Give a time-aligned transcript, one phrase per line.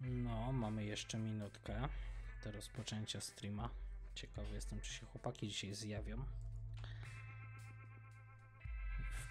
[0.00, 1.88] No, mamy jeszcze minutkę
[2.44, 3.70] do rozpoczęcia streama.
[4.14, 6.24] Ciekawy jestem, czy się chłopaki dzisiaj zjawią.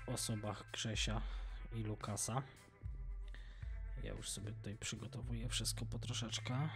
[0.06, 1.22] W osobach Grzesia
[1.74, 2.44] i Lukasa.
[4.04, 6.70] Ja już sobie tutaj przygotowuję wszystko po troszeczkę.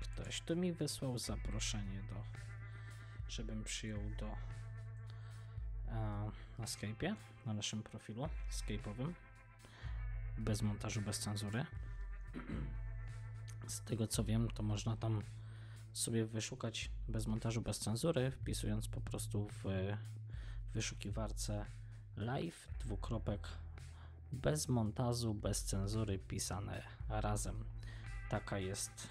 [0.00, 2.24] Ktoś tu mi wysłał zaproszenie do,
[3.28, 4.26] żebym przyjął do
[5.88, 7.14] e, na Skype'ie,
[7.46, 9.12] na naszym profilu Skype'owym.
[10.38, 11.66] Bez montażu, bez cenzury.
[13.66, 15.22] Z tego co wiem, to można tam
[15.92, 19.64] sobie wyszukać bez montażu, bez cenzury, wpisując po prostu w
[20.74, 21.66] wyszukiwarce
[22.16, 23.48] live, dwukropek,
[24.32, 27.64] bez montażu, bez cenzury, pisane razem.
[28.30, 29.08] Taka jest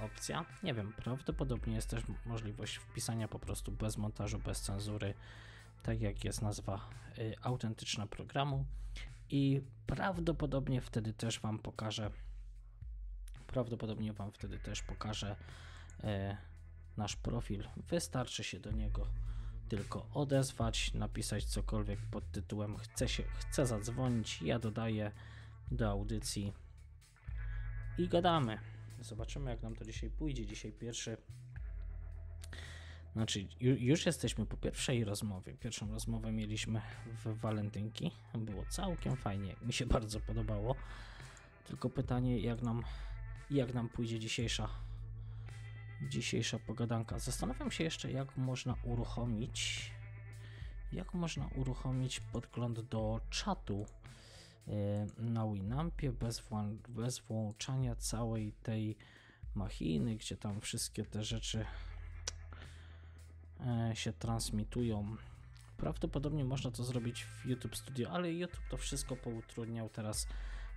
[0.00, 0.44] opcja.
[0.62, 5.14] Nie wiem, prawdopodobnie jest też możliwość wpisania po prostu bez montażu, bez cenzury,
[5.82, 8.64] tak jak jest nazwa y, autentyczna programu
[9.30, 12.10] i prawdopodobnie wtedy też Wam pokażę
[13.54, 15.36] prawdopodobnie Wam wtedy też pokażę
[16.04, 16.36] e,
[16.96, 17.68] nasz profil.
[17.76, 19.06] Wystarczy się do niego
[19.68, 25.12] tylko odezwać, napisać cokolwiek pod tytułem chcę, się, chcę zadzwonić, ja dodaję
[25.70, 26.52] do audycji
[27.98, 28.58] i gadamy.
[29.00, 30.46] Zobaczymy jak nam to dzisiaj pójdzie.
[30.46, 31.16] Dzisiaj pierwszy
[33.12, 35.54] znaczy, już jesteśmy po pierwszej rozmowie.
[35.60, 36.80] Pierwszą rozmowę mieliśmy
[37.24, 38.10] w walentynki.
[38.34, 39.56] Było całkiem fajnie.
[39.62, 40.76] Mi się bardzo podobało.
[41.66, 42.82] Tylko pytanie, jak nam
[43.56, 44.68] jak nam pójdzie dzisiejsza
[46.08, 47.18] dzisiejsza pogadanka.
[47.18, 49.90] Zastanawiam się jeszcze, jak można uruchomić
[50.94, 53.86] jak można uruchomić podgląd do czatu
[54.68, 54.72] e,
[55.18, 56.42] na Winampie bez,
[56.88, 58.96] bez włączania całej tej
[59.54, 61.66] machiny, gdzie tam wszystkie te rzeczy
[63.60, 65.16] e, się transmitują.
[65.76, 70.26] Prawdopodobnie można to zrobić w YouTube Studio, ale YouTube to wszystko poutrudniał teraz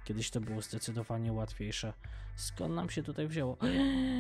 [0.08, 1.94] Kiedyś to było zdecydowanie łatwiejsze.
[2.36, 3.58] Skąd nam się tutaj wzięło?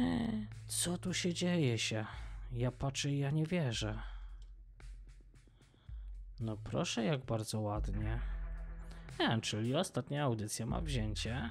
[0.67, 2.05] Co tu się dzieje się?
[2.51, 4.01] Ja patrzę i ja nie wierzę.
[6.39, 8.19] No proszę, jak bardzo ładnie.
[9.19, 11.49] E, czyli ostatnia audycja ma wzięcie.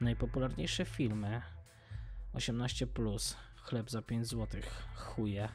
[0.00, 1.42] Najpopularniejsze filmy.
[2.32, 3.36] 18 plus.
[3.56, 4.60] Chleb za 5 zł.
[4.96, 5.48] Chuje.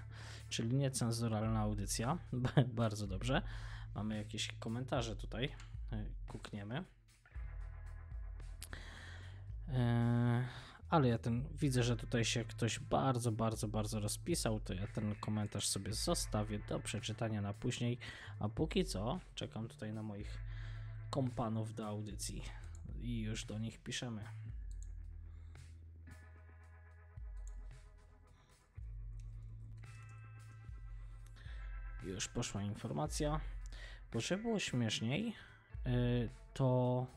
[0.50, 2.18] Czyli niecenzuralna audycja.
[2.68, 3.42] bardzo dobrze.
[3.96, 5.56] Mamy jakieś komentarze tutaj.
[5.92, 6.95] E, kukniemy.
[9.70, 10.46] E,
[10.90, 15.16] ale ja ten widzę, że tutaj się ktoś bardzo, bardzo, bardzo rozpisał, to ja ten
[15.16, 17.98] komentarz sobie zostawię do przeczytania na później,
[18.40, 20.40] a póki co czekam tutaj na moich
[21.10, 22.44] kompanów do audycji
[23.02, 24.24] i już do nich piszemy.
[32.04, 33.42] Już poszła informacja.
[34.14, 35.36] Bo żeby było śmieszniej,
[35.86, 35.90] e,
[36.54, 37.08] to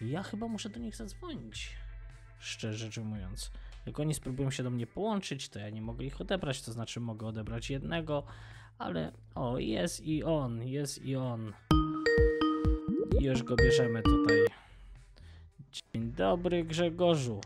[0.00, 1.70] ja chyba muszę do nich zadzwonić.
[2.38, 3.50] Szczerze rzecz ujmując.
[3.86, 7.00] Jak oni spróbują się do mnie połączyć, to ja nie mogę ich odebrać, to znaczy
[7.00, 8.22] mogę odebrać jednego,
[8.78, 11.52] ale o, jest i on, jest i on.
[13.20, 14.36] I już go bierzemy tutaj.
[15.72, 17.40] Dzień dobry, Grzegorzu.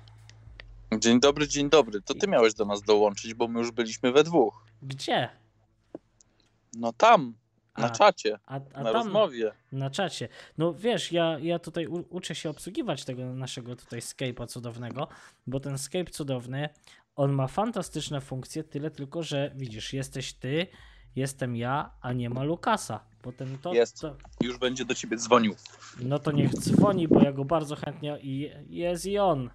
[0.99, 2.03] Dzień dobry, dzień dobry.
[2.03, 4.67] To ty miałeś do nas dołączyć, bo my już byliśmy we dwóch.
[4.83, 5.29] Gdzie?
[6.75, 7.35] No tam,
[7.79, 9.53] na a, czacie, a, a na tam, rozmowie.
[9.73, 10.29] Na czacie.
[10.59, 15.09] No wiesz, ja, ja tutaj u, uczę się obsługiwać tego naszego tutaj Skype'a cudownego,
[15.47, 16.69] bo ten Skype cudowny,
[17.17, 20.67] on ma fantastyczne funkcje, tyle tylko, że widzisz, jesteś ty,
[21.17, 23.01] jestem ja, a nie ma Lukasa.
[23.23, 24.17] Potem to, jest, to...
[24.41, 25.55] już będzie do ciebie dzwonił.
[26.01, 29.51] No to niech dzwoni, bo ja go bardzo chętnie i jest i on.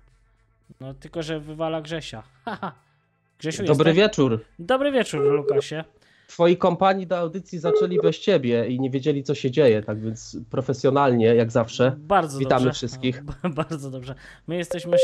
[0.79, 2.23] No tylko, że wywala Grzesia.
[3.39, 4.03] Grzesiu, Dobry jesteś?
[4.03, 4.45] wieczór.
[4.59, 5.83] Dobry wieczór, Lukasie
[6.27, 10.37] twoi kompanii do audycji zaczęli bez ciebie i nie wiedzieli, co się dzieje, tak więc
[10.49, 11.95] profesjonalnie, jak zawsze.
[11.97, 12.77] Bardzo Witamy dobrze.
[12.77, 13.23] wszystkich.
[13.55, 14.15] Bardzo dobrze.
[14.47, 14.97] My jesteśmy.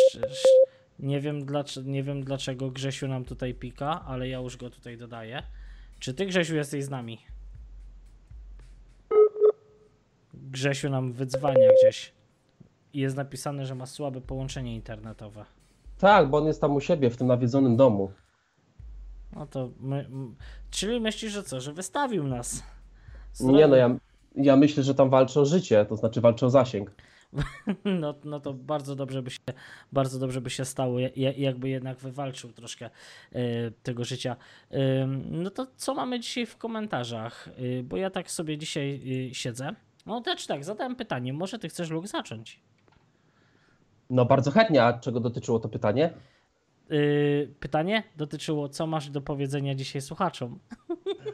[1.00, 4.98] Nie wiem, dlaczego, nie wiem dlaczego Grzesiu nam tutaj pika, ale ja już go tutaj
[4.98, 5.44] dodaję.
[6.00, 7.20] Czy ty, Grzesiu, jesteś z nami?
[10.34, 12.14] Grzesiu nam wydzwania gdzieś.
[12.94, 15.46] I jest napisane, że ma słabe połączenie internetowe.
[15.98, 18.12] Tak, bo on jest tam u siebie w tym nawiedzonym domu.
[19.36, 20.06] No to my,
[20.72, 22.64] czyli myślisz, że co, że wystawił nas?
[23.40, 23.96] Nie no, ja,
[24.36, 26.92] ja myślę, że tam walczą o życie, to znaczy walczą o zasięg.
[27.86, 29.40] No, no to bardzo dobrze by się,
[29.92, 31.00] bardzo dobrze by się stało,
[31.38, 32.90] jakby jednak wywalczył troszkę
[33.36, 34.36] y, tego życia.
[34.72, 34.78] Y,
[35.30, 37.50] no to co mamy dzisiaj w komentarzach?
[37.60, 39.02] Y, bo ja tak sobie dzisiaj
[39.34, 39.76] siedzę.
[40.06, 42.60] No też tak, zadałem pytanie, może ty chcesz Luke zacząć?
[44.10, 46.14] No bardzo chętnie, a czego dotyczyło to pytanie?
[46.92, 50.60] Y, pytanie dotyczyło, co masz do powiedzenia dzisiaj słuchaczom.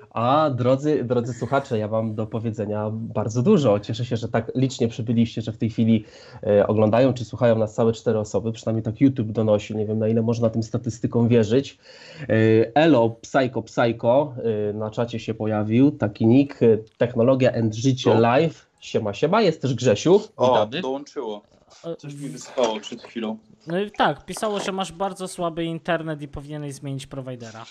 [0.10, 3.80] A drodzy, drodzy słuchacze, ja mam do powiedzenia bardzo dużo.
[3.80, 6.06] Cieszę się, że tak licznie przybyliście, że w tej chwili
[6.44, 8.52] e, oglądają czy słuchają nas całe cztery osoby.
[8.52, 9.76] Przynajmniej tak YouTube donosi.
[9.76, 11.78] Nie wiem na ile można tym statystykom wierzyć.
[12.22, 12.26] E,
[12.76, 14.34] Elo Psycho Psycho
[14.70, 15.92] e, na czacie się pojawił.
[15.92, 16.60] Taki nick.
[16.98, 18.14] Technologia and Życie.
[18.14, 18.70] Live.
[18.80, 19.42] Siema, siema.
[19.42, 20.22] Jest też Grzesiu.
[20.38, 20.82] O, Witamy.
[20.82, 21.42] dołączyło.
[21.86, 23.38] E, Coś mi wysypało przed chwilą.
[23.68, 27.66] No i tak, pisało, że masz bardzo słaby internet i powinieneś zmienić prowajdera.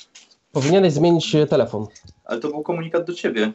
[0.53, 1.87] Powinieneś zmienić e, telefon.
[2.25, 3.53] Ale to był komunikat do ciebie.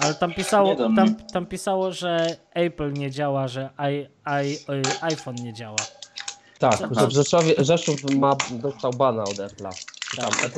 [0.00, 4.06] Ale tam pisało, tam, tam pisało, że Apple nie działa, że i,
[4.46, 5.76] i, y, iPhone nie działa.
[6.58, 9.70] Tak, że w Rzeszowie, Rzeszów ma, dostał bana od Apple'a.
[10.16, 10.52] Tak,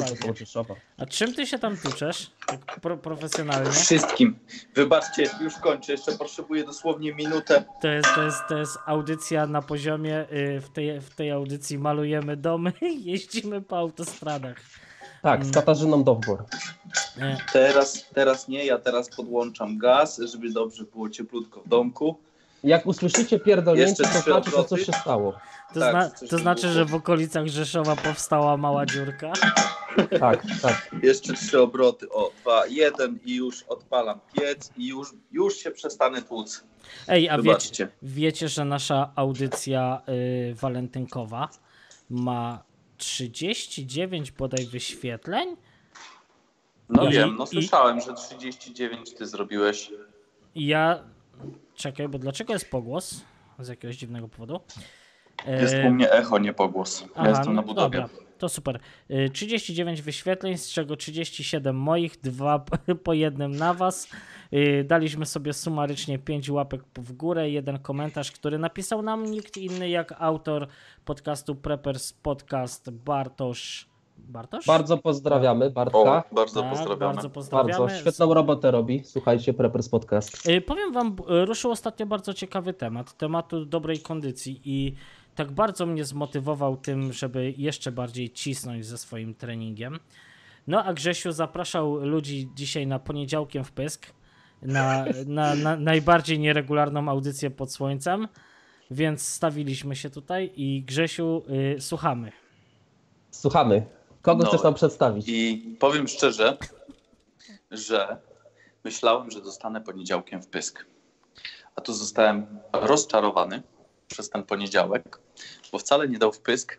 [0.55, 0.77] Tam.
[0.99, 2.31] A czym ty się tam tuczesz?
[2.47, 3.71] Tak pro, profesjonalnie?
[3.71, 4.39] Wszystkim.
[4.75, 5.93] Wybaczcie, już kończę.
[5.93, 7.65] Jeszcze potrzebuję dosłownie minutę.
[7.81, 11.79] To jest, to jest, to jest audycja na poziomie, y, w tej, w tej audycji
[11.79, 14.57] malujemy domy i jeździmy po autostradach.
[15.23, 15.53] Tak, Mm.
[15.53, 16.45] z Katarzyną Dowbor.
[17.53, 22.19] Teraz, teraz nie, ja teraz podłączam gaz, żeby dobrze było cieplutko w domku.
[22.67, 25.33] Jak usłyszycie pierdolnięcie, Jeszcze to znaczy, że coś się stało.
[25.75, 29.33] To, Tak, zna, to znaczy, że w okolicach Rzeszowa powstała mała dziurka.
[30.21, 30.91] Tak, tak.
[31.03, 32.09] Jeszcze trzy obroty.
[32.11, 36.65] O, dwa, jeden i już odpalam piec i już, już się przestanę tłuc.
[37.09, 41.49] Ej, a wiecie, wiecie, że nasza audycja y, walentynkowa
[42.11, 42.63] ma
[42.97, 45.57] 39 bodaj wyświetleń?
[46.89, 49.91] No I- wiem, no i- słyszałem, że 39 ty zrobiłeś.
[50.55, 51.01] I ja...
[51.77, 53.25] Czekaj, bo dlaczego jest pogłos?
[53.59, 54.61] Z jakiegoś dziwnego powodu.
[55.47, 57.01] Jest E, u mnie echo, nie pogłos.
[57.01, 58.01] Ja Aha, jestem na no budowie.
[58.01, 58.09] Dobra,
[58.39, 58.81] to super.
[59.11, 62.65] Y, 39 wyświetleń, z czego 37 moich, dwa
[63.05, 64.09] po jednym na was.
[64.53, 69.89] Y, Daliśmy sobie sumarycznie 5 łapek w górę, jeden komentarz, który napisał nam nikt inny
[69.89, 70.67] jak autor
[71.05, 73.96] podcastu Preppers Podcast Bartosz.
[74.19, 74.67] Bartosz?
[74.67, 75.99] Bardzo pozdrawiamy Bartka.
[75.99, 77.15] O, bardzo tak, pozdrawiamy.
[77.15, 77.79] Bardzo pozdrawiamy.
[77.79, 79.03] Bardzo świetną robotę robi.
[79.05, 80.49] Słuchajcie, Preppers Podcast.
[80.49, 84.95] Y, Powiem wam, b- ruszył ostatnio bardzo ciekawy temat, tematu dobrej kondycji i
[85.35, 89.99] tak bardzo mnie zmotywował tym, żeby jeszcze bardziej cisnąć ze swoim treningiem.
[90.67, 94.07] No a Grzesiu zapraszał ludzi dzisiaj na poniedziałkiem w pysk,
[94.63, 98.29] na, na, na najbardziej nieregularną audycję pod słońcem,
[98.91, 101.43] więc stawiliśmy się tutaj i Grzesiu,
[101.77, 102.33] y, słuchamy.
[103.31, 103.87] Słuchamy.
[104.27, 104.49] Kogo No.
[104.51, 105.25] chcesz nam przedstawić?
[105.29, 106.57] I powiem szczerze,
[107.71, 108.17] że
[108.85, 110.87] myślałem, że dostanę poniedziałkiem w pysk.
[111.77, 113.63] A tu zostałem rozczarowany
[114.09, 115.19] przez ten poniedziałek,
[115.73, 116.79] bo wcale nie dał w pysk,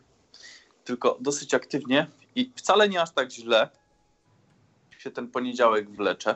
[0.84, 3.70] tylko dosyć aktywnie i wcale nie aż tak źle
[5.00, 6.36] się ten poniedziałek wlecze,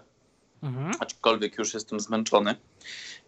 [0.63, 0.91] Mhm.
[0.99, 2.55] aczkolwiek już jestem zmęczony.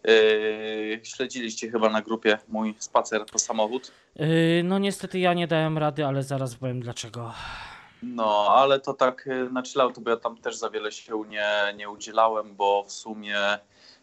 [0.04, 3.92] Yy, śledziliście chyba na grupie mój spacer po samochód.
[4.20, 7.32] Y, no niestety ja nie dałem rady, ale zaraz powiem dlaczego.
[8.04, 11.74] No, ale to tak y, na chilloutu, bo ja tam też za wiele się nie,
[11.76, 13.38] nie udzielałem, bo w sumie,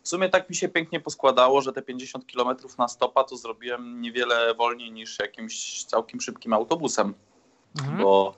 [0.04, 4.02] w sumie tak mi się pięknie poskładało, że te 50 km na stopa to zrobiłem
[4.02, 7.14] niewiele wolniej niż jakimś całkiem szybkim autobusem,
[7.80, 7.98] Mhm.
[8.04, 8.36] bo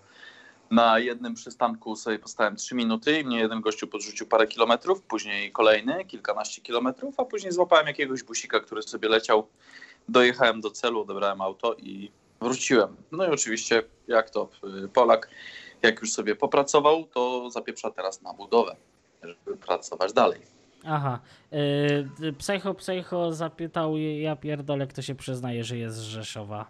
[0.71, 5.51] na jednym przystanku sobie postałem 3 minuty i mnie jeden gościu podrzucił parę kilometrów, później
[5.51, 9.47] kolejny, kilkanaście kilometrów, a później złapałem jakiegoś busika, który sobie leciał,
[10.09, 12.11] dojechałem do celu, odebrałem auto i
[12.43, 12.95] wróciłem.
[13.11, 14.49] No i oczywiście, jak to
[14.83, 15.29] y, Polak,
[15.81, 18.75] jak już sobie popracował, to zapieprza teraz na budowę,
[19.23, 20.41] żeby pracować dalej.
[20.85, 21.19] Aha.
[22.19, 26.65] Yy, psycho Psycho zapytał, ja pierdolę, kto się przyznaje, że jest z Rzeszowa.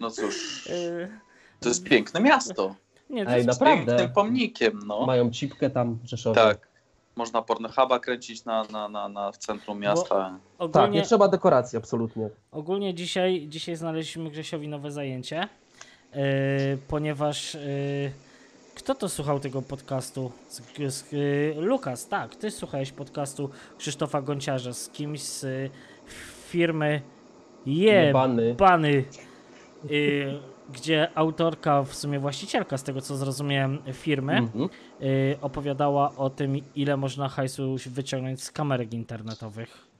[0.00, 1.08] No cóż, Yy,
[1.60, 2.74] to jest piękne miasto.
[3.10, 3.86] nie, to Ej, jest, Z naprawdę.
[3.86, 5.06] pięknym pomnikiem, no.
[5.06, 6.34] Mają cipkę tam w Rzeszowie.
[6.34, 6.68] Tak.
[7.16, 10.08] Można Pornhuba kręcić na, na, na, na, w centrum miasta.
[10.08, 12.28] Tak, ogólnie, nie trzeba dekoracji, absolutnie.
[12.52, 15.48] ogólnie dzisiaj, dzisiaj znaleźliśmy Grzesiowi nowe zajęcie,
[16.14, 16.20] yy,
[16.88, 17.60] ponieważ yy,
[18.74, 20.32] kto to słuchał tego podcastu?
[20.48, 20.62] Z,
[20.94, 25.70] z, yy, Lukas, tak, ty słuchałeś podcastu Krzysztofa Gonciarza z kimś z yy,
[26.48, 27.02] firmy
[27.66, 28.46] Jebany.
[28.46, 29.04] Jebany,
[29.84, 30.40] yy,
[30.72, 34.68] gdzie autorka, w sumie właścicielka, z tego co zrozumiałem, firmy, Mhm.
[35.02, 39.92] y, opowiadała o tym, ile można hajsu wyciągnąć z kamerek internetowych.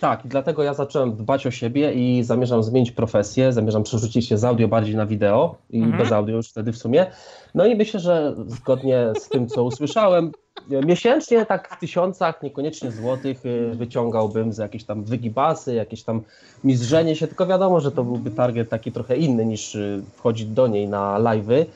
[0.00, 4.38] Tak, i dlatego ja zacząłem dbać o siebie i zamierzam zmienić profesję, zamierzam przerzucić się
[4.38, 5.98] z audio bardziej na wideo i Mhm.
[6.02, 7.06] bez audio już wtedy w sumie.
[7.54, 10.32] No i myślę, że zgodnie z tym, co usłyszałem,
[10.68, 16.22] miesięcznie tak w tysiącach, niekoniecznie złotych, e, wyciągałbym za jakieś tam wygibasy, jakieś tam
[16.64, 20.66] mizrzenie się, tylko wiadomo, że to byłby target taki trochę inny niż e, wchodzić do
[20.66, 21.66] niej na live'y.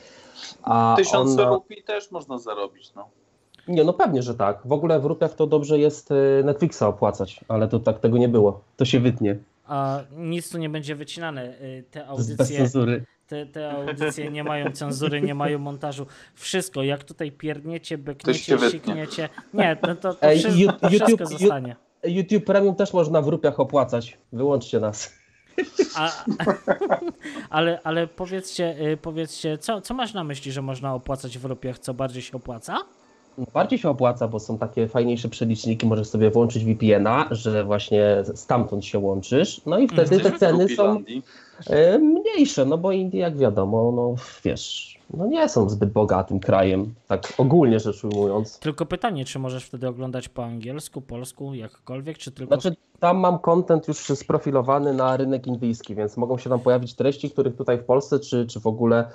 [0.63, 1.49] A Tysiąc ona...
[1.49, 3.07] rupii też można zarobić, no.
[3.67, 4.59] Nie, no pewnie, że tak.
[4.65, 8.29] W ogóle w rupiach to dobrze jest e, Netflixa opłacać, ale to tak tego nie
[8.29, 8.61] było.
[8.77, 9.37] To się wytnie.
[9.67, 11.61] a nic tu nie będzie wycinane.
[11.61, 13.05] Y, Te Bez audycje, cenzury.
[13.27, 16.05] Te, te audycje nie mają cenzury, nie mają montażu.
[16.35, 19.29] Wszystko, jak tutaj pierdniecie, bekniecie, sikniecie.
[19.53, 21.75] Nie, no to, to Ej, wszystko, to wszystko YouTube- zostanie.
[22.03, 24.17] YouTube Premium też można w rupiach opłacać.
[24.33, 25.13] Wyłączcie nas.
[25.95, 26.11] A,
[27.49, 31.79] ale, ale powiedzcie, y, powiedzcie co, co masz na myśli, że można opłacać w rupiach,
[31.79, 32.77] co bardziej się opłaca?
[33.53, 38.85] Bardziej się opłaca, bo są takie fajniejsze przeliczniki, możesz sobie włączyć VPN-a, że właśnie stamtąd
[38.85, 41.03] się łączysz, no i wtedy te ceny są
[41.99, 47.33] mniejsze, no bo Indie jak wiadomo, no wiesz, no nie są zbyt bogatym krajem, tak
[47.37, 48.59] ogólnie rzecz ujmując.
[48.59, 52.59] Tylko pytanie, czy możesz wtedy oglądać po angielsku, polsku, jakkolwiek, czy tylko...
[52.59, 57.31] Znaczy tam mam content już sprofilowany na rynek indyjski, więc mogą się tam pojawić treści,
[57.31, 59.11] których tutaj w Polsce czy, czy w ogóle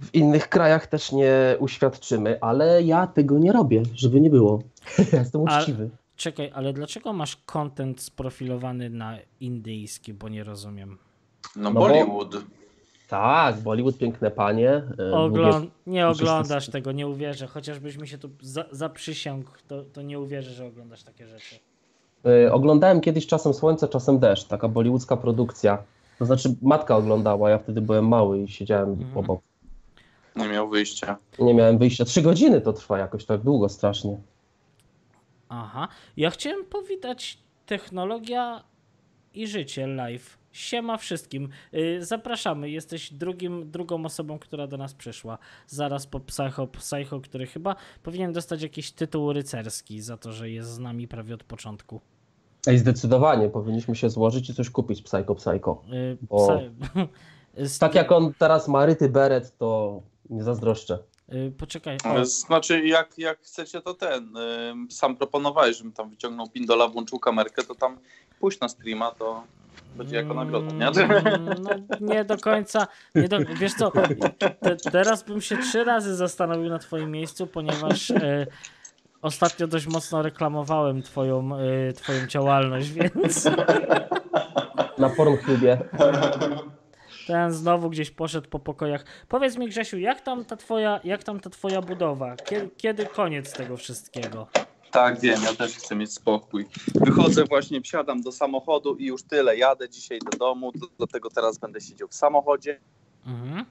[0.00, 4.62] w innych krajach też nie uświadczymy, ale ja tego nie robię, żeby nie było.
[5.12, 5.90] Ja jestem uczciwy.
[6.16, 10.98] Czekaj, ale dlaczego masz content sprofilowany na indyjski, bo nie rozumiem.
[11.56, 12.36] No, No bo- Bollywood.
[13.08, 14.70] Tak, Bollywood, piękne panie.
[14.70, 15.50] e, mówię-
[15.86, 17.46] nie oglądasz tego, nie uwierzę.
[17.46, 21.54] Chociażbyś mi się tu za- zaprzysiągł, to, to nie uwierzę, że oglądasz takie rzeczy.
[22.46, 25.78] e, Oglądałem kiedyś czasem słońce, czasem deszcz, taka bollywoodzka produkcja.
[26.18, 29.18] To znaczy matka oglądała, ja wtedy byłem mały i siedziałem Mhm.
[29.18, 29.40] obok.
[30.36, 31.16] Nie miał wyjścia.
[31.38, 32.04] Nie miałem wyjścia.
[32.04, 34.16] Trzy godziny to trwa jakoś tak długo strasznie.
[35.48, 35.88] Aha.
[36.16, 38.62] Ja chciałem powitać technologia
[39.34, 40.38] i życie live.
[40.58, 41.48] Siema wszystkim.
[41.72, 42.70] Yy, Zapraszamy.
[42.70, 45.38] Jesteś drugim, drugą osobą, która do nas przyszła.
[45.66, 50.70] Zaraz po Psycho, Psycho, który chyba powinien dostać jakiś tytuł rycerski za to, że jest
[50.70, 52.00] z nami prawie od początku.
[52.66, 55.82] Ej, zdecydowanie, powinniśmy się złożyć i coś kupić Psycho Psycho.
[55.86, 57.08] Yy, Bo- Psy-
[57.78, 60.98] Tak jak on teraz ma ryty beret, to nie zazdroszczę.
[61.28, 61.96] Yy, Poczekaj.
[62.04, 64.34] O, Znaczy, jak, jak chcecie, to ten.
[64.90, 67.98] sam proponowałeś, żebym tam wyciągnął pindola, włączył kamerkę, to tam
[68.40, 69.42] pójść na streama, to
[69.94, 70.86] będzie jako nagroda, nie?
[71.04, 71.70] Mm, No,
[72.00, 72.86] nie do końca.
[73.14, 73.92] Nie do, wiesz co,
[74.60, 78.46] te, teraz bym się trzy razy zastanowił na twoim miejscu, ponieważ e,
[79.22, 81.50] ostatnio dość mocno reklamowałem twoją,
[81.88, 83.44] e, twoją działalność, więc
[84.98, 85.78] Na Pornhubie.
[87.26, 89.04] ten znowu gdzieś poszedł po pokojach.
[89.28, 92.36] Powiedz mi Grzesiu, jak tam ta twoja, jak tam ta twoja budowa?
[92.36, 94.46] Kiedy, kiedy koniec tego wszystkiego?
[94.94, 96.66] Tak, wiem, ja też chcę mieć spokój.
[96.94, 99.56] Wychodzę właśnie, wsiadam do samochodu i już tyle.
[99.56, 102.80] Jadę dzisiaj do domu, do- dlatego teraz będę siedział w samochodzie,
[103.26, 103.64] Mhm.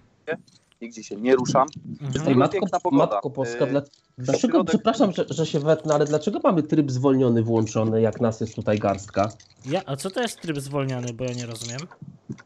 [0.83, 1.67] Nigdzie się nie ruszam.
[2.01, 2.27] Mhm.
[2.27, 3.05] Ej, matko, piękna pogoda.
[3.13, 3.81] matko Polska, Yy, dla,
[4.17, 8.41] dlaczego, środek- przepraszam, że, że się wetnę, ale dlaczego mamy tryb zwolniony włączony, jak nas
[8.41, 9.29] jest tutaj garstka?
[9.65, 11.79] Ja, a co to jest tryb zwolniony, bo ja nie rozumiem?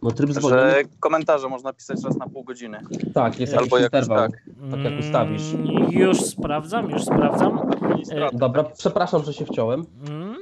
[0.04, 2.80] No tryb zwolniony, Że komentarze można pisać raz na pół godziny.
[3.14, 4.18] tak, jest Albo jakiś interwał.
[4.32, 4.42] tak.
[4.72, 5.54] Tak jak ustawisz.
[5.54, 7.72] Mm, Już sprawdzam, już sprawdzam.
[8.12, 9.86] E, Dobra, przepraszam, że się wciąłem.
[10.10, 10.36] Mm,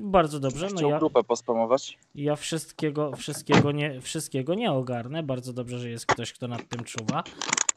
[0.00, 0.68] bardzo dobrze.
[0.74, 1.98] No ja, grupę pospamować.
[2.14, 5.22] ja wszystkiego, wszystkiego, nie, wszystkiego nie ogarnę.
[5.22, 7.24] Bardzo dobrze, że jest ktoś, kto nad tym czuwa,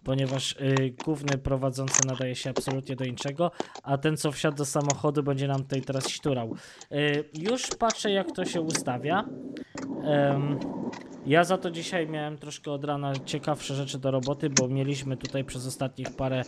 [0.04, 3.52] ponieważ y, główny prowadzący nadaje się absolutnie do niczego,
[3.84, 6.56] a ten, co wsiadł do samochodu, będzie nam tutaj teraz śturał.
[6.92, 9.26] Y, już patrzę, jak to się ustawia.
[11.26, 15.44] Ja za to dzisiaj miałem troszkę od rana ciekawsze rzeczy do roboty, bo mieliśmy tutaj
[15.44, 16.44] przez ostatnich parę,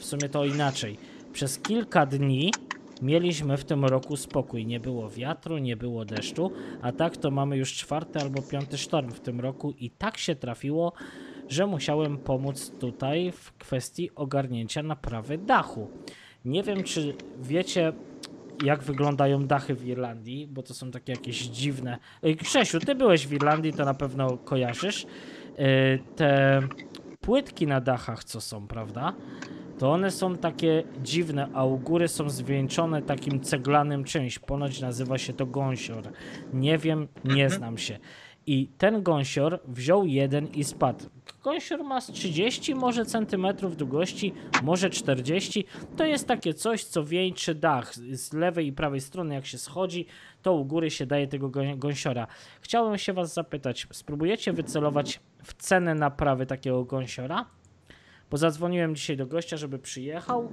[0.00, 0.98] w sumie to inaczej.
[1.32, 2.50] Przez kilka dni
[3.02, 4.66] mieliśmy w tym roku spokój.
[4.66, 9.10] Nie było wiatru, nie było deszczu, a tak to mamy już czwarty albo piąty sztorm
[9.10, 10.92] w tym roku i tak się trafiło,
[11.48, 15.90] że musiałem pomóc tutaj w kwestii ogarnięcia naprawy dachu.
[16.44, 17.92] Nie wiem, czy wiecie,
[18.64, 21.98] jak wyglądają dachy w Irlandii, bo to są takie jakieś dziwne.
[22.22, 25.06] Ej, Grzesiu, ty byłeś w Irlandii, to na pewno kojarzysz.
[25.58, 25.64] Yy,
[26.16, 26.60] Te
[27.20, 29.12] płytki na dachach, co są, prawda?
[29.82, 34.38] To one są takie dziwne, a u góry są zwieńczone takim ceglanym czymś.
[34.38, 36.12] Ponoć nazywa się to gąsior.
[36.52, 37.98] Nie wiem, nie znam się.
[38.46, 41.04] I ten gąsior wziął jeden i spadł.
[41.44, 45.64] Gąsior ma z 30 może centymetrów długości, może 40.
[45.96, 47.94] To jest takie coś, co wieńczy dach.
[47.94, 50.06] Z lewej i prawej strony, jak się schodzi,
[50.42, 52.26] to u góry się daje tego gą- gąsiora.
[52.60, 57.46] Chciałem się was zapytać, spróbujecie wycelować w cenę naprawy takiego gąsiora?
[58.32, 60.50] Bo zadzwoniłem dzisiaj do gościa, żeby przyjechał.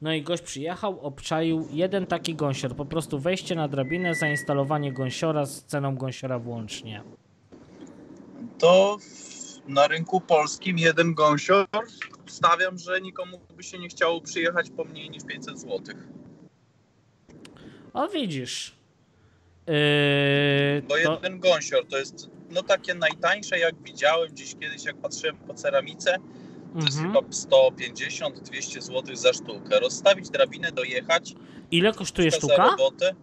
[0.00, 2.76] No i gość przyjechał, obczaił jeden taki gąsior.
[2.76, 7.02] Po prostu wejście na drabinę, zainstalowanie gąsiora z ceną gąsiora włącznie.
[8.58, 8.98] To
[9.68, 11.66] na rynku polskim jeden gąsior
[12.26, 15.78] stawiam, że nikomu by się nie chciało przyjechać po mniej niż 500 zł.
[17.92, 18.76] O widzisz.
[19.66, 24.96] Yy, Bo to, jeden gąsior to jest no takie najtańsze jak widziałem gdzieś kiedyś jak
[24.96, 26.16] patrzyłem po ceramice,
[26.74, 27.14] to jest mhm.
[27.14, 29.80] chyba 150-200 zł za sztukę.
[29.80, 31.34] Rozstawić drabinę, dojechać,
[31.70, 32.70] Ile kosztuje za sztuka?
[32.70, 33.14] robotę.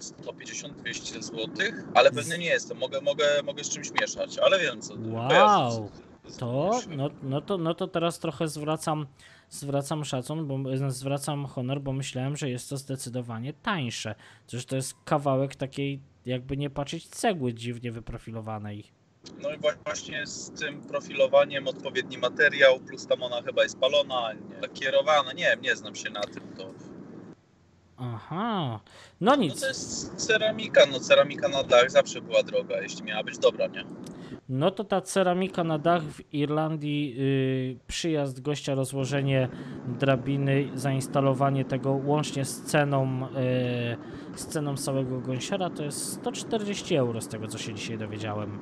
[0.00, 1.46] 150-200 zł,
[1.94, 2.78] ale pewny nie jestem.
[2.78, 4.94] Mogę, mogę, mogę z czymś mieszać, ale wiem co.
[4.94, 5.90] Wow.
[6.38, 9.06] To, no, no, to, no to teraz trochę zwracam,
[9.50, 14.14] zwracam szacun, bo zwracam honor, bo myślałem, że jest to zdecydowanie tańsze.
[14.46, 18.84] Przecież to jest kawałek takiej, jakby nie patrzeć, cegły dziwnie wyprofilowanej.
[19.42, 24.60] No i właśnie z tym profilowaniem odpowiedni materiał, plus tam ona chyba jest palona, nie,
[24.60, 26.42] lakierowana, nie wiem, nie znam się na tym.
[26.56, 26.70] To,
[27.96, 28.80] Aha,
[29.20, 29.60] no no nic.
[29.60, 33.84] to jest ceramika, no ceramika na dach zawsze była droga, jeśli miała być dobra, nie?
[34.52, 39.48] No to ta ceramika na dach w Irlandii, yy, przyjazd gościa, rozłożenie
[40.00, 47.20] drabiny, zainstalowanie tego łącznie z ceną, yy, z ceną całego gąsiora to jest 140 euro
[47.20, 48.58] z tego co się dzisiaj dowiedziałem.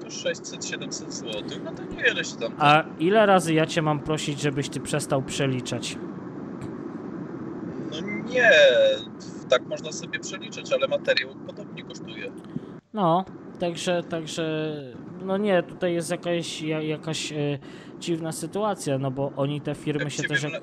[0.00, 2.52] To 600-700 zł, no to niewiele się tam...
[2.58, 5.98] A ile razy ja cię mam prosić, żebyś ty przestał przeliczać?
[7.90, 8.50] No nie,
[9.48, 12.32] tak można sobie przeliczyć, ale materiał podobnie kosztuje.
[12.92, 13.24] No,
[13.66, 14.72] także, także,
[15.24, 17.36] no nie, tutaj jest jakaś, ja- jakaś e,
[18.00, 20.44] dziwna sytuacja, no bo oni te firmy Jak się też...
[20.44, 20.60] mle,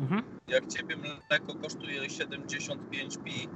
[0.00, 0.22] Mhm.
[0.48, 3.48] jak ciebie mleko kosztuje 75 pi,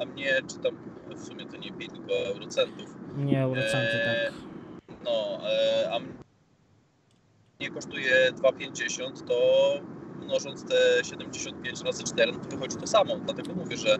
[0.00, 0.76] a mnie, czy tam
[1.16, 2.86] w sumie to nie pi, tylko eurocentów,
[3.16, 4.34] Nie, eurocenty, Eee, tak.
[5.04, 5.98] no, e, a
[7.60, 9.34] mnie kosztuje 2,50, to
[10.24, 13.16] mnożąc te 75 razy 4, no to wychodzi to samo.
[13.16, 13.98] Dlatego mówię, że e,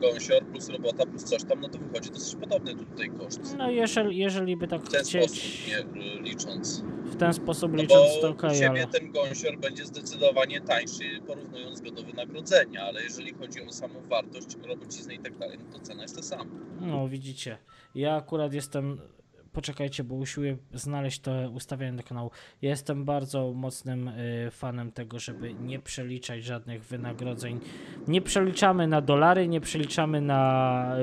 [0.00, 3.56] gąsior plus robota plus coś tam, no to wychodzi dosyć podobny tutaj koszt.
[3.58, 6.82] No jeżeli, jeżeli by tak W ten sposób chcieć, nie e, licząc.
[7.04, 8.86] w ten sposób No licząc, to okej, Ciebie ale...
[8.86, 14.56] ten gąsior będzie zdecydowanie tańszy, porównując go do wynagrodzenia, ale jeżeli chodzi o samą wartość,
[14.68, 16.50] robociznę i tak dalej, no to cena jest ta sama.
[16.80, 17.58] No, widzicie.
[17.94, 18.98] Ja akurat jestem.
[19.58, 22.30] Poczekajcie, bo usiłuję znaleźć to ustawienie do kanału.
[22.62, 27.60] Ja jestem bardzo mocnym y, fanem tego, żeby nie przeliczać żadnych wynagrodzeń.
[28.08, 30.96] Nie przeliczamy na dolary, nie przeliczamy na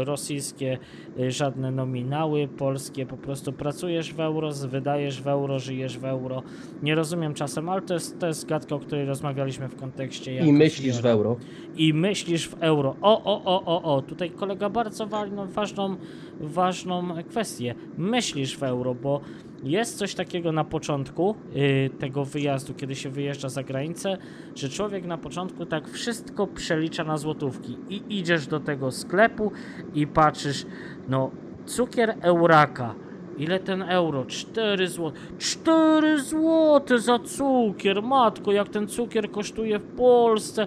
[0.00, 0.78] y, rosyjskie
[1.20, 3.06] y, żadne nominały polskie.
[3.06, 6.42] Po prostu pracujesz w euro, wydajesz w euro, żyjesz w euro.
[6.82, 10.38] Nie rozumiem czasem, ale to jest, to jest gadka, o której rozmawialiśmy w kontekście.
[10.38, 11.36] I myślisz w euro.
[11.76, 12.96] i myślisz w euro.
[13.02, 15.96] O, o, o, o, o, tutaj kolega bardzo wa- ważną,
[16.40, 17.74] ważną kwestię.
[17.98, 19.20] Myślisz w euro, bo
[19.64, 24.18] jest coś takiego na początku y, tego wyjazdu, kiedy się wyjeżdża za granicę,
[24.54, 29.52] że człowiek na początku tak wszystko przelicza na złotówki i idziesz do tego sklepu
[29.94, 30.66] i patrzysz,
[31.08, 31.30] no
[31.66, 32.94] cukier euraka.
[33.38, 34.24] Ile ten euro?
[34.24, 35.12] 4 zł.
[35.38, 40.66] 4 zł za cukier, matko, jak ten cukier kosztuje w Polsce.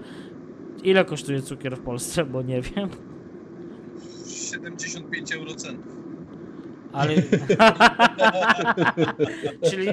[0.84, 2.90] Ile kosztuje cukier w Polsce, bo nie wiem,
[4.52, 5.94] 75 eurocentów.
[6.94, 7.14] ale.
[9.70, 9.88] czyli,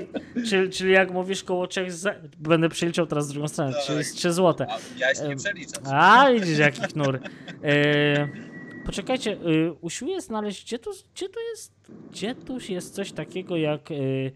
[0.49, 2.15] czyli, czyli jak mówisz koło 3 za...
[2.39, 3.83] Będę przeliczał teraz drugą stronę, Tak.
[3.83, 4.67] czyli jest 3 zł.
[4.71, 5.81] A miałeś nie Em, przeliczać.
[5.93, 7.21] A, widzisz jaki knur.
[7.63, 8.29] E,
[8.87, 11.73] poczekajcie, e, usiłuję znaleźć, gdzie tu, gdzie tu jest,
[12.11, 13.81] gdzie tu jest coś takiego jak...
[13.91, 14.33] S-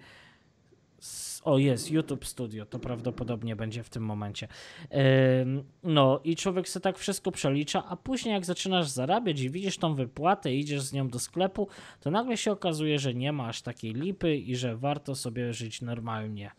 [1.43, 4.49] o, jest, YouTube Studio, to prawdopodobnie będzie w tym momencie.
[5.83, 9.95] No i człowiek sobie tak wszystko przelicza, a później jak zaczynasz zarabiać i widzisz tą
[9.95, 11.69] wypłatę i idziesz z nią do sklepu,
[12.01, 15.83] to nagle się okazuje, że nie ma aż takiej lipy i że warto sobie żyć
[15.83, 16.51] normalnie.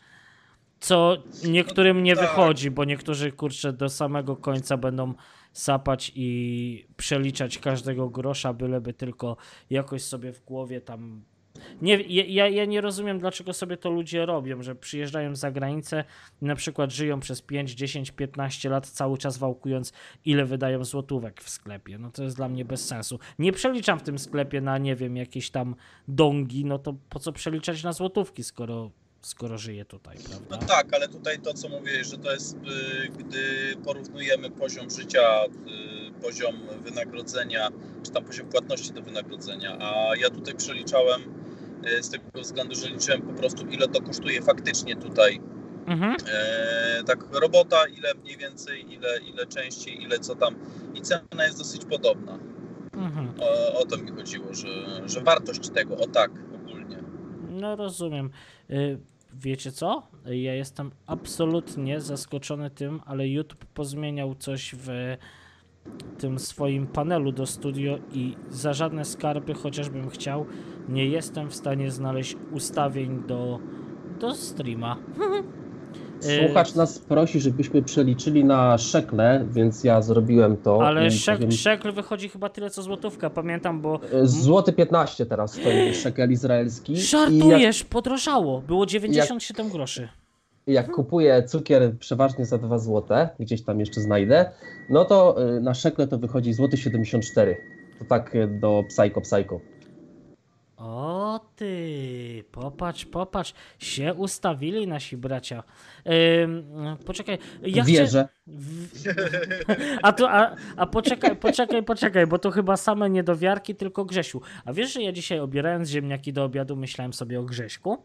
[0.80, 1.16] Co
[1.48, 2.24] niektórym nie tak.
[2.24, 5.14] wychodzi, bo niektórzy kurczę do samego końca będą
[5.52, 9.36] sapać i przeliczać każdego grosza, byleby tylko
[9.70, 11.22] jakoś sobie w głowie tam.
[11.82, 16.04] Nie, ja- ja, nie rozumiem, dlaczego sobie to ludzie robią, że przyjeżdżają za granicę
[16.42, 19.92] na przykład żyją przez 5, 10, 15 lat, cały czas wałkując,
[20.24, 21.98] ile wydają złotówek w sklepie.
[21.98, 23.18] No to jest dla mnie bez sensu.
[23.38, 25.74] Nie przeliczam w tym sklepie na, nie wiem, jakieś tam
[26.08, 28.90] dongi, no to po co przeliczać na złotówki, skoro,
[29.22, 30.66] skoro żyję tutaj, No prawda?
[30.66, 33.42] tak, ale tutaj to, co mówię, że to jest, y, gdy
[33.84, 36.54] porównujemy poziom życia, y, poziom
[36.84, 37.68] wynagrodzenia,
[38.02, 41.20] czy tam poziom płatności do wynagrodzenia, a ja tutaj przeliczałem
[41.98, 45.40] y, z tego względu, że liczyłem po prostu, ile to kosztuje faktycznie tutaj.
[45.86, 46.16] Mhm.
[46.32, 50.54] E, tak, robota, ile mniej więcej, ile, ile części, ile co tam.
[50.94, 52.38] I cena jest dosyć podobna.
[52.92, 53.32] Mhm.
[53.40, 54.68] O, o to mi chodziło, że,
[55.08, 56.30] że wartość tego, o tak.
[57.52, 58.30] No rozumiem.
[58.70, 58.98] Y,
[59.34, 60.02] Wiecie co?
[60.26, 65.16] Ja jestem absolutnie zaskoczony tym, ale YouTube pozmieniał coś w
[66.18, 70.46] tym swoim panelu do studio i za żadne skarby, chociażbym chciał,
[70.88, 73.58] nie jestem w stanie znaleźć ustawień do,
[74.20, 74.96] do streama.
[76.26, 80.86] Y, Słuchacz nas prosi, żebyśmy przeliczyli na szekle, więc ja zrobiłem to.
[80.86, 85.52] Ale szek, powiem- szekl wychodzi chyba tyle co złotówka, pamiętam, bo E, Złoty 15 teraz
[85.54, 86.92] stoi szekel izraelski.
[86.92, 90.08] I jak, żartujesz, podrożało, było 97 groszy.
[90.66, 94.50] jak kupuję cukier przeważnie za 2 zł, gdzieś tam jeszcze znajdę,
[94.90, 97.56] no to y, na szekle to wychodzi złoty 74.
[97.98, 99.60] To tak y, do psycho, psycho.
[100.84, 105.62] O ty, popatrz, popatrz, się ustawili nasi bracia.
[106.42, 106.64] Ym,
[107.06, 107.92] poczekaj, ja chcę...
[107.92, 108.28] Wierzę.
[108.46, 108.88] W-
[110.02, 114.40] A, tu, a, a poczekaj, poczekaj, poczekaj, bo to chyba same niedowiarki, tylko Grzesiu.
[114.64, 117.98] A wiesz, że ja dzisiaj obierając ziemniaki do obiadu myślałem sobie o Grześku?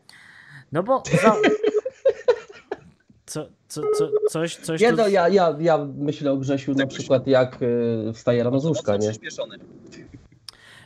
[0.72, 1.04] No bo...
[1.22, 1.36] Za...
[3.26, 4.96] Co, co, co, coś, coś Nie tu...
[4.98, 8.66] no, ja, ja, ja myślę o Grzesiu na Tak przykład jak y, wstaje rano z
[8.66, 9.14] łóżka, Mocno nie?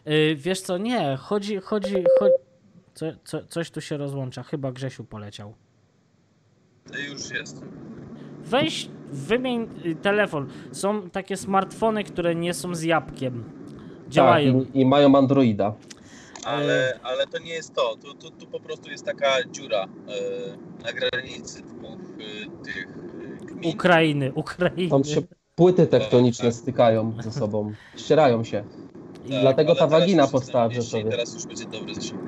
[0.08, 2.34] Y, wiesz co, nie, chodzi, chodzi, chodzi...
[2.94, 5.54] Co, co, coś tu się rozłącza, chyba Grzesiu poleciał.
[6.92, 7.62] To już jest.
[8.44, 10.48] Weź, wymień y, telefon.
[10.72, 13.44] Są takie smartfony, które nie są z jabłkiem.
[14.10, 14.66] Działają.
[14.66, 15.74] Tak, i, i mają Androida.
[16.46, 17.96] Ale, ale to nie jest to.
[17.96, 22.88] Tu, tu, tu po prostu jest taka dziura e, na granicy dwóch e, tych
[23.46, 23.74] gmin.
[23.74, 24.90] Ukrainy, Ukrainy.
[24.90, 25.22] Tam się
[25.56, 28.64] płyty tektoniczne stykają ze sobą, ścierają się.
[29.30, 31.04] Tak, dlatego ta wagina powstała w i Rzeszowie.
[31.12, 32.22] Teraz już będzie dobry zasięg.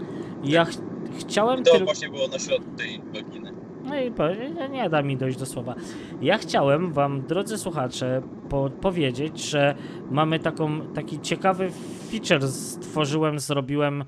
[0.43, 0.71] Ja ch
[1.19, 1.86] chciałem To tylko...
[1.86, 3.51] właśnie było na środku tej waginy.
[3.84, 4.23] No i po,
[4.71, 5.75] nie, da mi dojść do słowa.
[6.21, 9.75] Ja chciałem wam, drodzy słuchacze, po, powiedzieć, że
[10.12, 11.69] mamy taką, taki ciekawy
[12.12, 14.01] feature stworzyłem, zrobiłem,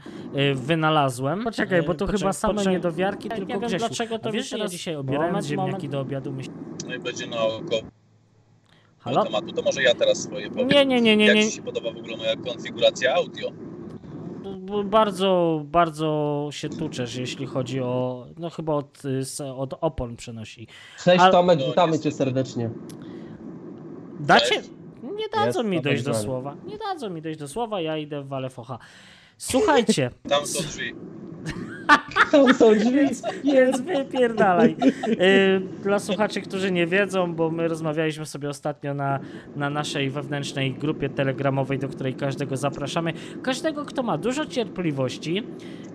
[0.52, 1.44] y, wynalazłem.
[1.44, 4.50] Poczekaj, bo to Poczek- chyba same poczek- niedowiarki, Ja tylko nie wiem, dlaczego to wiesz,
[4.50, 5.92] że ja dzisiaj obierając Moment, ziemniaki moment.
[5.92, 6.50] do obiadu myśl...
[6.88, 7.82] No i będzie naokoło
[9.06, 9.24] Halo?
[9.24, 9.52] tematu.
[9.54, 10.68] To może ja teraz swoje powiem.
[10.68, 11.46] Nie, nie, nie, nie, Jak nie.
[11.46, 13.52] Ci się podoba w ogóle moja konfiguracja audio?
[14.86, 18.26] Bardzo, bardzo się tuczesz, jeśli chodzi o.
[18.38, 19.02] No chyba od,
[19.56, 20.68] od opon przenosi.
[21.04, 22.12] Cześć Ale- Tomek, No, witamy niestety.
[22.12, 22.70] Cię serdecznie.
[24.20, 24.62] Dacie.
[25.04, 26.56] Nie dadzą Jest mi dojść do słowa.
[26.66, 28.80] Nie dadzą mi dojść do słowa, ja idę w Walefocha.
[29.38, 30.94] Słuchajcie, Tam są drzwi.
[32.32, 32.92] Tam są drzwi.
[32.92, 34.76] więc, więc wypierdalaj.
[35.08, 39.20] Y, Dla słuchaczy, którzy nie wiedzą, bo my rozmawialiśmy sobie ostatnio na,
[39.56, 43.14] na naszej wewnętrznej grupie telegramowej, do której każdego zapraszamy.
[43.44, 45.44] Każdego, kto ma dużo cierpliwości,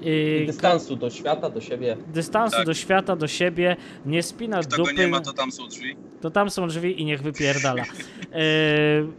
[0.07, 1.97] y, Dystansu do świata, do siebie.
[2.15, 2.67] dystansu Tak.
[2.67, 3.77] do świata, do siebie,
[4.07, 4.95] nie spina Kto dupy.
[4.95, 5.97] nie ma, to tam są drzwi.
[6.21, 7.83] to tam są drzwi i niech wypierdala.
[7.83, 8.37] Yy,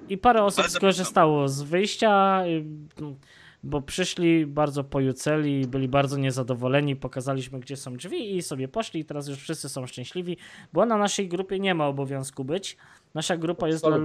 [0.09, 2.43] I parę osób skorzystało z wyjścia,
[3.63, 9.05] bo przyszli bardzo pojuceli, byli bardzo niezadowoleni, pokazaliśmy gdzie są drzwi i sobie poszli i
[9.05, 10.37] teraz już wszyscy są szczęśliwi,
[10.73, 12.77] bo na naszej grupie nie ma obowiązku być.
[13.13, 13.97] Nasza grupa jest dla,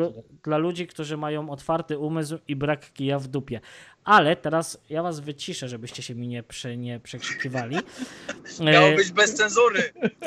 [0.44, 3.60] dla ludzi, którzy mają otwarty umysł i brak kija w dupie.
[4.04, 7.76] Ale teraz ja was wyciszę, żebyście się mi nie, prze, nie przekrzykiwali.
[8.60, 9.82] Miało E, być bez cenzury.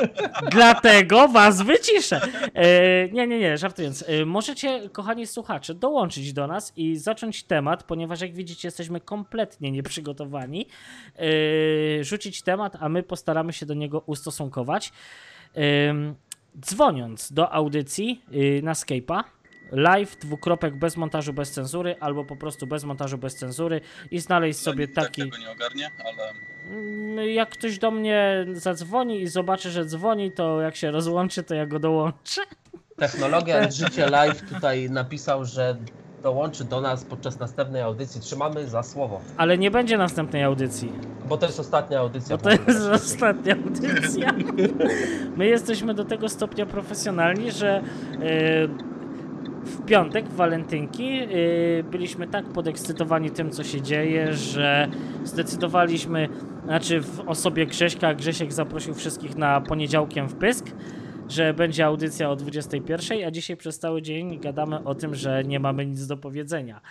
[0.51, 2.21] Dlatego was wyciszę.
[2.53, 4.05] E, nie, nie, nie, żartując.
[4.07, 9.71] E, możecie, kochani słuchacze, dołączyć do nas i zacząć temat, ponieważ jak widzicie, jesteśmy kompletnie
[9.71, 10.67] nieprzygotowani.
[12.01, 14.91] Rzucić temat, a my postaramy się do niego ustosunkować.
[16.62, 19.24] Dzwoniąc do audycji y, na Skype'a,
[19.72, 24.60] live, dwukropek, bez montażu, bez cenzury, albo po prostu bez montażu, bez cenzury i znaleźć
[24.60, 25.22] sobie No, tak taki...
[25.22, 26.34] tego nie ogarnie, ale
[26.72, 31.56] Mm, Jak ktoś do mnie zadzwoni i zobaczy, że dzwoni, to jak się rozłączy, to
[31.56, 32.41] ja go dołączę.
[32.98, 35.78] Technologia Życie Live tutaj napisał, że
[36.23, 38.21] dołączy do nas podczas następnej audycji.
[38.21, 39.19] Trzymamy za słowo.
[39.38, 40.91] Ale nie będzie następnej audycji,
[41.29, 42.38] Bo to jest ostatnia audycja.
[42.38, 44.34] bo to jest ostatnia audycja.
[45.38, 47.82] My jesteśmy do tego stopnia profesjonalni, że e,
[49.65, 51.27] w piątek, w walentynki, e,
[51.84, 54.88] byliśmy tak podekscytowani tym, co się dzieje, że
[55.23, 56.29] zdecydowaliśmy,
[56.65, 60.65] znaczy w osobie Grześka, Grzesiek zaprosił wszystkich na poniedziałkiem w Pysk,
[61.29, 65.59] że będzie audycja o 21, a dzisiaj przez cały dzień gadamy o tym, że nie
[65.59, 66.81] mamy nic do powiedzenia.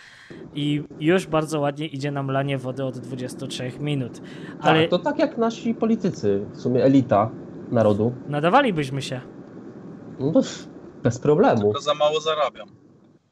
[0.55, 4.21] I już bardzo ładnie idzie nam lanie wody od 23 minut.
[4.61, 7.31] Ale Tak, to tak jak nasi politycy, w sumie elita
[7.71, 8.13] narodu.
[8.29, 9.21] nadawalibyśmy się.
[10.21, 10.33] No
[11.03, 11.63] bez problemu.
[11.63, 12.69] tylko za mało zarabiam.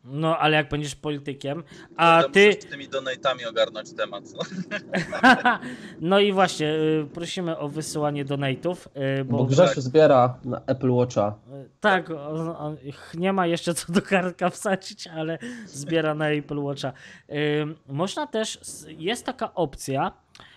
[0.06, 1.62] No, ale jak będziesz politykiem,
[1.96, 2.46] a To ty...
[2.46, 4.24] Muszę z tymi donatami ogarnąć temat.
[4.34, 4.42] No.
[6.00, 8.76] no i właśnie, y, prosimy o wysyłanie donate'ów,
[9.20, 9.36] y, bo...
[9.36, 11.34] Bo Grzesiu zbiera na Apple Watcha.
[11.64, 12.76] Y, Tak, on, on,
[13.14, 16.92] nie ma jeszcze co do kartka wsadzić, ale zbiera na Apple Watcha.
[17.88, 20.12] Można też, jest taka opcja,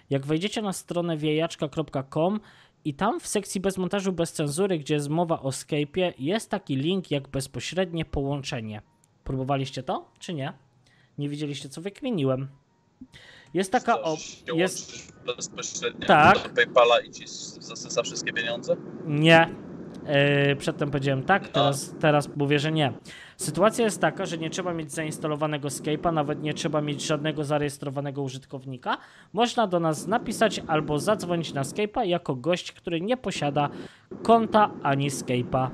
[0.09, 2.39] jak wejdziecie na stronę wiejaczka.com
[2.85, 6.75] i tam w sekcji bez montażu, bez cenzury, gdzie jest mowa o Skype'ie, jest taki
[6.75, 8.81] link jak bezpośrednie połączenie.
[9.29, 10.53] Próbowaliście to, czy nie?
[11.17, 12.47] Nie widzieliście, co wykminiłem.
[13.53, 14.19] Jest taka op...
[14.19, 15.13] Się Jest...
[15.25, 16.43] bezpośrednio Tak.
[16.43, 17.23] do PayPala i ci
[17.59, 18.75] zasysa wszystkie pieniądze.
[19.05, 19.55] Nie.
[20.47, 22.93] Yy, przedtem powiedziałem tak, teraz, teraz mówię, że nie.
[23.37, 28.21] Sytuacja jest taka, że nie trzeba mieć zainstalowanego Skype'a, nawet nie trzeba mieć żadnego zarejestrowanego
[28.21, 28.97] użytkownika.
[29.33, 33.69] Można do nas napisać albo zadzwonić na Skype'a jako gość, który nie posiada
[34.23, 35.69] konta ani Skype'a.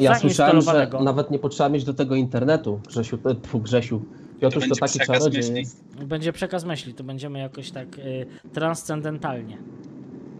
[0.00, 2.80] Ja słyszałem, że nawet nie potrzeba mieć do tego internetu.
[2.88, 4.02] Grzesiu, to, tfu, Grzesiu.
[4.40, 5.84] Piotruś to będzie taki czarodziej jest.
[6.04, 9.58] Będzie przekaz myśli, to będziemy jakoś tak yy, transcendentalnie.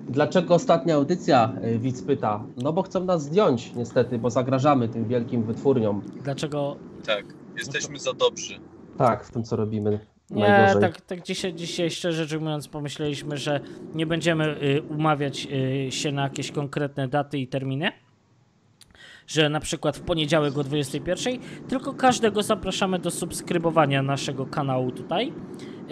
[0.09, 2.45] Dlaczego ostatnia audycja, y, widz pyta?
[2.57, 6.03] No bo chcą nas zdjąć niestety, bo zagrażamy tym wielkim wytwórniom.
[6.25, 7.25] Dlaczego Tak,
[7.59, 8.55] jesteśmy za dobrzy.
[8.99, 10.01] Tak, w tym co robimy.
[10.31, 10.81] Nie, najgorzej.
[10.83, 13.61] tak, tak dzisiaj, dzisiaj szczerze rzecz mówiąc pomyśleliśmy, że
[13.95, 15.49] nie będziemy y, umawiać
[15.87, 17.93] y, się na jakieś konkretne daty i terminy,
[19.29, 21.39] że na przykład w poniedziałek o 21,
[21.69, 25.33] tylko każdego zapraszamy do subskrybowania naszego kanału tutaj,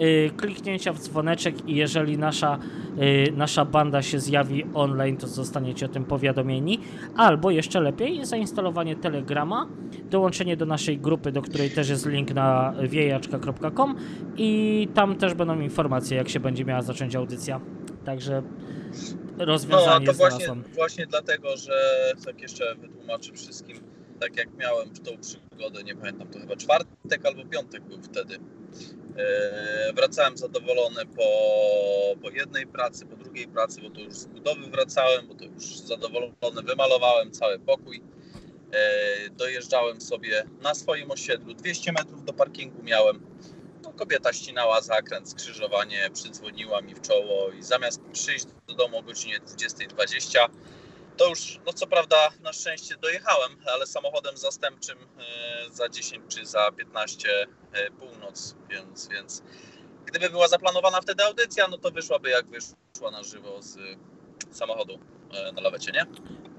[0.01, 2.59] y, kliknięcia w dzwoneczek i jeżeli nasza,
[3.01, 6.79] y, nasza banda się zjawi online, to zostaniecie o tym powiadomieni,
[7.15, 9.67] albo jeszcze lepiej zainstalowanie Telegrama,
[10.09, 13.95] dołączenie do naszej grupy, do której też jest link na wiejaczka.com
[14.37, 17.61] i tam też będą informacje, jak się będzie miała zacząć audycja.
[18.07, 18.43] Także
[19.37, 21.73] No, rozwiązanie to właśnie, właśnie dlatego, że
[22.25, 23.79] tak jeszcze wytłumaczę wszystkim,
[24.19, 28.39] tak jak miałem tą przygodę, nie pamiętam, to chyba czwartek albo piątek był wtedy.
[29.17, 31.29] E, wracałem zadowolony po,
[32.21, 35.77] po jednej pracy, po drugiej pracy, bo to już z budowy wracałem, bo to już
[35.77, 38.03] zadowolony wymalowałem cały pokój.
[38.71, 43.19] E, dojeżdżałem sobie na swoim osiedlu, 200 metrów do parkingu miałem.
[43.97, 49.39] Kobieta ścinała zakręt, skrzyżowanie, przydzwoniła mi w czoło i zamiast przyjść do domu o godzinie
[49.39, 50.39] 20.20,
[51.17, 56.45] to już, no co prawda na szczęście dojechałem, ale samochodem zastępczym e, za 10 czy
[56.45, 57.29] za 15
[57.73, 59.43] e, północ, więc, więc
[60.05, 63.77] gdyby była zaplanowana wtedy audycja, no to wyszłaby jak wyszła na żywo z
[64.51, 64.99] samochodu
[65.33, 66.05] e, na lawecie, nie?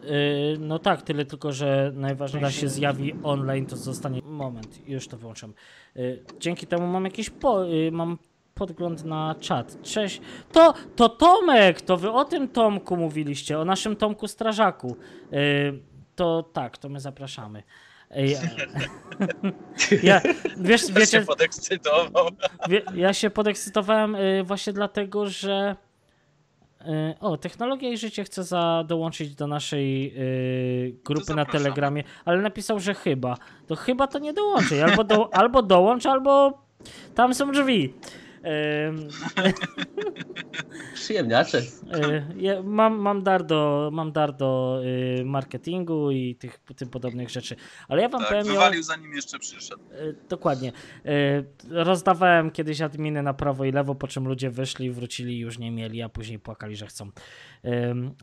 [0.02, 4.22] Yy, no tak, tyle tylko, że najważniejsze się zjawi online, to zostanie.
[4.24, 5.54] Moment, już to wyłączam.
[5.94, 8.18] Yy, dzięki temu mam jakiś po, yy, mam
[8.54, 9.82] podgląd na czat.
[9.82, 10.20] Cześć.
[10.52, 14.96] To, to Tomek, to wy o tym Tomku mówiliście, o naszym Tomku Strażaku.
[16.16, 17.62] To tak, to my zapraszamy.
[18.10, 18.40] Ja,
[20.02, 20.20] ja,
[20.56, 22.28] wiesz, wiecie, się podekscytował.
[22.94, 25.87] Ja się podekscytowałem y, właśnie dlatego, że y,
[27.20, 31.44] o, technologia i życie chce za, dołączyć do naszej y, grupy na.
[31.44, 33.36] Telegramie, ale napisał, że chyba.
[33.66, 34.84] To chyba to nie dołączy.
[34.84, 36.62] Albo, do, albo dołącz, albo
[37.14, 37.94] tam są drzwi.
[40.94, 41.58] Przyjemniacze.
[41.58, 41.62] y,
[42.36, 44.80] ja mam, mam dar do, mam dar do
[45.20, 47.56] y, marketingu i tych tym podobnych rzeczy.
[47.88, 49.82] Ale ja wam Tak, powiem, ja- wywalił zanim jeszcze przyszedł.
[49.92, 50.72] E, Dokładnie.
[51.04, 51.10] E,
[51.84, 55.70] Rozdawałem kiedyś adminy na prawo i lewo, po czym ludzie wyszli, wrócili i już nie
[55.70, 57.10] mieli, a później płakali, że chcą.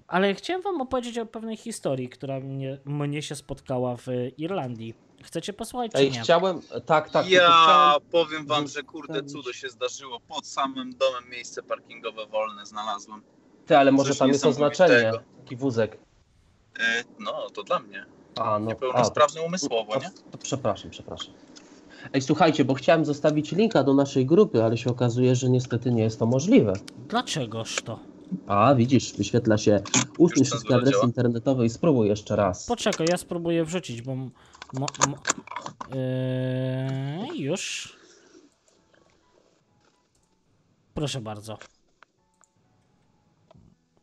[0.08, 4.94] Ale chciałem wam opowiedzieć o pewnej historii, która mnie, mnie się spotkała w Irlandii.
[5.26, 6.22] Chcecie posłuchać, czy Ej, nie?
[6.22, 7.30] chciałem, tak, tak.
[7.30, 10.20] ja chciałem- powiem wam, że kurde cudo się zdarzyło.
[10.20, 13.22] Pod samym domem miejsce parkingowe wolne znalazłem.
[13.66, 15.12] Ty, ale może coś tam jest oznaczenie,
[15.44, 15.98] taki wózek.
[16.80, 18.06] E, no, to dla mnie.
[18.36, 18.68] A, no.
[18.68, 20.10] Niepełnosprawny a, to- umysłowo, to- nie?
[20.32, 21.34] To przepraszam, przepraszam.
[22.14, 26.04] Ej, słuchajcie, bo chciałem zostawić linka do naszej grupy, ale się okazuje, że niestety nie
[26.04, 26.74] jest to możliwe.
[27.10, 28.00] Dlaczegoż to?
[28.48, 29.82] A, widzisz, wyświetla się
[30.18, 31.06] usuń wszystkie adresy działa?
[31.06, 32.66] internetowe i spróbuj jeszcze raz.
[32.66, 34.16] Poczekaj, ja spróbuję wrzucić, bo...
[34.74, 35.18] Mo, mo,
[35.96, 37.96] yy, już.
[40.94, 41.58] Proszę bardzo.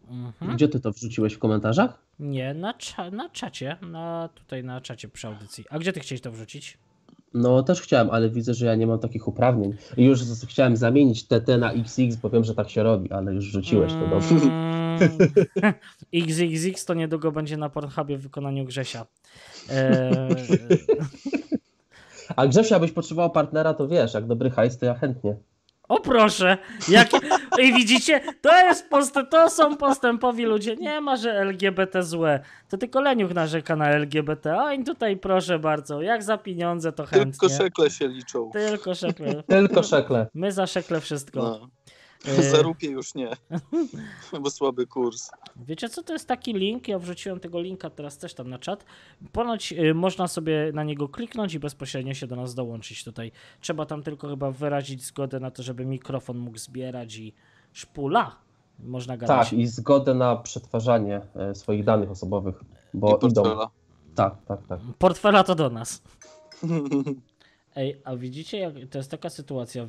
[0.08, 0.56] Mhm.
[0.56, 1.98] Gdzie ty to wrzuciłeś w komentarzach?
[2.18, 5.64] Nie, na, cza na czacie, na, tutaj na czacie przy audycji.
[5.70, 6.78] A gdzie ty chciałeś to wrzucić?
[7.34, 9.76] No, też chciałem, ale widzę, że ja nie mam takich uprawnień.
[9.96, 13.92] Już chciałem zamienić TT na XX, bo wiem, że tak się robi, ale już rzuciłeś
[13.92, 14.34] to dobrze.
[14.34, 15.12] Mm,
[16.14, 19.06] XXX to niedługo będzie na Pornhubie w wykonaniu Grzesia.
[19.70, 20.28] Eee,
[22.36, 25.36] A Grzesia, byś potrzebował partnera, to wiesz, jak dobry hajs, to ja chętnie.
[25.88, 26.58] o proszę!
[26.88, 27.08] Jak...
[27.62, 29.14] I widzicie, to, jest post...
[29.30, 30.76] to są postępowi ludzie.
[30.76, 32.40] Nie ma, że LGBT złe.
[32.68, 34.60] To tylko Leniuch narzeka na LGBT.
[34.60, 37.32] A i tutaj proszę bardzo, jak za pieniądze to chętnie.
[37.32, 38.50] Tylko szekle się liczą.
[38.52, 39.42] Tylko szekle.
[39.42, 40.26] Tylko szekle.
[40.34, 41.40] My za szekle wszystko.
[41.40, 41.68] No.
[42.28, 43.30] Eee, Za rupie już nie,
[44.42, 45.30] bo słaby kurs.
[45.56, 48.84] Wiecie co, to jest taki link, ja wrzuciłem tego linka teraz też tam na czat.
[49.32, 53.32] Ponoć y, można sobie na niego kliknąć i bezpośrednio się do nas dołączyć tutaj.
[53.60, 57.32] Trzeba tam tylko chyba wyrazić zgodę na to, żeby mikrofon mógł zbierać i
[57.72, 58.36] szpula.
[58.78, 59.50] Można gadać.
[59.50, 62.54] Tak, i zgodę na przetwarzanie e, swoich danych osobowych,
[62.94, 63.42] bo I idą.
[63.42, 63.70] portfela.
[64.14, 64.80] Tak, tak, tak.
[64.98, 66.02] Portfela to do nas.
[67.76, 69.88] Ej, a widzicie, jak to jest taka sytuacja.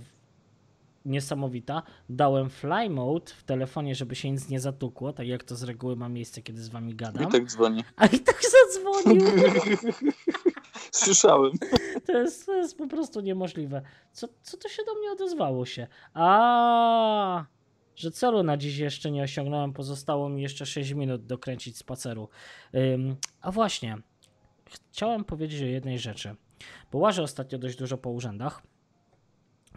[1.05, 1.83] Niesamowita.
[2.09, 5.95] Dałem fly mode w telefonie, żeby się nic nie zatukło, tak jak to z reguły
[5.95, 7.23] ma miejsce, kiedy z wami gadam.
[7.23, 7.83] I tak dzwoni.
[7.95, 9.25] A i tak zadzwonił.
[10.91, 11.51] Słyszałem.
[12.05, 13.81] To jest, to jest po prostu niemożliwe.
[14.11, 15.87] Co, co to się do mnie odezwało się?
[16.13, 17.45] A,
[17.95, 22.29] że celu na dziś jeszcze nie osiągnąłem, pozostało mi jeszcze 6 minut dokręcić spaceru.
[22.75, 23.97] Ym, a właśnie,
[24.65, 26.35] chciałem powiedzieć o jednej rzeczy,
[26.91, 28.61] bo łażę ostatnio dość dużo po urzędach.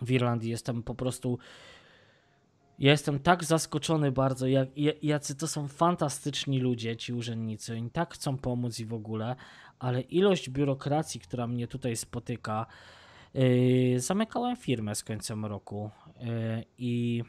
[0.02, 1.38] W Irlandii jestem po prostu.
[2.78, 4.68] Ja jestem tak zaskoczony bardzo, jak,
[5.02, 7.72] jacy to są fantastyczni ludzie, ci urzędnicy.
[7.72, 9.36] Oni tak chcą pomóc i w ogóle,
[9.78, 12.66] ale ilość biurokracji, która mnie tutaj spotyka.
[13.34, 17.24] Yy, zamykałem firmę z końcem roku yy, i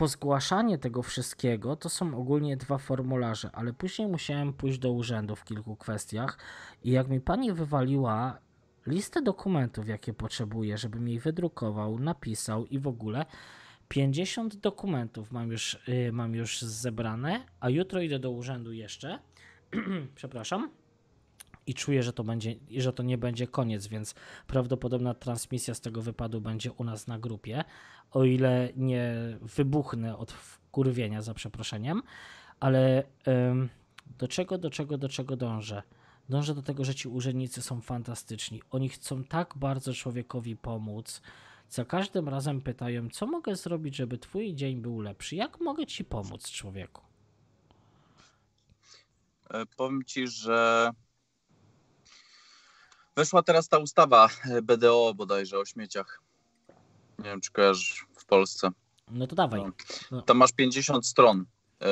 [0.00, 5.36] po zgłaszanie tego wszystkiego to są ogólnie dwa formularze, ale później musiałem pójść do urzędu
[5.36, 6.38] w kilku kwestiach
[6.84, 8.38] i jak mi pani wywaliła
[8.86, 13.26] listę dokumentów, jakie potrzebuję, żebym jej wydrukował, napisał i w ogóle
[13.88, 19.18] 50 dokumentów mam już, yy, mam już zebrane, a jutro idę do urzędu jeszcze.
[20.14, 20.70] Przepraszam.
[21.66, 24.14] I czuję, że to będzie, że to nie będzie koniec, więc
[24.46, 27.64] prawdopodobna transmisja z tego wypadu będzie u nas na grupie.
[28.10, 32.02] O ile nie wybuchnę od wkurwienia za przeproszeniem,
[32.60, 33.02] ale
[34.18, 35.82] do czego, do czego, do czego dążę?
[36.30, 38.62] Dążę do tego, że ci urzędnicy są fantastyczni.
[38.70, 41.22] Oni chcą tak bardzo człowiekowi pomóc.
[41.70, 45.36] Za każdym razem pytają, co mogę zrobić, żeby twój dzień był lepszy?
[45.36, 47.02] Jak mogę ci pomóc, człowieku?
[49.50, 50.90] E, Powiem ci, że
[53.16, 56.22] weszła teraz ta ustawa e, BDO bodajże o śmieciach.
[57.18, 58.70] Nie wiem, czy kojarzysz w Polsce.
[59.08, 59.60] No to dawaj.
[60.10, 60.22] No.
[60.22, 61.44] Tam masz 50 stron.
[61.80, 61.86] E,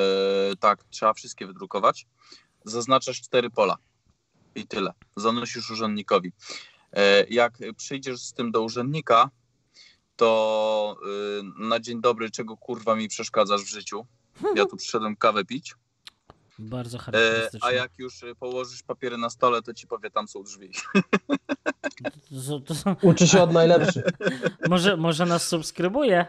[0.59, 2.07] tak, trzeba wszystkie wydrukować.
[2.65, 3.77] Zaznaczasz cztery pola.
[4.55, 4.91] I tyle.
[5.15, 6.31] Zanosisz urzędnikowi.
[6.93, 9.29] E, jak przyjdziesz z tym do urzędnika,
[10.15, 10.97] to
[11.59, 14.05] e, na dzień dobry, czego kurwa mi przeszkadzasz w życiu?
[14.55, 15.75] Ja tu przyszedłem kawę pić.
[16.59, 17.67] Bardzo E, charakterystyczne.
[17.67, 20.71] a jak już położysz papiery na stole, to ci powie, tam są drzwi.
[22.47, 24.03] To, to, są- Uczy się od najlepszych.
[24.69, 26.25] może, może nas subskrybuje?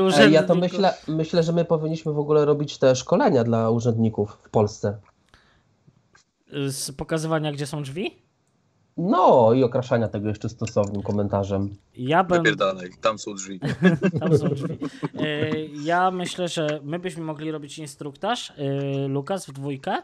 [0.00, 4.32] Urzędnik- Ja to myślę, myślę, że my powinniśmy w ogóle robić te szkolenia dla urzędników
[4.42, 4.98] w Polsce.
[6.68, 8.22] Z pokazywania, gdzie są drzwi?
[8.96, 11.76] No i okraszania tego jeszcze stosownym komentarzem.
[11.96, 12.38] Ja bym.
[12.42, 13.60] Wypierdalaj, tam są drzwi.
[14.20, 14.78] Tam są drzwi.
[15.18, 15.50] E,
[15.84, 20.02] Ja myślę, że my byśmy mogli robić instruktaż, e, Lukas, w dwójkę,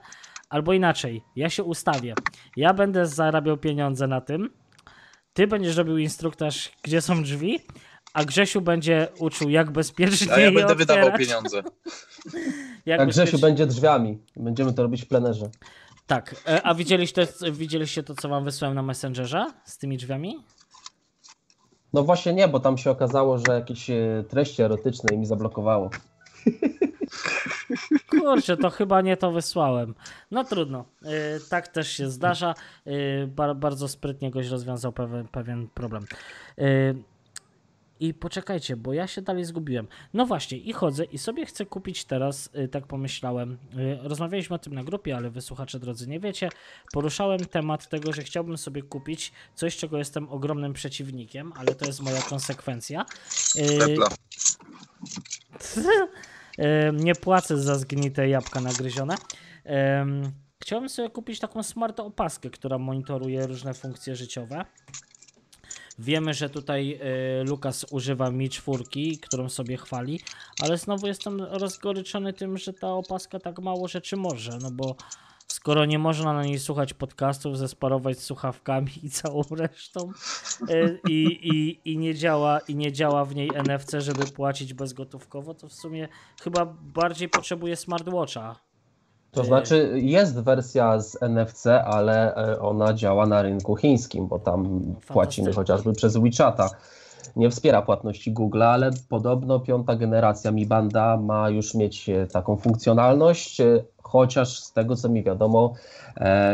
[0.48, 1.22] albo inaczej.
[1.36, 2.14] Ja się ustawię.
[2.56, 4.50] Ja będę zarabiał pieniądze na tym.
[5.32, 7.58] Ty będziesz robił instruktaż, gdzie są drzwi,
[8.14, 11.62] a Grzesiu będzie uczył, jak bezpiecznie A ja je będę wydawał pieniądze.
[12.86, 14.18] Jak A Grzesiu bezpiecznie- będzie drzwiami.
[14.36, 15.50] Będziemy to robić w plenerze.
[16.10, 20.44] Tak, e, a widzieliście, widzieliście to, co wam wysłałem na Messengerze z tymi drzwiami?
[21.92, 25.90] No właśnie nie, bo tam się okazało, że jakieś e, treści erotyczne mi zablokowało.
[28.10, 29.94] Kurczę, to chyba nie to wysłałem.
[30.30, 30.84] No trudno.
[31.02, 31.10] Yy,
[31.50, 32.54] tak też się zdarza.
[32.86, 36.04] Yy, bar, bardzo sprytnie goś rozwiązał pewien, pewien problem.
[36.56, 37.02] Yy,
[38.00, 39.88] I poczekajcie, bo ja się dalej zgubiłem.
[40.14, 43.58] No właśnie, i chodzę i sobie chcę kupić teraz, yy, tak pomyślałem.
[43.72, 46.48] Yy, rozmawialiśmy o tym na grupie, ale wy słuchacze drodzy nie wiecie.
[46.92, 52.00] Poruszałem temat tego, że chciałbym sobie kupić coś, czego jestem ogromnym przeciwnikiem, ale to jest
[52.00, 53.04] moja konsekwencja.
[53.54, 54.08] Yy, Tepla.
[56.92, 59.14] Nie płacę za zgnite jabłka nagryzione.
[60.62, 64.64] Chciałbym sobie kupić taką smart opaskę, która monitoruje różne funkcje życiowe.
[66.00, 68.84] Wiemy, że tutaj e, Lukas używa Mi 4,
[69.22, 70.20] którą sobie chwali,
[70.62, 74.96] ale znowu jestem rozgoryczony tym, że ta opaska tak mało rzeczy może, no bo
[75.46, 80.12] skoro nie można na niej słuchać podcastów, zesparować z słuchawkami i całą resztą
[80.68, 85.54] e, i, i, i, nie działa, i nie działa w niej NFC, żeby płacić bezgotówkowo,
[85.54, 86.08] to w sumie
[86.42, 88.69] chyba bardziej potrzebuje smartwatcha.
[89.32, 94.80] To znaczy jest wersja z NFC, ale e, ona działa na rynku chińskim, bo tam
[95.06, 96.70] płacimy chociażby przez WeChata.
[97.36, 102.56] Nie wspiera płatności Google, ale podobno piąta generacja Mi Banda ma już mieć e, taką
[102.56, 105.74] funkcjonalność, e, chociaż z tego co mi wiadomo,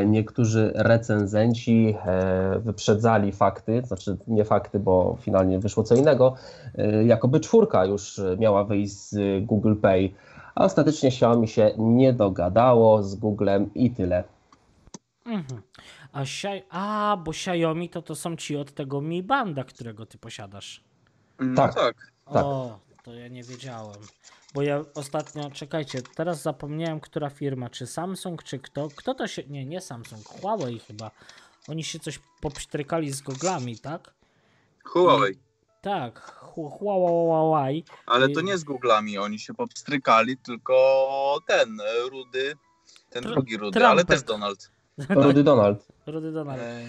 [0.06, 1.96] niektórzy recenzenci
[2.58, 6.34] wyprzedzali fakty, znaczy nie fakty, bo finalnie wyszło co innego,
[7.06, 10.10] jakoby czwórka już miała wyjść z Google Pay,
[10.56, 14.24] a ostatecznie Xiaomi się nie dogadało z Googlem i tyle.
[15.24, 15.62] Mhm.
[16.12, 20.18] A, Xi- A, bo Xiaomi to to są ci od tego Mi Banda, którego ty
[20.18, 20.84] posiadasz.
[21.38, 21.74] No Tak.
[21.74, 22.12] tak.
[22.32, 22.44] Tak.
[22.44, 23.96] O, to ja nie wiedziałem.
[24.54, 28.88] Bo ja ostatnio, czekajcie, teraz zapomniałem, która firma, czy Samsung, czy kto.
[28.96, 29.42] Kto to się.
[29.48, 31.10] Nie, nie Samsung, Huawei chyba.
[31.68, 34.14] Oni się coś popsztrykali z goglami, tak?
[34.84, 35.34] Huawei.
[35.86, 37.84] Tak, Huawei.
[38.06, 42.54] Ale to nie z Googlami, oni się popstrykali, tylko ten, e, Rudy,
[43.10, 43.90] ten Tr- drugi Rudy, Trumpet.
[43.90, 44.70] ale też Donald.
[45.08, 45.86] Rudy Donald.
[46.06, 46.60] Rudy Donald.
[46.62, 46.86] Eee,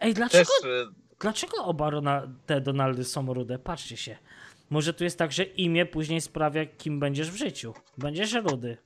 [0.00, 0.86] Ej, dlaczego, też e,
[1.20, 3.58] dlaczego oba Rona- te Donaldy są rude?
[3.58, 4.16] Patrzcie się.
[4.70, 7.74] Może tu jest tak, że imię później sprawia, kim będziesz w życiu.
[7.98, 8.76] Będziesz rudy.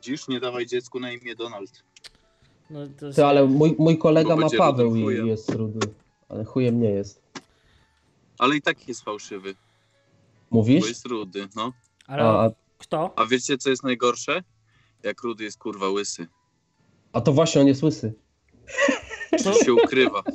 [0.00, 1.84] dziś nie dawaj dziecku na imię Donald.
[2.70, 3.16] No, to jest...
[3.16, 5.80] Ty, ale mój, mój kolega Bo ma Paweł i jest rudy.
[6.28, 7.22] Ale chujem nie jest.
[8.42, 9.54] Ale i tak jest fałszywy,
[10.50, 10.88] bo Mówisz?
[10.88, 11.72] jest Rudy, no.
[12.06, 13.12] Ale A, kto?
[13.18, 14.42] A wiecie co jest najgorsze?
[15.02, 16.26] Jak Rudy jest kurwa łysy.
[17.12, 18.14] a to właśnie on jest łysy.
[19.44, 20.22] To, się ukrywa.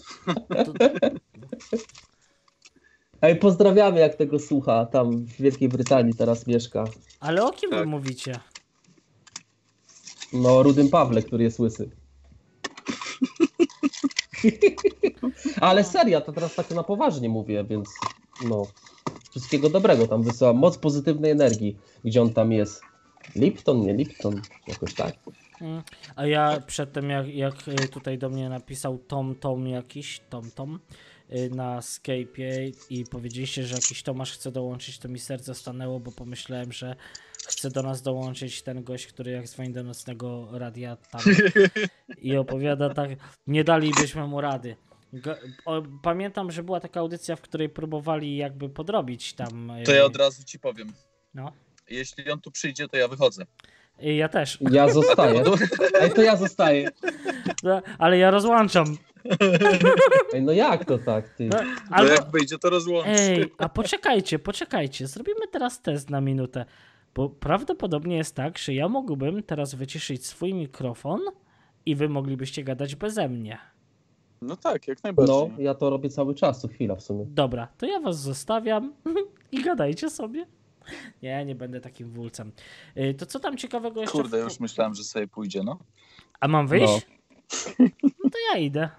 [3.22, 4.86] Ej, pozdrawiamy jak tego słucha.
[4.86, 6.84] Tam w Wielkiej Brytanii teraz mieszka.
[7.20, 7.88] ale o kim wy Tak.
[7.88, 8.40] mówicie?
[10.34, 11.90] No, Rudym Pawle, który jest łysy.
[15.62, 17.90] Ale seria, to teraz tak na poważnie mówię, więc
[18.50, 18.68] no.
[19.30, 20.58] Wszystkiego dobrego tam wysyłam.
[20.58, 21.78] Moc pozytywnej energii.
[22.04, 22.82] Gdzie on tam jest?
[23.36, 24.42] Lipton, nie Lipton?
[24.68, 25.14] Jakoś tak.
[25.62, 25.84] Mm,
[26.16, 30.80] A ja przedtem, jak, jak y, tutaj do mnie napisał Tom Tom jakiś, Tom Tom
[31.32, 36.12] y, na Skype'ie i powiedzieliście, że jakiś Tomasz chce dołączyć, to mi serce stanęło, bo
[36.12, 36.96] pomyślałem, że
[37.48, 41.22] chce do nas dołączyć ten gość, który jak dzwoni do nocnego radia tam
[42.22, 43.10] i opowiada tak,
[43.48, 44.76] nie dalibyśmy mu rady.
[46.02, 49.72] Pamiętam, że była taka audycja, w której próbowali jakby podrobić tam.
[49.86, 50.94] To ja od razu ci powiem.
[51.34, 51.52] No.
[51.90, 53.46] Jeśli on tu przyjdzie, to ja wychodzę.
[54.04, 55.44] Y, Ja też, Ja zostaję.
[56.02, 56.90] Ej, to ja zostaję.
[57.64, 58.98] No, ale ja rozłączam.
[60.34, 61.46] Ej, no jak to tak, ty?
[61.48, 63.10] No, No albo, jak wyjdzie, to rozłączy.
[63.10, 65.08] Ej, a poczekajcie, poczekajcie.
[65.08, 66.66] Zrobimy teraz test na minutę.
[67.16, 71.22] Bo prawdopodobnie jest tak, że ja mógłbym teraz wyciszyć swój mikrofon
[71.86, 73.58] i wy moglibyście gadać beze mnie.
[74.42, 75.36] No tak, jak najbardziej.
[75.36, 77.26] No, ja to robię cały czas, co chwila w sumie.
[77.28, 78.94] Dobra, to ja was zostawiam
[79.52, 80.46] i gadajcie sobie.
[81.24, 82.52] Nie, nie będę takim wulcem.
[82.98, 84.18] Y, To co tam ciekawego jeszcze?
[84.18, 85.80] Kurde, w- już myślałem, że sobie pójdzie, no.
[86.40, 87.08] A mam wyjść?
[88.24, 88.90] No to ja idę.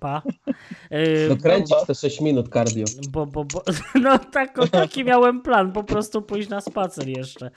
[0.00, 0.22] Pa.
[0.92, 2.84] Y, Dokręcić te 6 minut cardio.
[3.10, 3.62] Bo, bo, bo,
[4.02, 7.50] no tak, taki miałem plan, po prostu pójść na spacer jeszcze.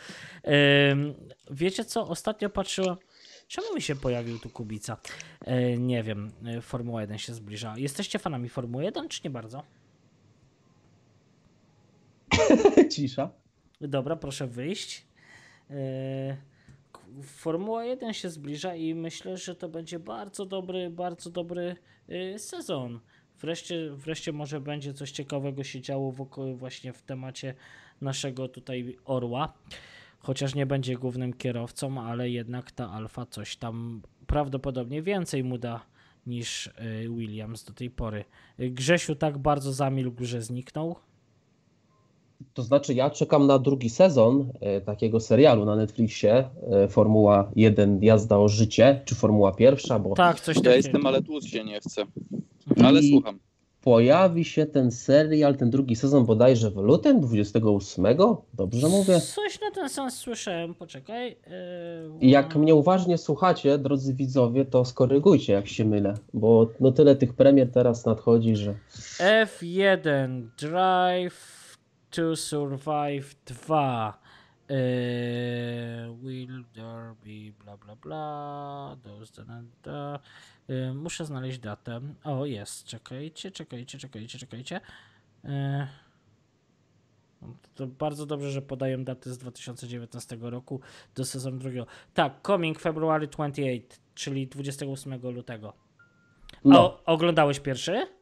[1.52, 2.96] Wiecie co, ostatnio patrzyłem,
[3.50, 4.98] czemu mi się pojawił tu Kubica?
[5.42, 7.74] E, nie wiem, e, Formuła 1 się zbliża.
[7.78, 9.64] Jesteście fanami Formuły 1, czy nie bardzo?
[12.94, 13.30] Cisza.
[13.82, 15.06] Dobra, proszę wyjść.
[15.70, 16.38] E,
[17.24, 21.76] Formuła 1 się zbliża i myślę, że to będzie bardzo dobry, bardzo dobry
[22.38, 23.00] sezon.
[23.40, 27.56] Wreszcie, wreszcie może będzie coś ciekawego się działo wokół właśnie w temacie
[28.02, 29.54] naszego tutaj orła.
[30.20, 35.86] Chociaż nie będzie głównym kierowcą, ale jednak ta Alfa coś tam prawdopodobnie więcej mu da
[36.28, 36.72] niż e,
[37.10, 38.26] Williams do tej pory.
[38.60, 40.96] Grzesiu tak bardzo zamilkł, że zniknął.
[42.54, 46.50] To znaczy, ja czekam na drugi sezon e, takiego serialu na Netflixie.
[46.72, 51.22] E, Formuła 1 Jazda o życie, czy Formuła pierwsza, bo Tak, coś Ja jestem, ale
[51.22, 52.04] tłuc się nie chcę.
[52.84, 53.40] Ale I- słucham.
[53.82, 58.06] Pojawi się ten serial, ten drugi sezon bodajże w lutym 28.
[58.54, 59.20] Dobrze mówię?
[59.20, 61.38] Coś na ten sens słyszałem, poczekaj.
[62.22, 67.16] Yy, jak mnie uważnie słuchacie, drodzy widzowie, to skorygujcie, jak się mylę, bo no tyle
[67.16, 68.76] tych premier teraz nadchodzi, że
[69.20, 71.60] F1 Drive
[72.12, 74.29] to Survive 2.
[74.70, 74.76] Yy,
[76.22, 78.98] will there be bla bla bla.
[79.04, 80.20] Those da, da, da.
[80.68, 82.02] Yy, muszę znaleźć datę.
[82.24, 82.86] O, jest.
[82.86, 84.82] Czekajcie, czekajcie, czekajcie, czekajcie.
[85.44, 85.52] Yy,
[87.76, 90.82] to bardzo dobrze, że podają daty z 2019 roku
[91.16, 91.86] do sezonu drugiego.
[92.14, 95.74] Tak, coming February 28, czyli 28 lutego.
[96.66, 98.19] no, O, oglądałeś pierwszy?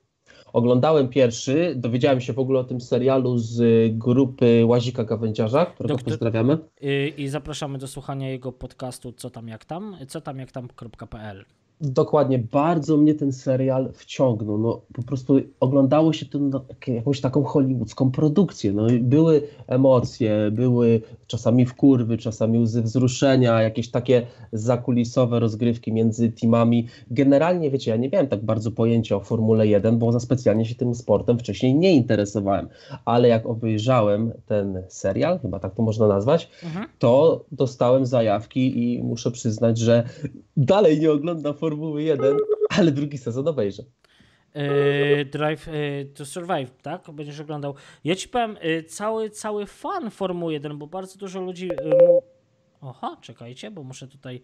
[0.54, 5.96] Oglądałem pierwszy, dowiedziałem się w ogóle o tym serialu z y, grupy Łazika Gawędziarza, którego
[5.96, 6.58] Doktor- pozdrawiamy.
[6.82, 11.46] I, I zapraszamy do słuchania jego podcastu Co tam jak tam, co tam jak tam.pl.
[11.82, 14.58] Dokładnie, bardzo mnie ten serial wciągnął.
[14.58, 16.40] No, po prostu oglądało się to
[16.88, 18.74] jakąś taką hollywoodzką produkcję.
[18.74, 24.22] No, były emocje, były czasami wkurwy, czasami łzy wzruszenia, jakieś takie
[24.54, 26.88] zakulisowe rozgrywki między teamami.
[27.12, 30.76] Generalnie, wiecie, ja nie miałem tak bardzo pojęcia o Formule 1, bo za specjalnie się
[30.76, 32.68] tym sportem wcześniej nie interesowałem.
[33.06, 36.86] Ale jak obejrzałem ten serial, chyba tak to można nazwać, Mhm.
[37.00, 40.04] to dostałem zajawki i muszę przyznać, że
[40.58, 41.67] dalej nie oglądam Formuły
[41.98, 42.38] 1,
[42.70, 43.84] ale drugi sezon obejrzę.
[44.56, 47.12] Yy, Drive yy, to Survive, tak?
[47.12, 47.76] Będziesz oglądał.
[48.04, 52.24] Ja ci powiem, yy, cały, cały fan Formuły 1, bo bardzo dużo ludzi mu...
[52.82, 54.42] Oha, czekajcie, bo muszę tutaj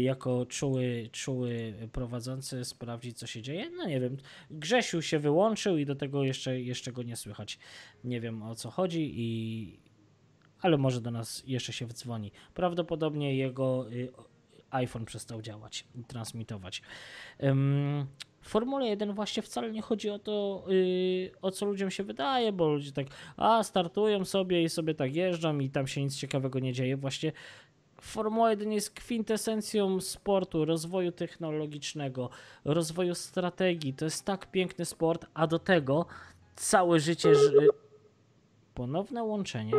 [0.00, 3.70] jako czuły, czuły prowadzący sprawdzić, co się dzieje.
[3.70, 4.16] No nie wiem,
[4.50, 7.58] Grzesiu się wyłączył i do tego jeszcze, jeszcze go nie słychać.
[8.04, 9.80] Nie wiem o co chodzi i
[10.60, 12.32] ale może do nas jeszcze się wdzwoni.
[12.54, 14.12] Prawdopodobnie jego y,
[14.70, 16.82] iPhone przestał działać, transmitować.
[18.40, 22.52] W Formule 1 właśnie wcale nie chodzi o to, yy, o co ludziom się wydaje,
[22.52, 23.06] bo ludzie tak,
[23.36, 26.96] a startują sobie i sobie tak jeżdżą i tam się nic ciekawego nie dzieje.
[26.96, 27.32] Właśnie
[28.00, 32.30] Formuła 1 jest kwintesencją sportu, rozwoju technologicznego,
[32.64, 33.94] rozwoju strategii.
[33.94, 36.06] To jest tak piękny sport, a do tego
[36.56, 37.34] całe życie.
[37.34, 37.68] Ży...
[38.74, 39.72] Ponowne łączenie.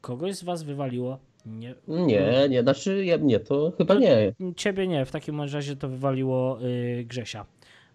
[0.00, 1.18] Kogoś z Was wywaliło?
[1.48, 1.74] Nie.
[1.88, 4.34] Nie, nie, znaczy ja- nie, to chyba nie.
[4.56, 7.46] Ciebie nie, w takim razie to wywaliło y, Grzesia,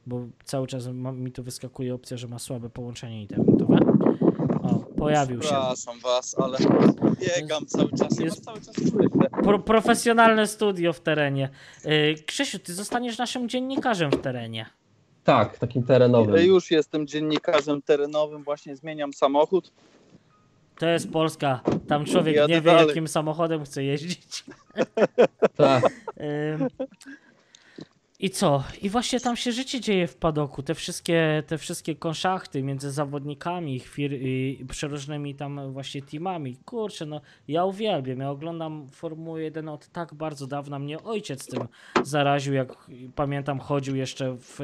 [0.07, 3.77] bo cały czas ma, mi tu wyskakuje opcja, że ma słabe połączenie internetowe.
[4.63, 5.47] O, pojawił się.
[5.47, 6.57] Przepraszam was, ale
[7.19, 8.19] biegam cały czas.
[8.19, 8.75] Ja jest- cały czas.
[9.43, 11.49] Pro, profesjonalne studio w terenie.
[11.85, 14.65] Y, Grzesiu, ty zostaniesz naszym dziennikarzem w terenie.
[15.23, 16.35] Tak, takim terenowym.
[16.35, 19.71] Ja już jestem dziennikarzem terenowym, właśnie zmieniam samochód.
[20.83, 21.61] To jest Polska.
[21.87, 22.87] Tam człowiek Jadę nie wie, dalej.
[22.87, 24.43] jakim samochodem chce jeździć.
[25.57, 25.83] Tak.
[26.53, 26.67] Ym,
[28.19, 28.63] I co?
[28.81, 30.63] I właśnie tam się życie dzieje w padoku.
[30.63, 36.57] Te wszystkie, te wszystkie konszachty między zawodnikami, chwir, i przeróżnymi tam właśnie teamami.
[36.65, 38.19] Kurczę, no ja uwielbiam.
[38.19, 40.79] Ja oglądam Formułę 1 od tak bardzo dawna.
[40.79, 41.67] Mnie ojciec tym
[42.03, 42.73] zaraził, jak
[43.15, 44.59] pamiętam, chodził jeszcze w,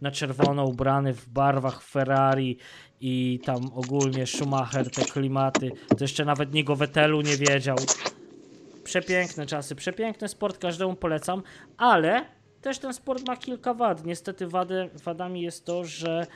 [0.00, 2.58] na czerwono ubrany w barwach Ferrari
[3.02, 5.70] i tam ogólnie Schumacher, te klimaty.
[5.88, 7.76] To jeszcze nawet niego Vettelu nie wiedział.
[8.84, 11.42] Przepiękne czasy, przepiękny sport, każdemu polecam,
[11.76, 12.24] ale
[12.60, 14.04] też ten sport ma kilka wad.
[14.04, 16.26] Niestety wady, wadami jest to, że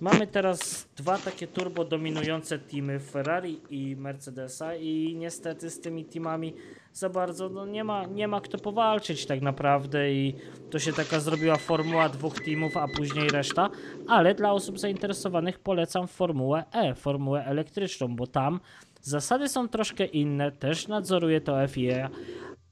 [0.00, 6.54] mamy teraz dwa takie turbo dominujące teamy Ferrari i Mercedesa i niestety z tymi teamami
[6.96, 10.34] za bardzo no nie, ma, nie ma kto powalczyć tak naprawdę i
[10.70, 13.70] to się taka zrobiła formuła dwóch teamów, a później reszta,
[14.08, 18.60] ale dla osób zainteresowanych polecam Formułę E, formułę elektryczną, bo tam
[19.02, 22.10] zasady są troszkę inne, też nadzoruje to FIA,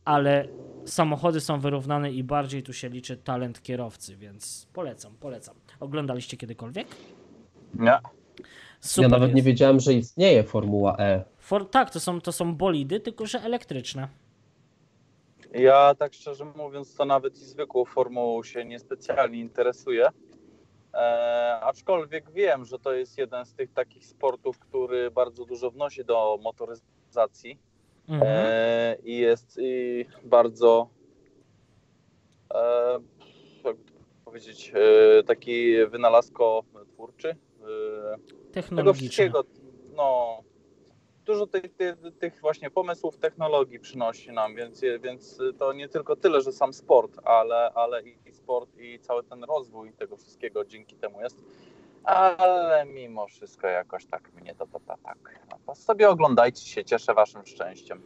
[0.05, 0.49] ale
[0.85, 5.55] samochody są wyrównane i bardziej tu się liczy talent kierowcy, więc polecam, polecam.
[5.81, 6.87] Oglądaliście kiedykolwiek?
[7.75, 7.99] Nie.
[8.81, 9.37] Super ja nawet jest.
[9.37, 11.34] nie wiedziałem, że istnieje Formuła E.
[11.45, 14.09] For, tak, to są, to są bolidy, tylko że elektryczne.
[15.53, 20.09] Ja tak szczerze mówiąc, to nawet i zwykłą formułą się niespecjalnie interesuję.
[20.95, 26.05] E, aczkolwiek wiem, że to jest jeden z tych takich sportów, który bardzo dużo wnosi
[26.05, 27.59] do motoryzacji
[28.09, 28.33] Mhm.
[28.37, 30.89] e, i jest i bardzo
[32.55, 32.99] e,
[33.65, 37.29] jakby to powiedzieć, e, taki wynalazko twórczy.
[37.29, 37.35] E,
[37.65, 39.09] tego Technologiczne.
[39.09, 39.45] wszystkiego,
[39.97, 40.39] no,
[41.25, 41.63] dużo tych,
[42.21, 47.21] tych, właśnie pomysłów, technologii przynosi nam, więc, więc to nie tylko tyle, że sam sport,
[47.25, 51.43] ale, ale i sport i cały ten rozwój tego wszystkiego dzięki temu jest.
[52.05, 55.41] Ale mimo wszystko jakoś tak mnie to, to, tak.
[55.51, 58.03] No, to sobie oglądajcie się, cieszę waszym szczęściem.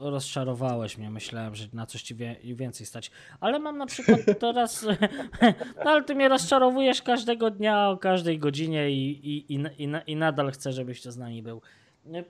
[0.00, 3.10] Rozczarowałeś mnie, myślałem, że na coś ci wie, więcej stać.
[3.40, 4.86] Ale mam na przykład teraz.
[5.84, 10.16] no ale ty mnie rozczarowujesz każdego dnia, o każdej godzinie i, i, i, i, i
[10.16, 11.60] nadal chcę, żebyś to z nami był.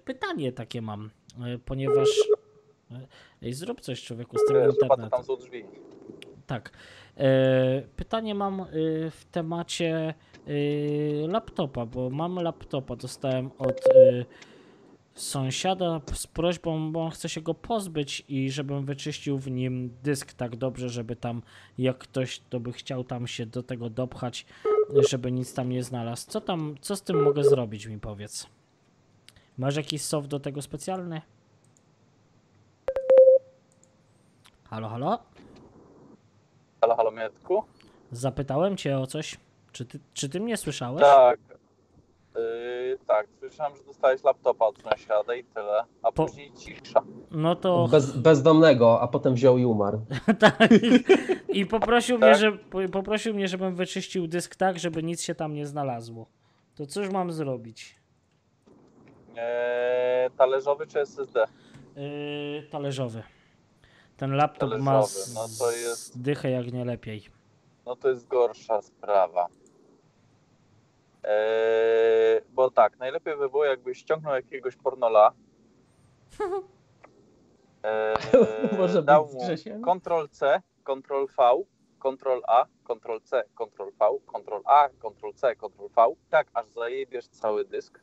[0.04, 1.10] Pytanie takie mam,
[1.44, 2.08] e, ponieważ.
[2.90, 3.06] e,
[3.42, 5.10] Ej, zrób coś człowieku z tym to internetem.
[5.10, 5.64] tam są drzwi.
[6.46, 6.70] Tak.
[7.16, 8.66] E, pytanie mam e,
[9.10, 10.14] w temacie
[10.46, 10.52] e,
[11.28, 14.24] laptopa, bo mam laptopa, dostałem od e,
[15.20, 20.32] sąsiada z prośbą, bo on chce się go pozbyć i żebym wyczyścił w nim dysk
[20.32, 21.42] tak dobrze, żeby tam
[21.78, 24.46] jak ktoś to by chciał tam się do tego dopchać,
[25.10, 26.30] żeby nic tam nie znalazł.
[26.30, 28.46] Co tam, co z tym mogę zrobić mi powiedz?
[29.58, 31.22] Masz jakiś soft do tego specjalny?
[34.64, 35.18] Halo, halo?
[36.80, 37.64] Halo, halo, Mietku?
[38.12, 39.36] Zapytałem cię o coś.
[39.72, 41.02] Czy ty, czy ty mnie słyszałeś?
[41.02, 41.59] Tak.
[42.34, 47.02] Yy, tak, słyszałem, że dostałeś laptopa od sąsiada i tyle, a Po- później cisza.
[47.30, 47.88] No to.
[47.90, 50.00] Bez, bezdomnego, a potem wziął i umarł.
[50.40, 50.68] tak.
[51.48, 52.38] I poprosił mnie, Tak?
[52.38, 56.26] że, po- poprosił mnie, żebym wyczyścił dysk tak, żeby nic się tam nie znalazło.
[56.74, 57.96] To cóż mam zrobić?
[59.36, 61.44] Eee, talerzowy czy SSD?
[61.96, 63.22] Yy, talerzowy.
[64.16, 67.22] Ten laptop ma Talerzowy, no to z- jest- dychę jak nie lepiej.
[67.86, 69.46] No to jest gorsza sprawa.
[71.30, 75.32] Eee, bo tak, najlepiej by było, jakbyś ściągnął jakiegoś pornola.
[77.82, 78.16] Eee,
[78.78, 79.40] Może dał mu?
[79.84, 81.64] Ctrl C, Ctrl V,
[82.00, 87.28] Ctrl A, Ctrl C, Ctrl V, Ctrl A, Ctrl C, Ctrl V, tak aż zajebiesz
[87.28, 88.00] cały dysk.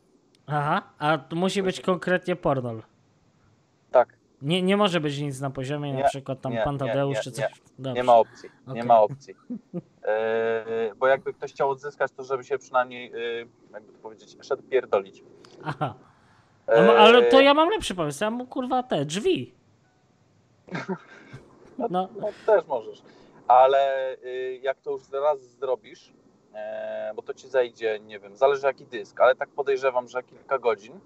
[0.47, 2.81] Aha, a to musi być konkretnie pornol.
[3.91, 7.05] Tak, Nie, nie może być nic na poziomie, na Nie, przykład tam nie, pan nie,
[7.05, 7.35] nie, czy nie.
[7.35, 7.51] coś.
[7.79, 7.93] Dobrze.
[7.93, 8.75] Nie ma opcji, Okej.
[8.75, 9.35] nie ma opcji.
[9.73, 9.81] Yy,
[10.97, 15.23] bo jakby ktoś chciał odzyskać, to żeby się przynajmniej, yy, jakby to powiedzieć, szedł pierdolić.
[15.63, 15.93] Aha.
[16.67, 18.23] Ma- ale to Yy, ja mam lepszy pomysł.
[18.23, 19.53] Ja mu kurwa te drzwi.
[21.77, 23.01] No, No też możesz.
[23.47, 26.13] Ale y, jak to już raz zrobisz,
[27.15, 30.99] bo to ci zajdzie, nie wiem, zależy jaki dysk, ale tak podejrzewam, że kilka godzin,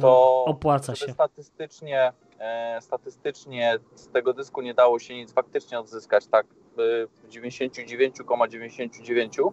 [0.00, 1.12] to opłaca się.
[1.12, 9.52] statystycznie, e, statystycznie z tego dysku nie dało się nic faktycznie odzyskać, tak w 99,99,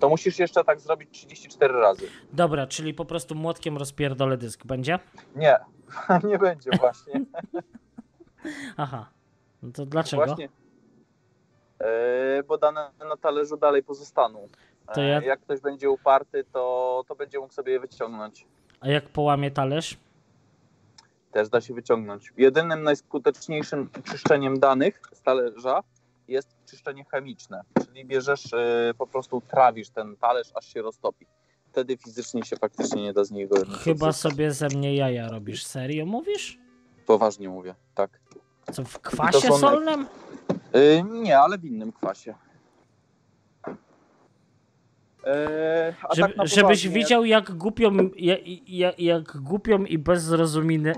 [0.00, 2.06] to musisz jeszcze tak zrobić 34 razy.
[2.32, 4.66] Dobra, czyli po prostu młotkiem rozpierdolę dysk.
[4.66, 4.98] Będzie?
[5.36, 5.56] Nie,
[6.30, 7.20] nie będzie właśnie.
[8.76, 9.10] Aha.
[9.62, 10.26] No to dlaczego?
[10.26, 10.48] Właśnie.
[11.80, 14.48] E, bo dane na talerzu dalej pozostaną.
[14.94, 18.46] To E, ja- Jak ktoś będzie uparty, to, to będzie mógł sobie je wyciągnąć.
[18.84, 19.96] A jak połamie talerz?
[21.32, 22.32] Też da się wyciągnąć.
[22.36, 25.80] Jedynym najskuteczniejszym czyszczeniem danych z talerza
[26.28, 27.62] jest czyszczenie chemiczne.
[27.86, 31.26] Czyli bierzesz, e, po prostu trawisz ten talerz, aż się roztopi.
[31.68, 34.16] Wtedy fizycznie się faktycznie nie da z niego Chyba odzyskać.
[34.32, 35.64] sobie ze mnie jaja robisz.
[35.66, 36.58] Serio mówisz?
[37.06, 38.20] Poważnie mówię, tak.
[38.72, 40.06] Co, w kwasie są solnym?
[40.72, 42.34] E, nie, ale w innym kwasie.
[45.26, 50.22] E, Żeby, tak żebyś widział, jak głupią, jak, jak, jak głupią i bez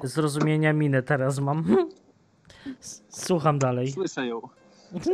[0.05, 1.77] zrozumienia, minę teraz mam.
[3.09, 3.93] Słucham dalej.
[3.93, 4.41] Słyszę ją.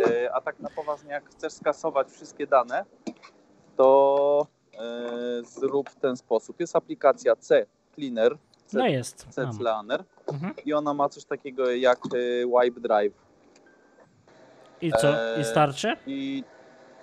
[0.06, 2.84] E, a tak na poważnie, jak chcesz skasować wszystkie dane,
[3.76, 4.78] to e,
[5.44, 6.60] zrób w ten sposób.
[6.60, 9.26] Jest aplikacja C Cleaner, C, No jest.
[9.30, 9.48] C.
[9.58, 10.54] Cleaner Mhm.
[10.64, 11.98] i ona ma coś takiego jak
[12.62, 13.12] Wipe Drive.
[14.80, 15.14] I co?
[15.40, 15.96] I starczy?
[16.06, 16.44] I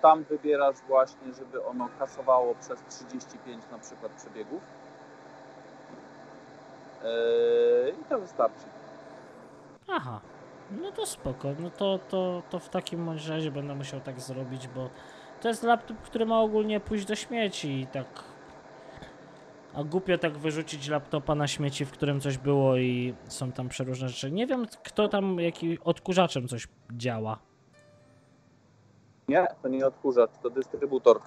[0.02, 4.62] tam wybierasz właśnie, żeby ono kasowało przez 35 na przykład przebiegów.
[7.04, 8.64] E, I to wystarczy.
[9.88, 10.20] Aha.
[10.70, 11.48] No to spoko.
[11.58, 14.90] No to, to, to w takim razie będę musiał tak zrobić, bo
[15.40, 18.24] to jest laptop, który ma ogólnie pójść do śmieci i tak.
[19.74, 24.08] A głupio tak wyrzucić laptopa na śmieci, w którym coś było i są tam przeróżne
[24.08, 24.30] rzeczy.
[24.30, 27.49] Nie wiem, kto tam, jaki odkurzaczem coś działa.
[29.30, 31.20] Nie, to nie odkurzacz, to dystrybutor.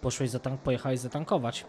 [0.00, 1.66] Poszłeś zatank, pojechałeś zatankować.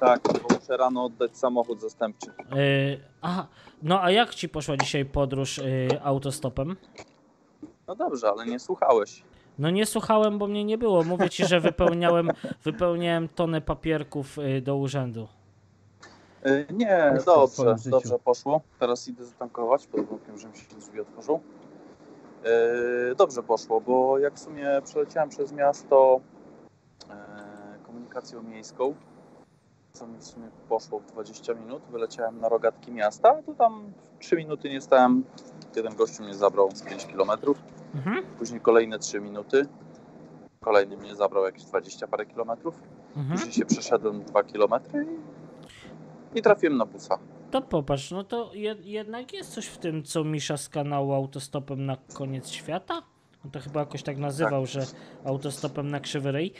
[0.00, 2.26] Tak, bo muszę rano oddać samochód zastępczy.
[2.54, 3.46] Yy, aha,
[3.82, 6.76] no a jak ci poszła dzisiaj podróż yy, autostopem?
[7.86, 9.22] No dobrze, ale nie słuchałeś.
[9.58, 11.04] No nie słuchałem, bo mnie nie było.
[11.04, 12.30] Mówię ci, że wypełniałem,
[12.64, 15.28] wypełniałem tonę papierków yy, do urzędu.
[16.44, 17.90] Yy, nie, Jak to w dobrze, twoim życiu?
[17.90, 18.60] dobrze poszło.
[18.78, 21.40] Teraz idę zatankować, pod warunkiem, że mi się drzwi otworzą.
[22.52, 26.20] Yy, dobrze poszło, bo jak w sumie przeleciałem przez miasto
[27.08, 27.14] yy,
[27.86, 28.94] komunikacją miejską,
[29.92, 34.18] co mi w sumie poszło w 20 minut, wyleciałem na rogatki miasta, to tam w
[34.24, 35.24] 3 minuty nie stałem.
[35.76, 37.58] Jeden gościu mnie zabrał z 5 kilometrów.
[37.94, 39.66] Mhm, Później kolejne 3 minuty.
[40.60, 42.74] Kolejny mnie zabrał jakieś 20 parę kilometrów.
[43.16, 43.38] mhm.
[43.38, 45.06] Później się przeszedłem 2 kilometry
[46.34, 47.18] i, i trafiłem na busa.
[47.50, 51.86] To popatrz, no to jed, jednak jest coś w tym, co Misza z kanału Autostopem
[51.86, 53.02] na koniec świata?
[53.44, 54.86] On to chyba jakoś tak nazywał, że
[55.24, 56.52] autostopem na krzywy ryj.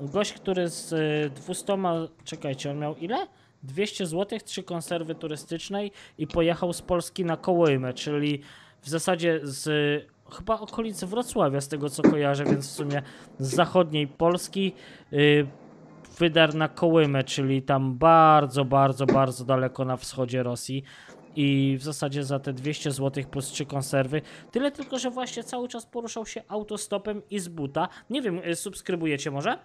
[0.00, 1.76] Gość, który z y, 200,
[2.24, 3.26] czekajcie, on miał ile?
[3.62, 8.42] 200 zł, trzy konserwy turystycznej i pojechał z Polski na Kołymę, czyli
[8.82, 9.68] w zasadzie z
[10.30, 13.02] chyba okolicy Wrocławia, z tego co kojarzę, więc w sumie
[13.38, 14.72] z zachodniej Polski
[15.12, 15.46] y,
[16.18, 20.82] wydar na Kołymę, czyli tam bardzo, bardzo, bardzo daleko na wschodzie Rosji.
[21.36, 24.22] I w zasadzie za te 200 zł plus trzy konserwy.
[24.50, 27.88] Tyle tylko, że właśnie cały czas poruszał się autostopem i z buta.
[28.10, 29.58] Nie wiem, y, subskrybujecie może?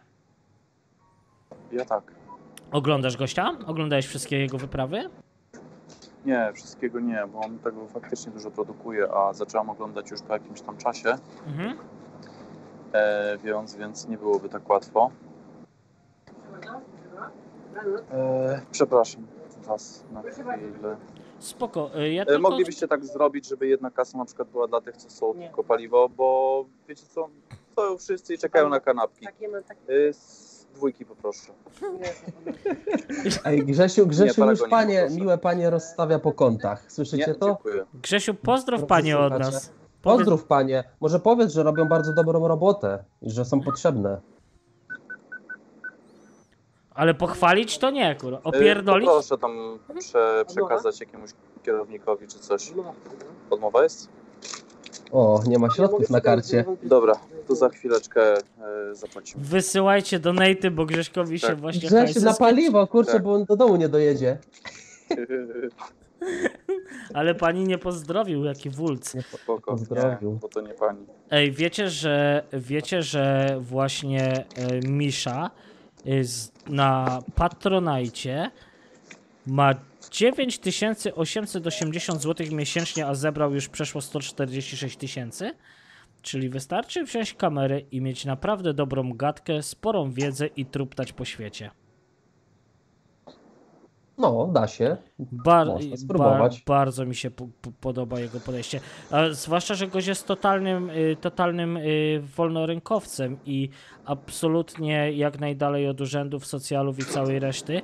[1.72, 2.12] Ja tak.
[2.72, 3.52] Oglądasz gościa?
[3.66, 5.10] Oglądałeś wszystkie jego wyprawy?
[6.26, 10.62] Nie, wszystkiego nie, bo on tego faktycznie dużo produkuje, a zacząłem oglądać już po jakimś
[10.62, 11.16] tam czasie,
[11.48, 11.78] Mhm.
[12.94, 15.12] e, więc, więc nie byłoby tak łatwo.
[18.12, 19.28] E, przepraszam
[19.68, 20.98] Was na chwilę.
[21.40, 21.90] Spoko.
[22.00, 22.42] y, Ja E, tylko...
[22.42, 26.10] moglibyście tak zrobić, żeby jedna kasa na przykład była dla tych, co są tylko paliwo,
[26.10, 27.30] bo wiecie co,
[27.72, 29.26] stoją wszyscy i czekają na kanapki.
[29.26, 29.82] Takie mam takie.
[30.10, 31.52] E, z dwójki poproszę.
[33.46, 35.22] Ej, Grzesiu, Grzesiu już Paragonik panie, poproszę.
[35.22, 36.92] miłe panie rozstawia po kątach.
[36.92, 37.46] Słyszycie Nie, to?
[37.48, 37.86] dziękuję.
[37.94, 39.72] Grzesiu, pozdrów Drodzy panie od nas.
[40.02, 40.84] Pozdrów panie.
[41.02, 44.22] Może powiedz, że robią bardzo dobrą robotę i że są potrzebne.
[46.96, 48.42] Ale pochwalić to nie, kurwa.
[48.44, 49.10] Opierdolić?
[49.10, 51.30] Proszę tam prze, przekazać jakiemuś
[51.64, 52.72] kierownikowi czy coś.
[53.50, 54.10] Odmowa jest?
[55.12, 56.66] O, nie ma środków na karcie.
[56.84, 57.14] Dobra,
[57.48, 58.40] to za chwileczkę e,
[58.96, 59.44] zapłacimy.
[59.46, 61.60] Wysyłajcie donaty, bo Grześkowi się Tak.
[61.60, 63.24] właśnie Grzesiu, hajsy na paliwo, kurczę, Tak.
[63.24, 64.38] bo on do domu nie dojedzie.
[67.14, 69.16] Ale pani nie pozdrowił, jaki wulc.
[69.44, 70.32] Spoko, Pozdrowił.
[70.32, 71.06] nie, bo to nie pani.
[71.32, 75.73] Ej, wiecie, że wiecie, że właśnie e, Misza y,
[76.68, 78.52] na Patronajcie
[79.48, 79.74] ma
[80.12, 85.52] 9880 zł miesięcznie, a zebrał już przeszło 146 tysięcy?
[86.22, 91.72] Czyli wystarczy wziąć kamerę i mieć naprawdę dobrą gadkę, sporą wiedzę i truptać po świecie.
[94.18, 94.98] No, da się.
[95.20, 96.64] Bar- Można spróbować.
[96.68, 98.80] bardzo mi się po- po- podoba jego podejście.
[99.12, 103.70] A zwłaszcza, że gość jest totalnym, y, totalnym y, wolnorynkowcem i
[104.06, 107.82] absolutnie jak najdalej od urzędów, socjalów i całej reszty.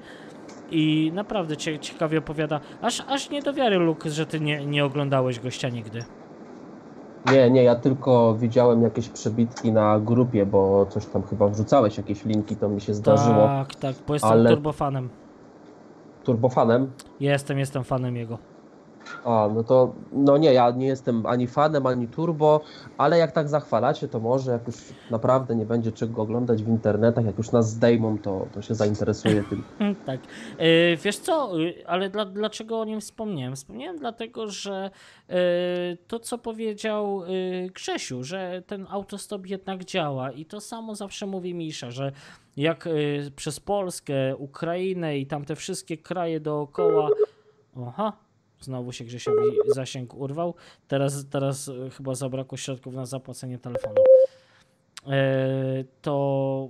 [0.72, 2.60] I naprawdę cie, ciekawie opowiada.
[2.82, 6.04] Aż, aż nie do wiary, Luke, że ty nie, nie oglądałeś gościa nigdy.
[7.32, 12.26] Nie, nie, ja tylko widziałem jakieś przebitki na grupie, bo coś tam chyba wrzucałeś, jakieś
[12.26, 13.46] linki, to mi się zdarzyło.
[13.48, 15.10] Tak, tak, bo jestem Ale- turbofanem.
[16.30, 16.94] Turbofanem.
[17.20, 18.40] Jestem, jestem fanem jego.
[19.26, 22.62] A, no to, no nie, ja nie jestem ani fanem, ani turbo,
[22.98, 24.76] ale jak tak zachwalacie, to może jak już
[25.12, 29.44] naprawdę nie będzie czego oglądać w internetach, jak już nas zdejmą, to, to się zainteresuję
[29.50, 29.64] tym.
[30.06, 30.20] Tak.
[30.58, 33.56] E, Wiesz co, y, ale dla, dlaczego o nim wspomniałem?
[33.56, 34.92] Wspomniałem dlatego, że
[35.30, 35.38] e,
[36.08, 41.54] to, co powiedział y, Grzesiu, że ten autostop jednak działa i to samo zawsze mówi
[41.54, 42.12] Misza, że
[42.58, 42.90] jak
[43.36, 47.10] przez Polskę, Ukrainę i tamte wszystkie kraje dookoła.
[47.76, 48.14] Oha,
[48.62, 49.46] znowu się Grzesiowi
[49.76, 50.56] zasięg urwał.
[50.88, 53.96] Teraz, teraz y, chyba zabrakło środków na zapłacenie telefonu.
[55.08, 56.70] E, To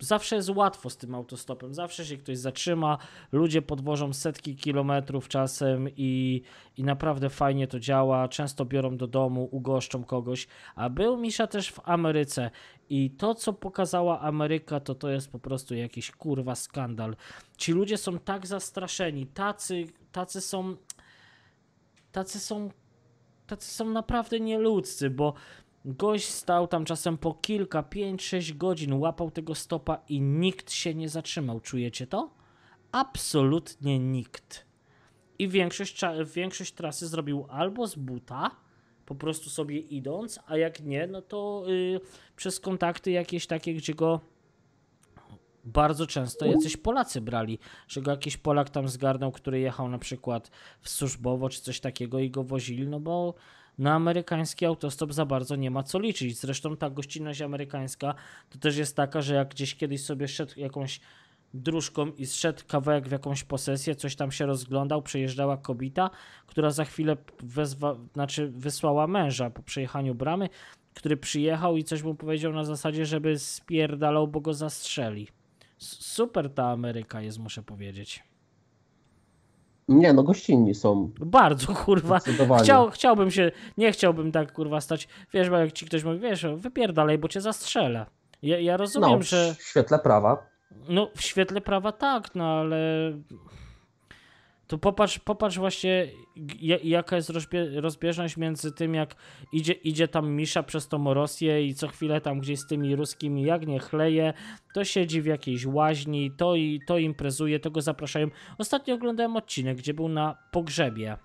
[0.00, 1.74] zawsze jest łatwo z tym autostopem.
[1.74, 2.98] Zawsze się ktoś zatrzyma,
[3.32, 6.42] ludzie podwożą setki kilometrów czasem i,
[6.76, 8.28] i naprawdę fajnie to działa.
[8.28, 10.46] Często biorą do domu, ugoszczą kogoś.
[10.74, 12.50] A był Misza też w Ameryce
[12.90, 17.16] i to, co pokazała Ameryka, to to jest po prostu jakiś kurwa skandal.
[17.56, 20.76] Ci ludzie są tak zastraszeni, tacy, tacy są.
[22.12, 22.70] Tacy są.
[23.46, 25.34] Tacy są naprawdę nieludzcy, bo
[25.84, 30.94] Gość stał tam czasem po kilka, pięć, sześć godzin, łapał tego stopa i nikt się
[30.94, 31.60] nie zatrzymał.
[31.60, 32.30] Czujecie to?
[32.92, 34.66] Absolutnie nikt.
[35.38, 36.00] I większość,
[36.34, 38.50] większość trasy zrobił albo z buta,
[39.06, 42.00] po prostu sobie idąc, a jak nie, no to y,
[42.36, 44.20] przez kontakty jakieś takie, gdzie go
[45.64, 47.58] bardzo często jacyś Polacy brali,
[47.88, 50.50] że go jakiś Polak tam zgarnął, który jechał na przykład
[50.80, 53.34] w służbowo czy coś takiego i go wozili, no bo
[53.80, 56.36] na amerykański autostop za bardzo nie ma co liczyć.
[56.36, 58.14] Zresztą ta gościnność amerykańska
[58.50, 61.00] to też jest taka, że jak gdzieś kiedyś sobie szedł jakąś
[61.54, 66.10] dróżką i zszedł kawałek w jakąś posesję, coś tam się rozglądał, przejeżdżała kobieta,
[66.46, 70.48] która za chwilę wezwa, znaczy wysłała męża po przejechaniu bramy,
[70.94, 75.28] który przyjechał i coś mu powiedział na zasadzie, żeby spierdalał, bo go zastrzeli.
[75.78, 78.29] Super ta Ameryka jest, muszę powiedzieć.
[79.90, 81.10] Nie, no gościnni są.
[81.20, 82.18] Bardzo kurwa.
[82.62, 85.08] Chciał, chciałbym się, nie chciałbym tak kurwa stać.
[85.32, 88.06] Wiesz, bo jak ci ktoś mówi, wiesz, wypierdalaj, bo cię zastrzelę.
[88.42, 90.46] Ja, ja rozumiem, No, że w świetle prawa.
[90.88, 93.12] no w świetle prawa tak, no ale
[94.70, 96.06] to popatrz, popatrz właśnie
[96.60, 99.16] ja- jaka jest rozbie- rozbieżność między tym, jak
[99.52, 103.42] idzie, idzie tam Misza przez tą Rosję i co chwilę tam gdzieś z tymi ruskimi
[103.42, 104.32] jak nie chleje,
[104.74, 108.28] to siedzi w jakiejś łaźni, to, i, to imprezuje, to go zapraszają.
[108.58, 111.16] Ostatnio oglądałem odcinek, gdzie był na pogrzebie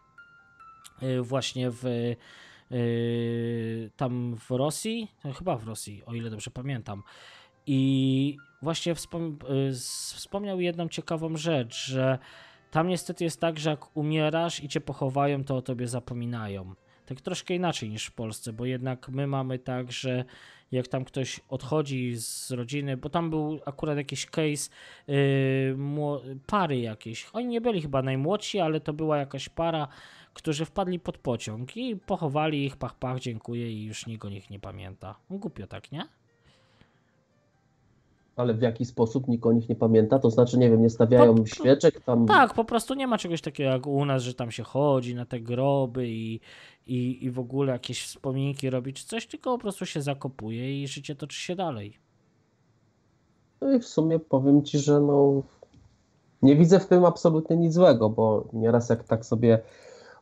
[1.03, 2.17] y, właśnie w y,
[3.95, 7.03] tam w Rosji, chyba w Rosji, o ile dobrze pamiętam.
[7.67, 9.37] I właśnie wspom
[9.69, 9.73] y,
[10.15, 12.19] wspomniał jedną ciekawą rzecz, że
[12.75, 16.73] tam niestety jest tak, że jak umierasz i cię pochowają, to o tobie zapominają.
[17.05, 20.25] Tak troszkę inaczej niż w Polsce, bo jednak my mamy tak, że
[20.71, 24.69] jak tam ktoś odchodzi z rodziny, bo tam był akurat jakiś case
[25.07, 25.77] yy,
[26.47, 27.29] pary jakieś.
[27.33, 29.87] Oni nie byli chyba najmłodsi, ale to była jakaś para,
[30.33, 34.49] którzy wpadli pod pociąg i pochowali ich, pach, pach, dziękuję i już nikt o nich
[34.49, 35.15] nie pamięta.
[35.29, 36.07] Głupio tak, nie?
[38.35, 40.19] Ale w jaki sposób nikt o nich nie pamięta?
[40.19, 42.25] To znaczy, nie wiem, nie stawiają Po- świeczek tam.
[42.25, 45.25] Tak, po prostu nie ma czegoś takiego jak u nas, że tam się chodzi na
[45.25, 46.39] te groby i,
[46.87, 50.87] i, i w ogóle jakieś wspominki robi czy coś, tylko po prostu się zakopuje i
[50.87, 51.97] życie toczy się dalej.
[53.61, 55.43] No i w sumie powiem ci, że no.
[56.41, 59.59] Nie widzę w tym absolutnie nic złego, bo nieraz jak tak sobie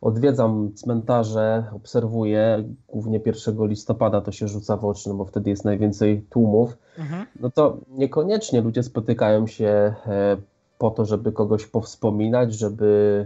[0.03, 5.65] odwiedzam cmentarze, obserwuję, głównie 1 listopada to się rzuca w oczy, no bo wtedy jest
[5.65, 6.77] najwięcej tłumów.
[6.97, 7.25] Mhm.
[7.39, 10.37] no to niekoniecznie ludzie spotykają się e,
[10.77, 13.25] po to, żeby kogoś powspominać, żeby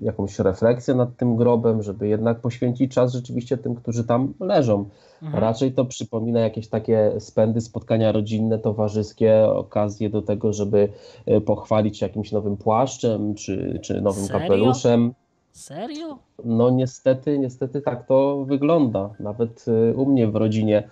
[0.00, 4.88] y, jakąś refleksję nad tym grobem, żeby jednak poświęcić czas rzeczywiście tym, którzy tam leżą.
[5.22, 5.42] Mhm.
[5.42, 10.88] Raczej to przypomina jakieś takie spędy, spotkania rodzinne, towarzyskie, okazje do tego, żeby
[11.28, 14.40] y, pochwalić się jakimś nowym płaszczem czy, czy nowym Serio?
[14.40, 15.14] kapeluszem.
[15.56, 16.18] Serio?
[16.44, 19.10] No niestety, niestety tak to wygląda.
[19.20, 20.88] Nawet y, u mnie w rodzinie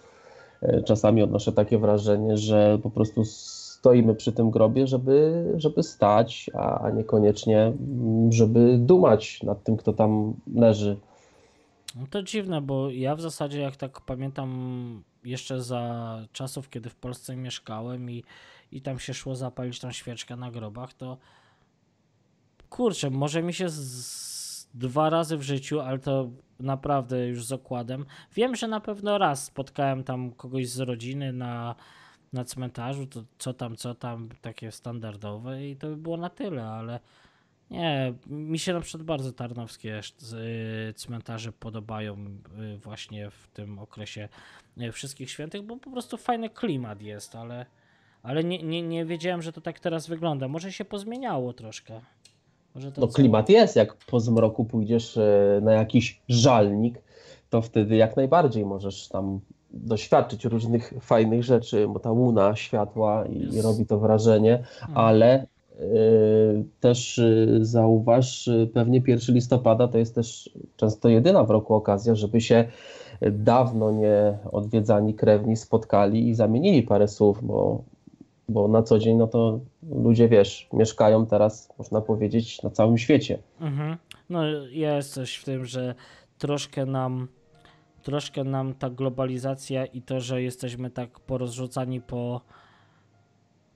[0.85, 6.91] czasami odnoszę takie wrażenie, że po prostu stoimy przy tym grobie, żeby, żeby stać, a
[6.91, 10.97] niekoniecznie, mm, żeby dumać nad tym, kto tam leży.
[11.97, 16.95] No to dziwne, bo ja w zasadzie, jak tak pamiętam, jeszcze za czasów, kiedy w
[16.95, 18.25] Polsce mieszkałem i,
[18.73, 21.17] i tam się szło zapalić tą świeczkę na grobach, to
[22.71, 24.34] kurczę, może mi się z...
[24.75, 28.05] dwa razy w życiu, ale to naprawdę już z okładem.
[28.35, 31.75] Wiem, że na pewno raz spotkałem tam kogoś z rodziny na
[32.35, 36.67] na cmentarzu, to co tam, co tam, takie standardowe i to by było na tyle,
[36.67, 37.01] ale
[37.71, 40.01] nie, mi się na przykład bardzo tarnowskie
[40.89, 42.17] y, cmentarze podobają
[42.75, 44.29] y, właśnie w tym okresie
[44.81, 47.67] y, wszystkich świętych, bo po prostu fajny klimat jest, ale,
[48.23, 50.49] ale nie, nie, nie wiedziałem, że to tak teraz wygląda.
[50.49, 52.01] Może się pozmieniało troszkę.
[52.99, 55.19] No klimat jest, jak po zmroku pójdziesz
[55.63, 57.03] na jakiś żalnik,
[57.51, 59.41] to wtedy jak najbardziej możesz tam
[59.75, 64.99] doświadczyć różnych fajnych rzeczy, bo ta łuna światła i, robi to wrażenie, mhm.
[64.99, 71.51] ale y, też y, zauważ, y, pewnie 1 listopada to jest też często jedyna w
[71.51, 72.65] roku okazja, żeby się
[73.33, 77.83] dawno nie odwiedzani krewni spotkali i zamienili parę słów, bo,
[78.49, 83.39] bo na co dzień no to ludzie, wiesz, mieszkają teraz, można powiedzieć, na całym świecie.
[83.61, 83.97] Mhm.
[84.31, 85.95] No jest coś w tym, że
[86.39, 87.29] troszkę nam
[88.03, 92.41] troszkę nam ta globalizacja i to, że jesteśmy tak porozrzucani po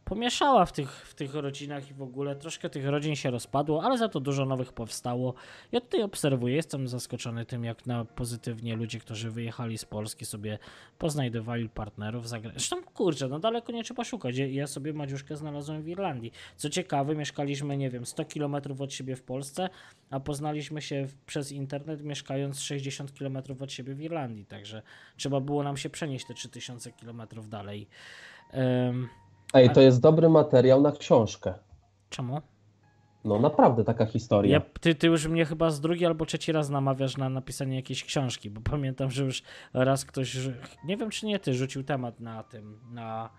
[0.08, 3.98] pomieszała w tych, w tych rodzinach i w ogóle troszkę tych rodzin się rozpadło, ale
[3.98, 5.34] za to dużo nowych powstało.
[5.72, 10.58] Ja tutaj obserwuję, jestem zaskoczony tym, jak na pozytywnie ludzie, którzy wyjechali z Polski sobie
[10.98, 14.36] poznajdowali partnerów za Zresztą kurczę, no daleko nie trzeba szukać.
[14.36, 16.32] Ja sobie Madziuszkę znalazłem w Irlandii.
[16.56, 19.68] Co ciekawe, mieszkaliśmy, nie wiem, 100 km od siebie w Polsce,
[20.10, 24.82] a poznaliśmy się przez internet mieszkając 60 km od siebie w Irlandii, także
[25.16, 27.88] trzeba było nam się przenieść te 3000 km dalej.
[28.52, 29.08] Um,
[29.54, 31.54] Ej, to jest dobry materiał na książkę.
[32.10, 32.40] Czemu?
[33.24, 34.52] No naprawdę taka historia.
[34.52, 38.04] Ja, ty, ty już mnie chyba z drugi albo trzeci raz namawiasz na napisanie jakiejś
[38.04, 39.42] książki, bo pamiętam, że już
[39.72, 40.36] raz ktoś,
[40.84, 43.30] nie wiem czy nie ty, rzucił temat na tym, na,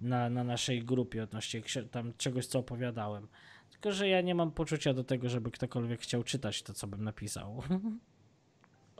[0.00, 3.28] na, na naszej grupie odnośnie tam czegoś, co opowiadałem.
[3.70, 7.04] Tylko, że ja nie mam poczucia do tego, żeby ktokolwiek chciał czytać to, co bym
[7.04, 7.62] napisał.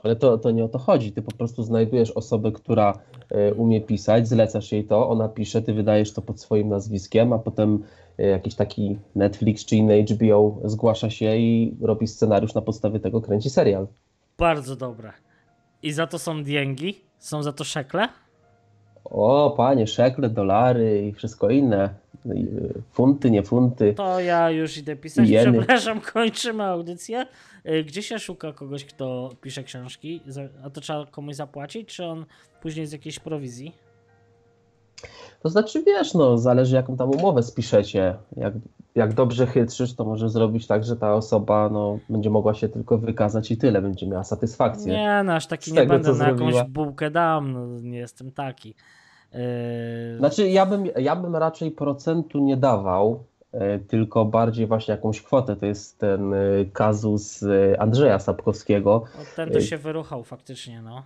[0.03, 1.11] Ale to, to nie o to chodzi.
[1.11, 2.99] Ty po prostu znajdujesz osobę, która
[3.31, 7.39] y, umie pisać, zlecasz jej to, ona pisze, ty wydajesz to pod swoim nazwiskiem, a
[7.39, 7.83] potem
[8.19, 13.21] y, jakiś taki Netflix czy inny HBO zgłasza się i robi scenariusz na podstawie tego,
[13.21, 13.87] kręci serial.
[14.37, 15.13] Bardzo dobre.
[15.83, 17.01] I za to są dięgi?
[17.17, 18.07] Są za to szekle?
[19.05, 21.89] O, panie, szekle, dolary i wszystko inne.
[22.91, 23.93] Funty, nie funty.
[23.93, 25.29] To ja już idę pisać.
[25.29, 25.57] Jeny.
[25.57, 27.25] Przepraszam, kończymy audycję.
[27.65, 30.21] Y, gdzie się szuka kogoś, kto pisze książki?
[30.63, 32.25] A to trzeba komuś zapłacić, czy on
[32.61, 33.75] później z jakiejś prowizji?
[35.39, 38.15] To znaczy, wiesz, no, zależy jaką tam umowę spiszecie.
[38.37, 38.53] Jak,
[38.95, 42.97] jak dobrze chytrzysz, to może zrobić tak, że ta osoba no, będzie mogła się tylko
[42.97, 44.93] wykazać i tyle, będzie miała satysfakcję.
[44.93, 48.75] Nie, no aż taki nie tego, będę, na jakąś bułkę dam, no, nie jestem taki.
[49.33, 50.17] Yy...
[50.17, 55.55] Znaczy, ja bym, ja bym raczej procentu nie dawał, E, tylko bardziej właśnie jakąś kwotę.
[55.55, 56.37] To jest ten e,
[56.73, 59.03] kazus e, Andrzeja Sapkowskiego.
[59.35, 61.03] ten to się wyruchał faktycznie, no.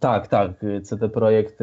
[0.00, 0.50] Tak, tak.
[0.82, 1.58] CD Projekt,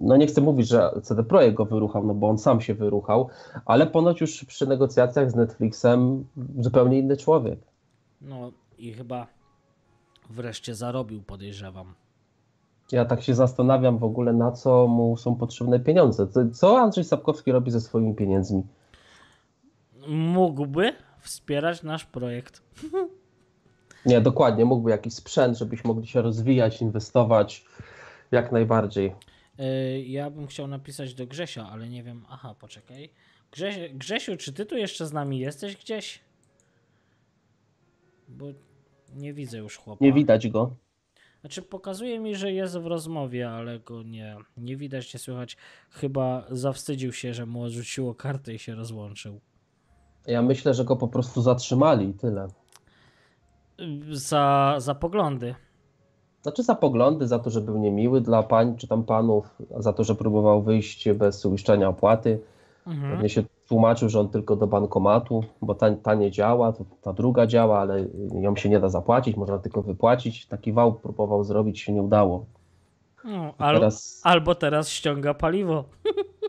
[0.00, 3.28] no nie chcę mówić, że CD Projekt go wyruchał, no bo on sam się wyruchał,
[3.66, 6.24] ale ponoć już przy negocjacjach z Netflixem
[6.58, 7.58] zupełnie inny człowiek.
[8.20, 9.26] No i chyba
[10.30, 11.94] wreszcie zarobił, podejrzewam.
[12.92, 16.26] Ja tak się zastanawiam w ogóle, na co mu są potrzebne pieniądze.
[16.52, 18.62] Co Andrzej Sapkowski robi ze swoimi pieniędzmi?
[20.08, 22.62] mógłby wspierać nasz projekt.
[24.06, 27.64] Nie, dokładnie, mógłby jakiś sprzęt, żebyśmy mogli się rozwijać, inwestować
[28.30, 29.14] jak najbardziej.
[29.58, 32.24] E, ja bym chciał napisać do Grzesia, ale nie wiem.
[32.28, 33.10] Aha, poczekaj.
[33.52, 36.20] Grześ, Grzesiu, czy ty tu jeszcze z nami jesteś gdzieś?
[38.28, 38.46] Bo
[39.14, 40.04] nie widzę już chłopa.
[40.04, 40.70] Nie widać go.
[41.44, 45.56] Znaczy pokazuje mi, że jest w rozmowie, ale go nie, nie widać, nie słychać.
[45.90, 49.40] Chyba zawstydził się, że mu odrzuciło kartę i się rozłączył.
[50.26, 52.48] Ja myślę, że go po prostu zatrzymali i tyle.
[54.10, 55.54] Za, za poglądy.
[56.42, 60.04] Znaczy za poglądy, za to, że był niemiły dla pań czy tam panów, za to,
[60.04, 62.40] że próbował wyjść bez uiszczenia opłaty.
[62.86, 63.12] Mhm.
[63.12, 67.12] Pewnie się tłumaczył, że on tylko do bankomatu, bo ta, ta nie działa, to ta
[67.12, 68.06] druga działa, ale
[68.40, 70.46] ją się nie da zapłacić, można tylko wypłacić.
[70.46, 72.46] Taki wał próbował zrobić, się nie udało.
[73.24, 74.20] No, al, teraz...
[74.24, 75.84] Albo teraz ściąga paliwo.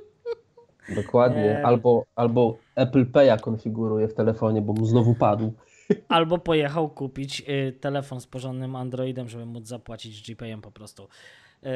[0.96, 1.44] Dokładnie.
[1.44, 1.66] Nie.
[1.66, 5.54] Albo, albo Apple Pay'a konfiguruje w telefonie, bo mu znowu padł.
[6.08, 11.04] Albo pojechał kupić y, telefon z porządnym Androidem, żeby móc zapłacić GPayem po prostu.
[11.04, 11.68] Y,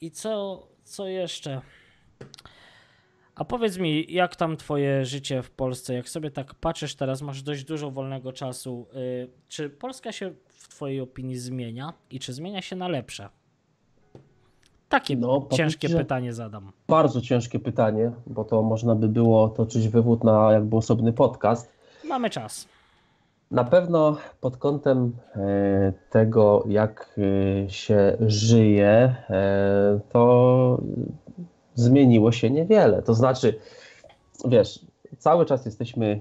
[0.00, 1.60] I co, co jeszcze?
[3.38, 5.94] A powiedz mi, jak tam twoje życie w Polsce?
[5.94, 8.86] Jak sobie tak patrzysz teraz, masz dość dużo wolnego czasu.
[8.96, 13.28] Y, czy Polska się w twojej opinii zmienia i czy zmienia się na lepsze?
[14.88, 16.72] Takie no, ciężkie pytanie zadam.
[16.88, 21.72] Bardzo ciężkie pytanie, bo to można by było toczyć wywód na jakby osobny podcast.
[22.04, 22.68] Mamy czas.
[23.50, 30.80] Na pewno pod kątem e, tego, jak e, się żyje, e, to
[31.78, 33.02] zmieniło się niewiele.
[33.02, 33.58] To znaczy,
[34.44, 34.80] wiesz,
[35.18, 36.20] cały czas jesteśmy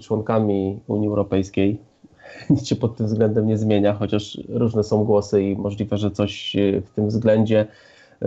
[0.00, 1.78] członkami Unii Europejskiej.
[2.50, 6.56] Nic się pod tym względem nie zmienia, chociaż różne są głosy i możliwe, że coś
[6.86, 7.66] w tym względzie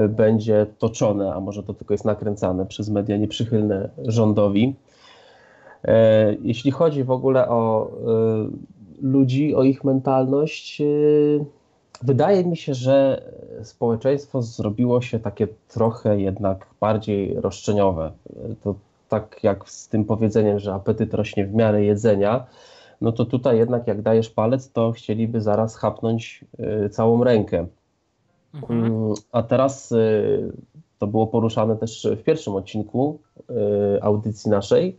[0.09, 4.75] będzie toczone, a może to tylko jest nakręcane przez media nieprzychylne rządowi.
[5.83, 8.49] E, jeśli chodzi w ogóle o e,
[9.01, 10.81] ludzi, o ich mentalność,
[12.01, 13.23] wydaje mi się, że
[13.63, 18.11] społeczeństwo zrobiło się takie trochę jednak bardziej roszczeniowe.
[18.63, 18.75] To
[19.09, 22.45] tak jak z tym powiedzeniem, że apetyt rośnie w miarę jedzenia,
[23.01, 26.45] no to tutaj jednak jak dajesz palec, to chcieliby zaraz chapnąć
[26.91, 27.67] całą rękę.
[28.53, 28.83] Mhm.
[28.85, 29.93] Mm, a teraz
[30.99, 33.19] to było poruszane też w pierwszym odcinku
[34.01, 34.97] audycji naszej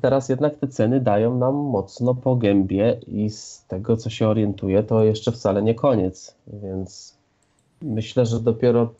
[0.00, 4.82] teraz jednak te ceny dają nam mocno po gębie i z tego, co się orientuję,
[4.82, 6.34] to jeszcze wcale nie koniec.
[6.46, 7.16] Więc
[7.82, 8.92] myślę, że dopiero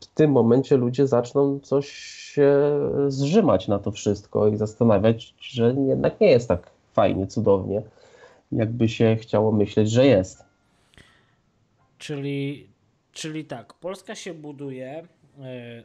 [0.00, 1.88] w tym momencie ludzie zaczną coś
[2.34, 2.52] się
[3.08, 7.82] zrzymać na to wszystko i zastanawiać, że jednak nie jest tak fajnie, cudownie,
[8.52, 10.44] jakby się chciało myśleć, że jest.
[11.98, 12.66] Czyli,
[13.12, 15.06] czyli tak, Polska się buduje,
[15.40, 15.82] e,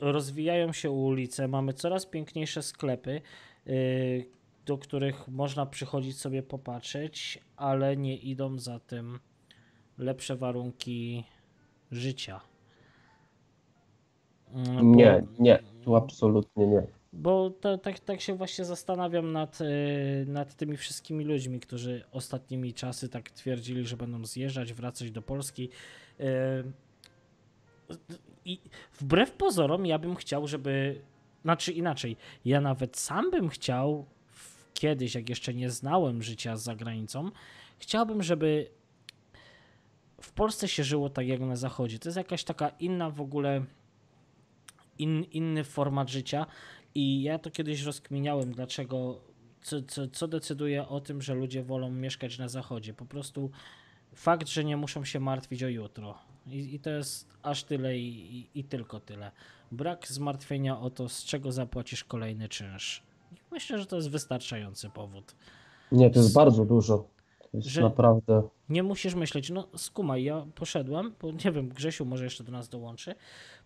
[0.00, 3.20] rozwijają się ulice, mamy coraz piękniejsze sklepy,
[4.66, 9.18] do których można przychodzić sobie popatrzeć, ale nie idą za tym
[9.98, 11.24] lepsze warunki
[11.90, 12.40] życia.
[14.52, 16.86] Mm, bo, nie, nie, tu absolutnie nie.
[17.12, 19.64] Bo to, tak, tak się właśnie zastanawiam nad, y,
[20.28, 25.68] nad tymi wszystkimi ludźmi, którzy ostatnimi czasy tak twierdzili, że będą zjeżdżać, wracać do Polski.
[26.20, 26.24] Y,
[28.44, 28.58] I
[29.00, 31.00] wbrew pozorom, ja bym chciał, żeby
[31.42, 34.06] znaczy inaczej, ja nawet sam bym chciał
[34.74, 37.30] kiedyś, jak jeszcze nie znałem życia za granicą,
[37.78, 38.70] chciałbym, żeby
[40.20, 41.98] w Polsce się żyło tak jak na Zachodzie.
[41.98, 43.64] To jest jakaś taka inna w ogóle,
[44.98, 46.46] in, inny format życia
[46.94, 49.20] i ja to kiedyś rozkminiałem, dlaczego,
[49.62, 52.94] co, co, co decyduje o tym, że ludzie wolą mieszkać na Zachodzie.
[52.94, 53.50] Po prostu
[54.14, 56.18] fakt, że nie muszą się martwić o jutro.
[56.46, 59.30] I, i to jest aż tyle i, i, i tylko tyle
[59.72, 63.02] brak zmartwienia o to, z czego zapłacisz kolejny czynsz.
[63.52, 65.34] Myślę, że to jest wystarczający powód.
[65.92, 66.34] Nie, to jest z...
[66.34, 66.98] bardzo dużo.
[67.40, 68.42] To jest że naprawdę.
[68.68, 72.68] Nie musisz myśleć, no skumaj, ja poszedłem, bo nie wiem, Grzesiu może jeszcze do nas
[72.68, 73.14] dołączy.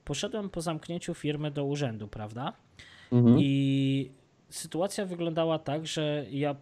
[0.04, 2.52] Poszedłem po zamknięciu firmy do urzędu, prawda?
[3.12, 3.36] Mhm.
[3.40, 4.10] I
[4.48, 6.56] sytuacja wyglądała tak, że ja.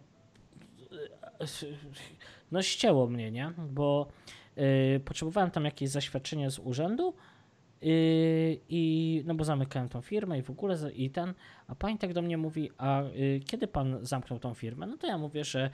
[2.51, 3.53] No, ścięło mnie, nie?
[3.71, 4.07] Bo
[5.05, 7.13] potrzebowałem tam jakieś zaświadczenie z urzędu
[7.83, 11.33] Yy, I no bo zamykałem tą firmę i w ogóle i ten,
[11.67, 14.87] a pani tak do mnie mówi, a yy, kiedy pan zamknął tą firmę?
[14.87, 15.69] No to ja mówię, że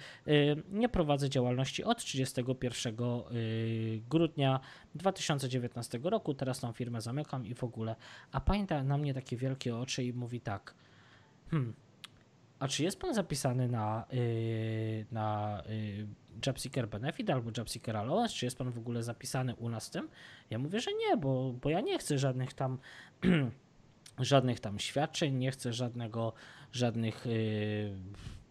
[0.72, 2.96] nie prowadzę działalności od 31
[4.10, 4.60] grudnia
[4.96, 7.96] 2019 roku, teraz tą firmę zamykam i w ogóle.
[8.32, 10.76] A pani da na mnie takie wielkie oczy i mówi tak,
[11.52, 11.74] hmm,
[12.60, 14.06] a czy jest pan zapisany na,
[15.12, 15.64] na
[16.48, 18.34] JobSeeker Benefit albo JobSeeker Allowance?
[18.34, 20.10] Czy jest pan w ogóle zapisany u nas w tym?
[20.50, 22.78] Ja mówię, że nie, bo, bo ja nie chcę żadnych tam
[24.20, 26.34] żadnych tam świadczeń, nie chcę żadnego,
[26.72, 27.92] żadnych yy,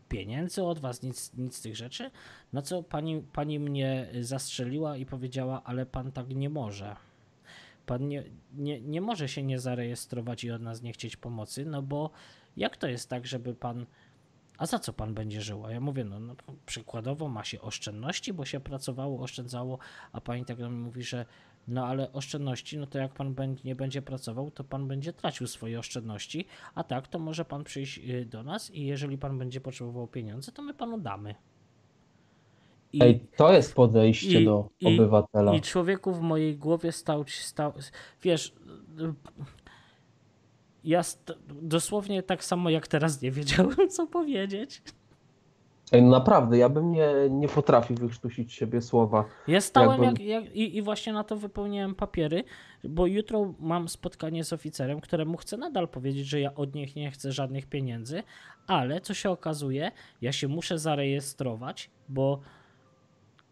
[0.08, 2.10] pieniędzy od was, nic, nic z tych rzeczy.
[2.52, 6.96] No co pani, pani mnie zastrzeliła i powiedziała, ale pan tak nie może.
[7.86, 11.82] Pan nie, nie, nie może się nie zarejestrować i od nas nie chcieć pomocy, no
[11.82, 12.10] bo
[12.56, 13.86] jak to jest tak, żeby pan.
[14.58, 15.66] A za co pan będzie żył?
[15.66, 16.34] A ja mówię, no, no
[16.66, 19.78] przykładowo ma się oszczędności, bo się pracowało, oszczędzało,
[20.12, 21.26] a pani tak do mnie mówi, że
[21.68, 23.34] no ale oszczędności, no to jak pan
[23.64, 27.98] nie będzie pracował, to pan będzie tracił swoje oszczędności, a tak to może pan przyjść
[27.98, 31.34] y, do nas i jeżeli pan będzie potrzebował pieniądze, to my panu damy.
[32.92, 35.54] I, Ej, to jest podejście i, do obywatela.
[35.54, 37.72] I człowieku w mojej głowie stał, stał
[38.22, 38.54] wiesz,
[40.84, 41.02] ja
[41.48, 44.82] dosłownie tak samo jak teraz nie wiedziałem, co powiedzieć.
[45.92, 49.24] Ej, no naprawdę, ja bym nie, nie potrafił wykrztusić siebie słowa.
[49.46, 52.44] Ja stałem Jakbym- jak, jak, i, i właśnie na to wypełniłem papiery,
[52.84, 57.10] bo jutro mam spotkanie z oficerem, któremu chcę nadal powiedzieć, że ja od nich nie
[57.10, 58.22] chcę żadnych pieniędzy,
[58.66, 62.40] ale co się okazuje, ja się muszę zarejestrować, bo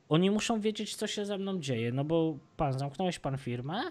[0.08, 1.92] oni muszą wiedzieć, co się ze mną dzieje.
[1.92, 3.82] No bo pan, zamknąłeś pan firmę,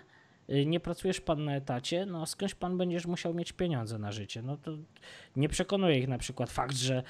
[0.65, 4.41] nie pracujesz pan na etacie, no skądś pan będziesz musiał mieć pieniądze na życie.
[4.41, 4.71] No to
[5.35, 7.03] nie przekonuje ich na przykład fakt, że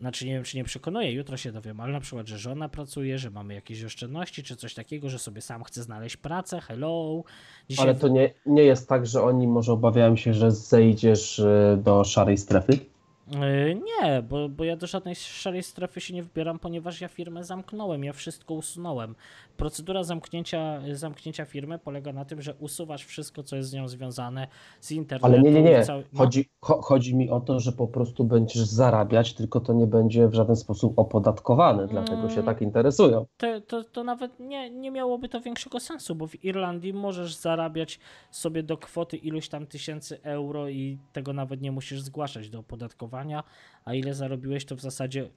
[0.00, 3.18] znaczy nie wiem, czy nie przekonuje, jutro się dowiem, ale na przykład, że żona pracuje,
[3.18, 7.22] że mamy jakieś oszczędności, czy coś takiego, że sobie sam chce znaleźć pracę, hello.
[7.68, 11.78] Dzisiaj Ale to nie, nie jest tak, że oni może obawiają się, że zejdziesz y,
[11.84, 12.72] do szarej strefy?
[12.72, 17.44] Yy, Nie, bo, bo ja do żadnej szarej strefy się nie wybieram, ponieważ ja firmę
[17.44, 19.14] zamknąłem, ja wszystko usunąłem.
[19.60, 24.48] Procedura zamknięcia, zamknięcia firmy polega na tym, że usuwasz wszystko, co jest z nią związane
[24.80, 25.26] z internetu.
[25.26, 25.84] Ale nie, nie, nie.
[25.84, 26.18] cały- no.
[26.18, 30.28] Chodzi, cho, chodzi mi o to, że po prostu będziesz zarabiać, tylko to nie będzie
[30.28, 32.46] w żaden sposób opodatkowane, dlatego się Mm.
[32.46, 33.26] tak interesują.
[33.36, 37.98] to, to, to nawet nie, nie miałoby to większego sensu, bo w Irlandii możesz zarabiać
[38.30, 43.44] sobie do kwoty iluś tam tysięcy euro i tego nawet nie musisz zgłaszać do opodatkowania,
[43.84, 45.30] a ile zarobiłeś, to w zasadzie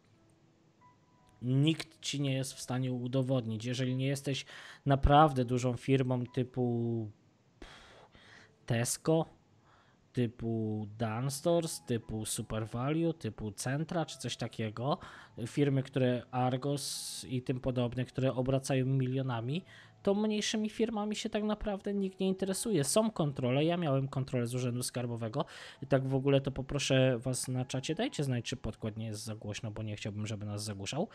[1.44, 3.66] nikt ci nie jest w stanie udowodnić.
[3.66, 4.46] Jeżeli nie jesteś
[4.86, 7.08] naprawdę dużą firmą typu
[8.66, 9.26] Tesco,
[10.14, 14.98] typu Dan Stores, typu Super Value, typu Centra czy coś takiego,
[15.48, 19.64] firmy, które Argos i tym podobne, które obracają milionami,
[20.04, 22.84] to mniejszymi firmami się tak naprawdę nikt nie interesuje.
[22.84, 25.46] Są kontrole, ja miałem kontrolę z Urzędu Skarbowego
[25.82, 29.24] i tak w ogóle to poproszę Was na czacie, dajcie znać, czy podkład nie jest
[29.24, 31.08] za głośno, bo nie chciałbym, żeby nas zagłuszał.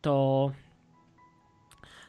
[0.00, 0.50] To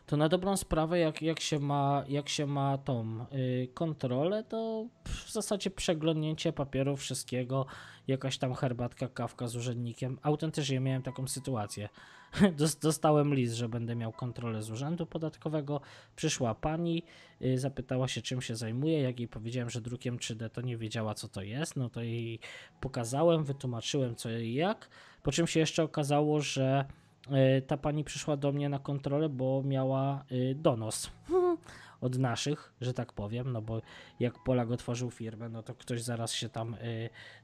[0.05, 4.85] to na dobrą sprawę, jak, jak, się, ma, jak się ma tą y, kontrolę, to
[5.05, 7.65] w zasadzie przeglądnięcie papieru, wszystkiego,
[8.07, 10.19] jakaś tam herbatka, kawka z urzędnikiem.
[10.21, 11.89] Autentycznie miałem taką sytuację.
[12.57, 15.82] Dos- Dostałem list, że będę miał kontrolę z urzędu podatkowego.
[16.15, 17.03] Przyszła pani,
[17.41, 19.01] y, zapytała się, czym się zajmuje.
[19.01, 21.75] Jak jej powiedziałem, że drukiem 3D, to nie wiedziała, co to jest.
[21.75, 22.39] No to jej
[22.82, 24.89] pokazałem, wytłumaczyłem, co i jak.
[25.23, 26.86] Po czym się jeszcze okazało, że
[27.57, 31.11] y, ta pani przyszła do mnie na kontrolę, bo miała y, donos
[32.01, 33.82] od naszych, że tak powiem, no bo
[34.19, 36.75] jak Polak otworzył firmę, no to ktoś zaraz się tam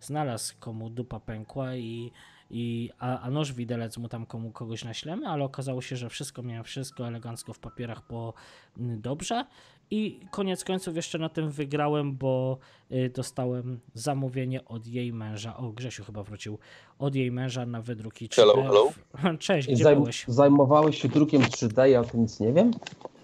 [0.01, 2.11] znalazł, komu dupa pękła i,
[2.51, 6.43] i a, a noż widelec mu tam komu kogoś naślemy, ale okazało się, że wszystko
[6.43, 8.33] miałem wszystko elegancko w papierach po
[8.77, 9.45] y, dobrze
[9.91, 12.57] i koniec końców jeszcze na tym wygrałem, bo
[12.91, 16.59] y, dostałem zamówienie od jej męża, o Grzesiu chyba wrócił,
[16.99, 18.35] od jej męża na wydruki 3D.
[18.35, 19.37] Hello, hello.
[19.39, 20.25] Cześć, I gdzie zajm- byłeś?
[20.27, 22.71] zajmowałeś się drukiem 3D, ja o tym nic nie wiem.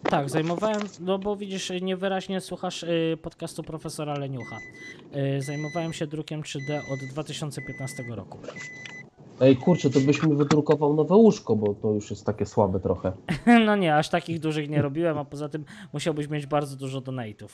[0.09, 4.57] Tak, zajmowałem, no bo widzisz, niewyraźnie słuchasz y, podcastu profesora Leniucha.
[5.15, 8.39] Y, zajmowałem się drukiem 3D od 2015 roku.
[9.43, 13.11] Ej, kurczę, to byś mi wydrukował nowe łóżko, bo to już jest takie słabe trochę.
[13.65, 17.47] No nie, aż takich dużych nie robiłem, a poza tym musiałbyś mieć bardzo dużo donate'ów.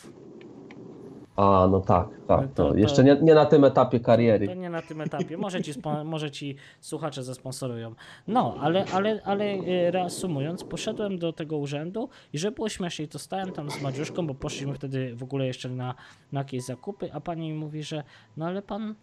[1.35, 2.41] A, no tak, tak.
[2.41, 4.55] To- To, to- jeszcze nie, nie na tym etapie To kariery.
[4.55, 5.37] nie na tym etapie.
[5.37, 5.71] Może ci,
[6.05, 7.95] może ci słuchacze zasponsorują.
[8.27, 13.19] No, ale, ale, ale y, reasumując, poszedłem do tego urzędu i żeby było śmieszniej, to
[13.19, 15.95] stałem tam z Madziuszką, bo poszliśmy wtedy w ogóle jeszcze na,
[16.31, 18.03] na jakieś zakupy, a pani mi mówi, że
[18.37, 18.95] no ale pan,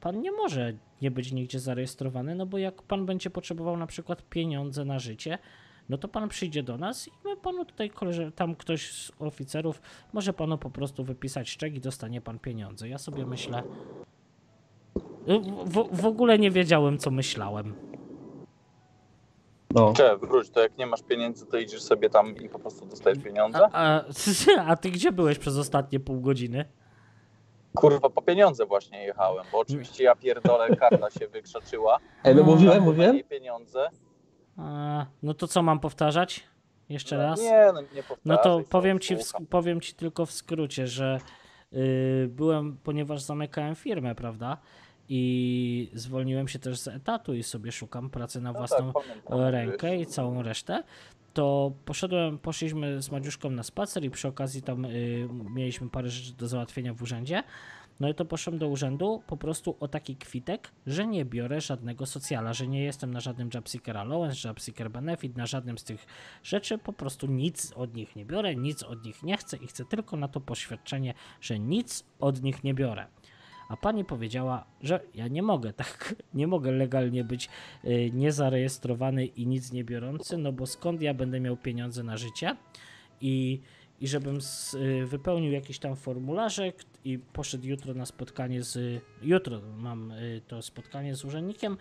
[0.00, 0.72] pan nie może
[1.02, 5.38] nie być nigdzie zarejestrowany, no bo jak pan będzie potrzebował na przykład pieniądze na życie,
[5.88, 9.82] no to pan przyjdzie do nas i my panu tutaj, koleże, tam ktoś z oficerów
[10.12, 12.88] może panu po prostu wypisać czek i dostanie pan pieniądze.
[12.88, 13.62] Ja sobie myślę,
[15.26, 17.74] w, w, w ogóle nie wiedziałem, co myślałem.
[19.74, 19.92] No.
[19.92, 23.18] Cze, wróć, to jak nie masz pieniędzy, to idziesz sobie tam i po prostu dostajesz
[23.18, 23.58] pieniądze?
[23.72, 24.04] A, a,
[24.70, 26.64] a ty gdzie byłeś przez ostatnie pół godziny?
[27.74, 31.98] Kurwa, po pieniądze właśnie jechałem, bo oczywiście ja pierdolę, karta się wykrzaczyła.
[32.24, 33.14] Ej, no mówiłem, mówiłem?
[33.14, 33.88] jej pieniądze.
[34.56, 36.44] A, no to co mam powtarzać?
[36.88, 37.40] Jeszcze No raz?
[37.40, 39.20] Nie, no nie powtarzaj, No to powiem ci, w,
[39.50, 41.18] powiem ci tylko w skrócie, że
[41.72, 44.56] y, byłem, ponieważ zamykałem firmę, prawda?
[45.10, 49.40] I zwolniłem się też z etatu i sobie szukam pracy na No własną tak, pamiętam,
[49.40, 50.00] rękę wiesz.
[50.02, 50.82] i całą resztę,
[51.38, 56.32] to poszedłem, poszliśmy z Madziuszką na spacer i przy okazji tam y, mieliśmy parę rzeczy
[56.32, 57.42] do załatwienia w urzędzie.
[58.00, 62.06] No i to poszedłem do urzędu po prostu o taki kwitek, że nie biorę żadnego
[62.06, 66.06] socjala, że nie jestem na żadnym Jobseeker Allowance, Jobseeker Benefit, na żadnym z tych
[66.42, 69.84] rzeczy, po prostu nic od nich nie biorę, nic od nich nie chcę i chcę
[69.84, 73.06] tylko na to poświadczenie, że nic od nich nie biorę.
[73.68, 77.48] A pani powiedziała, że ja nie mogę tak, nie mogę legalnie być
[77.84, 82.56] y, niezarejestrowany i nic nie biorący, no bo skąd ja będę miał pieniądze na życie?
[83.20, 83.60] I
[84.00, 89.02] i żebym z, y, wypełnił jakiś tam formularzek i poszedł jutro na spotkanie z.
[89.22, 91.76] Jutro mam y, to spotkanie z urzędnikiem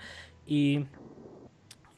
[0.47, 0.85] i,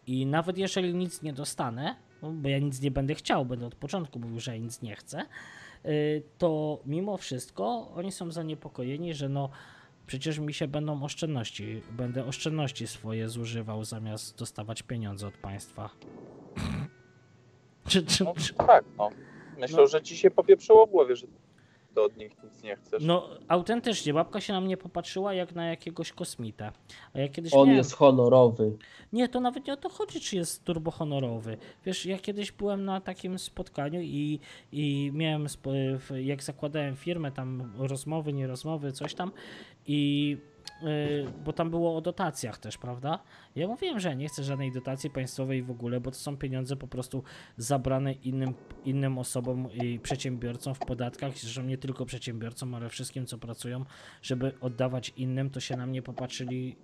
[0.07, 3.75] i nawet jeżeli nic nie dostanę, no, bo ja nic nie będę chciał, będę od
[3.75, 5.25] początku mówił, że ja nic nie chcę,
[6.37, 9.49] to mimo wszystko oni są zaniepokojeni, że no
[10.09, 15.89] przecież mi się będą oszczędności, będę oszczędności swoje zużywał zamiast dostawać pieniądze od państwa.
[17.87, 19.09] Czy, czy, No, czy, tak, no.
[19.57, 19.87] Myślę, No.
[19.87, 21.27] że ci się popieprzyło w głowie, że
[21.95, 23.03] ty od nich nic nie chcesz.
[23.03, 26.71] no autentycznie, babka się na mnie popatrzyła jak na jakiegoś kosmitę.
[27.13, 27.77] A ja kiedyś On miałem...
[27.77, 28.77] jest honorowy.
[29.13, 31.57] Nie, to nawet nie o to chodzi, czy jest turbohonorowy.
[31.85, 34.39] Wiesz, ja kiedyś byłem na takim spotkaniu i,
[34.71, 35.47] i miałem,
[36.23, 39.31] jak zakładałem firmę, tam rozmowy, nie rozmowy, coś tam
[39.89, 40.37] i
[40.83, 43.19] y, bo tam było o dotacjach też, prawda?
[43.55, 46.87] Ja mówiłem, że nie chcę żadnej dotacji państwowej w ogóle, bo to są pieniądze po
[46.87, 47.23] prostu
[47.57, 48.53] zabrane innym,
[48.85, 53.85] innym osobom i przedsiębiorcom w podatkach, zresztą nie tylko przedsiębiorcom, ale wszystkim, co pracują,
[54.21, 56.75] żeby oddawać innym, to się na mnie popatrzyli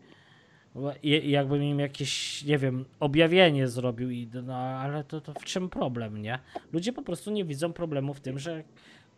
[1.23, 6.21] jakbym im jakieś, nie wiem, objawienie zrobił, i, no ale to, to w czym problem,
[6.21, 6.39] nie?
[6.73, 8.63] Ludzie po prostu nie widzą problemu w tym, że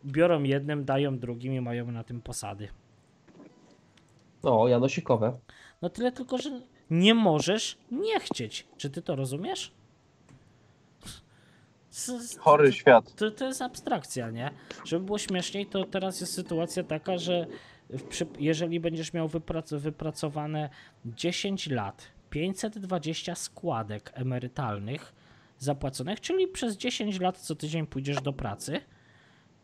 [0.05, 2.67] biorą jednym, dają drugim i mają na tym posady.
[4.47, 5.39] No, janosikowe.
[5.81, 8.67] No tyle tylko, że nie możesz nie chcieć.
[8.77, 9.71] Czy ty to rozumiesz?
[12.39, 13.15] Chory świat.
[13.15, 14.51] to, to jest abstrakcja, nie?
[14.85, 17.47] Żeby było śmieszniej, to teraz jest sytuacja taka, że
[18.09, 20.69] przy, jeżeli będziesz miał wyprac, wypracowane
[21.05, 25.13] 10 lat, 520 składek emerytalnych
[25.57, 28.81] zapłaconych, czyli przez 10 lat co tydzień pójdziesz do pracy,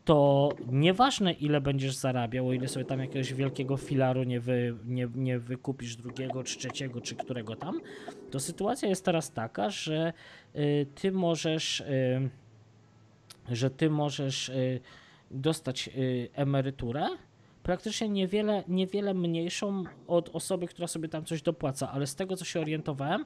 [0.04, 5.08] to nieważne ile będziesz zarabiał, o ile sobie tam jakiegoś wielkiego filaru nie, wy, nie,
[5.14, 7.80] nie wykupisz drugiego, czy trzeciego, czy którego tam,
[8.30, 10.12] to sytuacja jest teraz taka, że
[10.56, 11.80] y, ty możesz...
[11.80, 12.30] Y,
[13.48, 14.80] że ty możesz y,
[15.30, 17.08] dostać y, emeryturę
[17.62, 22.44] praktycznie niewiele, niewiele mniejszą od osoby, która sobie tam coś dopłaca, ale z tego co
[22.44, 23.24] się orientowałem,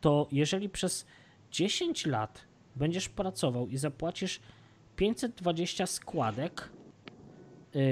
[0.00, 1.06] to jeżeli przez
[1.50, 2.44] 10 lat
[2.76, 4.40] będziesz pracował i zapłacisz
[5.00, 6.70] 520 składek
[7.74, 7.82] yy,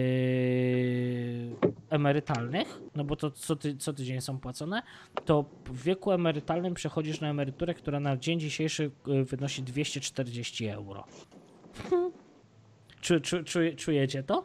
[1.91, 4.83] emerytalnych, no bo to co, ty, co tydzień są płacone,
[5.25, 11.05] to w wieku emerytalnym przechodzisz na emeryturę, która na dzień dzisiejszy y, wynosi 240 euro.
[13.01, 14.45] Czu, czu, czu, czujecie to?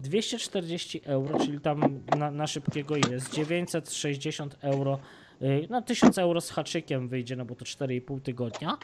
[0.00, 2.94] 240 euro, czyli tam na, na szybkiego?
[3.16, 4.98] Z 960 euro,
[5.42, 8.78] y, no 1000 euro z haczykiem wyjdzie, no bo to 4,5 tygodnia.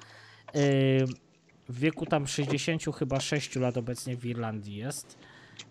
[0.56, 1.29] Y,
[1.70, 5.18] W wieku tam 60 chyba 6 lat obecnie w Irlandii jest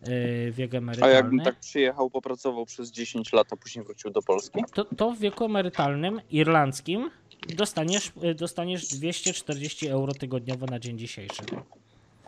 [0.08, 1.16] y, wiek A emerytalny.
[1.16, 4.60] jakbym tak przyjechał, popracował przez 10 lat, a później wrócił do Polski?
[4.74, 7.10] to, to w wieku emerytalnym irlandzkim
[7.56, 11.42] dostaniesz, y, dostaniesz 240 euro tygodniowo na dzień dzisiejszy.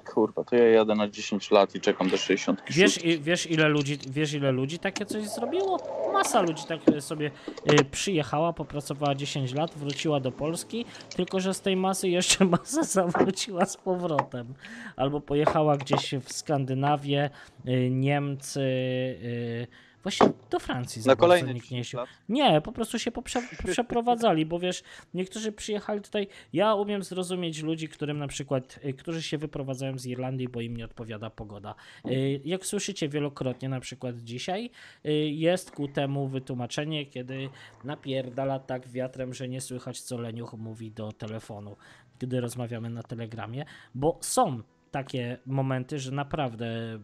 [0.01, 2.61] Kurwa, to ja jadę na 10 lat i czekam do 60.
[2.69, 5.79] Wiesz, wiesz, ile ludzi, wiesz ile ludzi takie coś zrobiło?
[6.13, 7.31] Masa ludzi tak sobie
[7.71, 12.83] y, przyjechała, popracowała 10 lat, wróciła do Polski, tylko że z tej masy jeszcze masa
[12.83, 14.53] zawróciła z powrotem.
[14.95, 17.29] Albo pojechała gdzieś w Skandynawię,
[17.67, 19.67] y, Niemcy, y,
[20.03, 21.01] właśnie do Francji.
[21.05, 22.09] Na kolejne nikt nie 10 się lat.
[22.29, 23.41] nie, po prostu się poprze
[23.71, 24.83] przeprowadzali, bo wiesz,
[25.13, 26.27] niektórzy przyjechali tutaj.
[26.53, 30.77] Ja umiem zrozumieć ludzi, którym na przykład, y, którzy się wyprowadzają z Irlandii, bo im
[30.77, 31.75] nie odpowiada pogoda.
[32.09, 34.69] Y, Jak słyszycie wielokrotnie, na przykład dzisiaj,
[35.05, 37.49] y, jest ku temu wytłumaczenie, kiedy
[37.83, 41.75] napierdala tak wiatrem, że nie słychać, co Leniuch mówi do telefonu,
[42.19, 43.65] gdy rozmawiamy na telegramie,
[43.95, 44.61] bo są
[44.91, 46.99] takie momenty, że naprawdę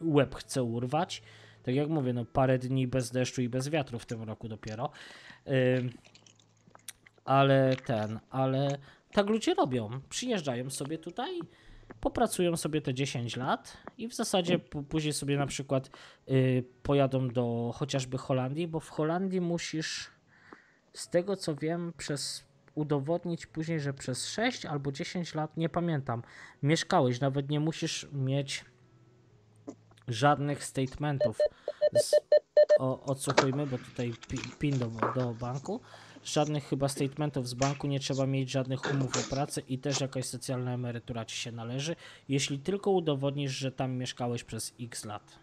[0.00, 1.22] łeb chce urwać.
[1.64, 4.90] Tak jak mówię, no parę dni bez deszczu i bez wiatru w tym roku dopiero.
[7.24, 8.78] Ale ten, ale
[9.12, 9.90] tak ludzie robią.
[10.08, 11.40] Przyjeżdżają sobie tutaj,
[12.00, 14.58] popracują sobie te 10 lat i w zasadzie
[14.88, 15.90] później sobie na przykład
[16.30, 20.10] y, pojadą do chociażby Holandii, bo w Holandii musisz,
[20.92, 26.22] z tego co wiem, przez udowodnić później, że przez 6 albo 10 lat, nie pamiętam,
[26.62, 28.64] mieszkałeś, nawet nie musisz mieć
[30.08, 31.38] żadnych statementów.
[31.94, 32.14] Z,
[32.78, 35.80] o, odsłuchujmy, bo tutaj pi- pin do, do banku.
[36.24, 40.24] Żadnych chyba statementów z banku, nie trzeba mieć żadnych umów o pracę i też jakaś
[40.24, 41.96] socjalna emerytura ci się należy,
[42.28, 45.38] jeśli tylko udowodnisz, że tam mieszkałeś przez x lat.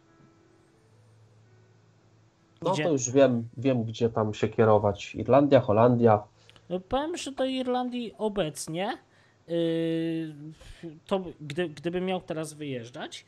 [2.62, 5.16] No Gdzie- to już wiem, wiem, gdzie tam się kierować.
[5.16, 6.24] Irlandia, Holandia.
[6.70, 8.98] No, powiem, że do Irlandii obecnie,
[9.48, 10.34] yy,
[11.06, 13.26] to gdy, gdybym miał teraz wyjeżdżać,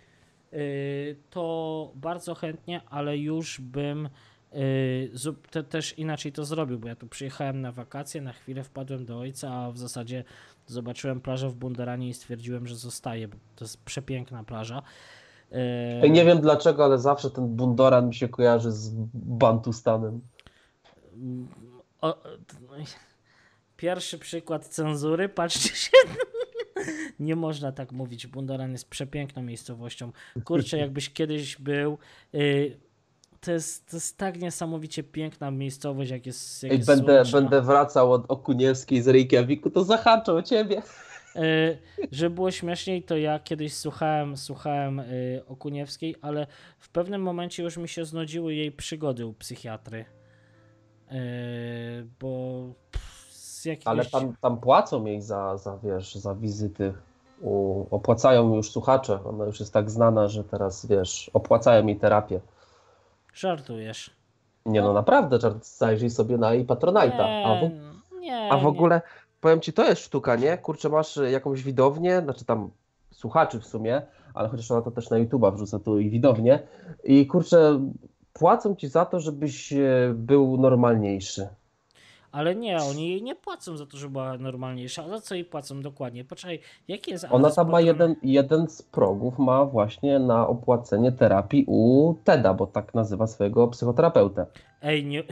[1.30, 4.10] to bardzo chętnie, ale już bym
[4.54, 9.06] Yy, te, też inaczej to zrobił, bo ja tu przyjechałem na wakacje, na chwilę wpadłem
[9.06, 10.24] do ojca, a w zasadzie
[10.68, 14.82] zobaczyłem plażę w Bunderanie i stwierdziłem, że zostaję, bo to jest przepiękna plaża.
[16.02, 16.10] Yy...
[16.10, 20.22] Nie wiem dlaczego, ale zawsze ten Bundoran mi się kojarzy z Bantustanem.
[22.02, 22.18] O,
[23.78, 25.92] pierwszy przykład cenzury, patrzcie się.
[27.19, 28.27] Nie można tak mówić.
[28.27, 30.11] Bundoran jest przepiękną miejscowością.
[30.43, 31.97] Kurczę, jakbyś kiedyś był.
[32.34, 32.77] Yy,
[33.41, 36.64] to jest, to jest tak niesamowicie piękna miejscowość, jak jest.
[36.64, 40.81] Jak Ej, jest będę, będę wracał od Okuniewskiej z Reykjaviku, to zahaczę o ciebie.
[41.35, 41.77] Yy,
[42.11, 46.47] żeby było śmieszniej, to ja kiedyś słuchałem, słuchałem yy, Okuniewskiej, ale
[46.80, 50.05] w pewnym momencie już mi się znudziły jej przygody u psychiatry.
[51.11, 51.18] Yy,
[52.19, 52.64] bo
[53.64, 53.88] z jakiegoś...
[53.88, 56.94] Ale tam, tam płacą jej za, za, wiesz, za wizyty.
[57.41, 59.19] U, opłacają już słuchacze.
[59.26, 62.40] Ona już jest tak znana, że teraz, wiesz, opłacają jej terapię.
[63.34, 64.11] Żartujesz.
[64.65, 67.44] Nie no, naprawdę, zajrzyj sobie na jej Patronite'a.
[67.45, 67.72] A w,
[68.19, 69.02] nie, a w ogóle,
[69.41, 70.57] powiem ci, to jest sztuka, nie?
[70.57, 72.69] Kurczę, masz jakąś widownię, znaczy tam
[73.11, 74.02] słuchaczy w sumie,
[74.34, 76.60] ale chociaż ona to też na YouTube'a wrzuca tu i widownię
[77.03, 77.80] i kurczę,
[78.34, 81.48] płacą ci za to, żebyś e, był normalniejszy.
[82.34, 85.03] Ale nie, oni jej nie płacą za to, żeby była normalniejsza.
[85.03, 86.26] A za co jej płacą dokładnie?
[86.26, 91.65] Poczekaj, jaki jest Ona tam ma jeden, jeden z progów, ma właśnie na opłacenie terapii
[91.68, 94.45] u Teda, bo tak nazywa swojego psychoterapeutę.
[94.81, 95.23] Ej, nie...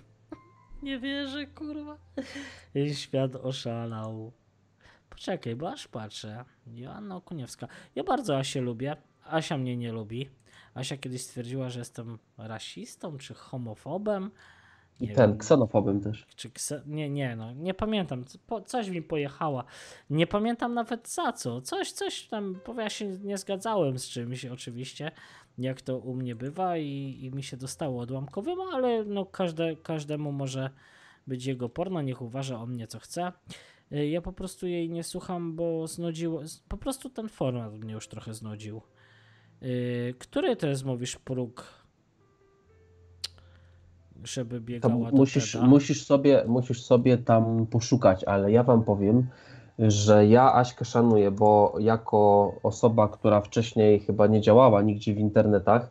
[0.82, 1.96] nie wierzę, kurwa.
[2.92, 4.32] Świat oszalał.
[5.10, 6.44] Poczekaj, bo aż patrzę.
[6.66, 7.68] Joanna Okuniewska.
[7.94, 8.96] Ja bardzo Asię lubię.
[9.24, 10.30] Asia mnie nie lubi.
[10.74, 14.30] Asia kiedyś stwierdziła, że jestem rasistą czy homofobem.
[15.00, 16.26] I ten, wiem, ksenofobem też.
[16.36, 16.82] Czy kse...
[16.86, 18.24] Nie, nie, no nie pamiętam.
[18.46, 19.64] Po, coś mi pojechała.
[20.10, 21.60] Nie pamiętam nawet za co.
[21.60, 25.10] Coś, coś tam, bo ja się nie zgadzałem z czymś oczywiście,
[25.58, 30.32] jak to u mnie bywa i, i mi się dostało odłamkowym, ale no każde, każdemu
[30.32, 30.70] może
[31.26, 33.32] być jego porno, niech uważa o mnie co chce.
[33.92, 38.08] Y, ja po prostu jej nie słucham, bo znudziło, po prostu ten format mnie już
[38.08, 38.82] trochę znudził.
[39.62, 41.83] Y, który to jest, mówisz, próg
[44.24, 49.26] żeby biegała to musisz, musisz, sobie, musisz sobie tam poszukać, ale ja wam powiem,
[49.78, 55.90] że ja Aśkę szanuję, bo jako osoba, która wcześniej chyba nie działała nigdzie w internetach,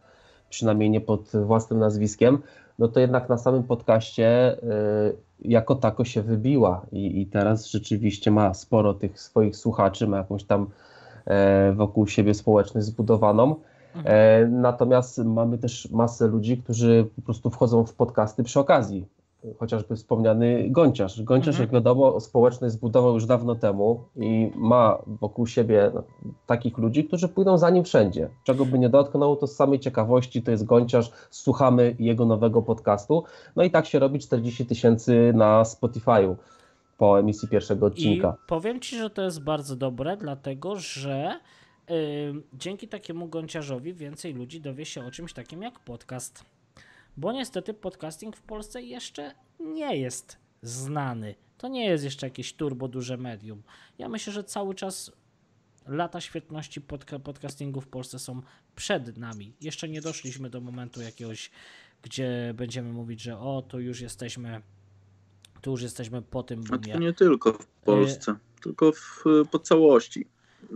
[0.50, 2.38] przynajmniej nie pod własnym nazwiskiem,
[2.80, 8.32] no to jednak na samym podcaście y, jako tako się wybiła i, i teraz rzeczywiście
[8.32, 10.70] ma sporo tych swoich słuchaczy, ma jakąś tam
[11.26, 13.56] e, wokół siebie społeczność zbudowaną.
[13.96, 14.06] Mhm.
[14.08, 19.06] E, natomiast mamy też masę ludzi, którzy po prostu wchodzą w podcasty przy okazji.
[19.60, 21.22] Chociażby wspomniany Gonciarz.
[21.22, 21.64] Gonciarz, mhm.
[21.64, 25.92] jak wiadomo, społeczność zbudował już dawno temu i ma wokół siebie
[26.48, 28.30] takich ludzi, którzy pójdą za nim wszędzie.
[28.44, 33.24] Czego by nie dotknął, to z samej ciekawości to jest Gonciarz, słuchamy jego nowego podcastu.
[33.56, 36.36] No i tak się robi 40 tysięcy na Spotify'u
[36.98, 38.36] po emisji pierwszego odcinka.
[38.46, 41.40] I powiem Ci, że to jest bardzo dobre, dlatego że
[42.54, 46.46] dzięki takiemu gąciarzowi więcej ludzi dowie się o czymś takim jak podcast.
[47.18, 51.36] Bo niestety podcasting w Polsce jeszcze nie jest znany.
[51.58, 53.64] To nie jest jeszcze jakieś turbo duże medium.
[53.98, 55.12] Ja myślę, że cały czas
[55.88, 58.42] lata świetności podca podcastingu w Polsce są
[58.76, 59.54] przed nami.
[59.62, 61.52] Jeszcze nie doszliśmy do momentu jakiegoś,
[62.02, 64.62] gdzie będziemy mówić, że o, to już jesteśmy
[65.62, 66.94] tu już jesteśmy po tym boomie.
[66.94, 70.26] A to nie tylko w Polsce, y tylko w, po całości.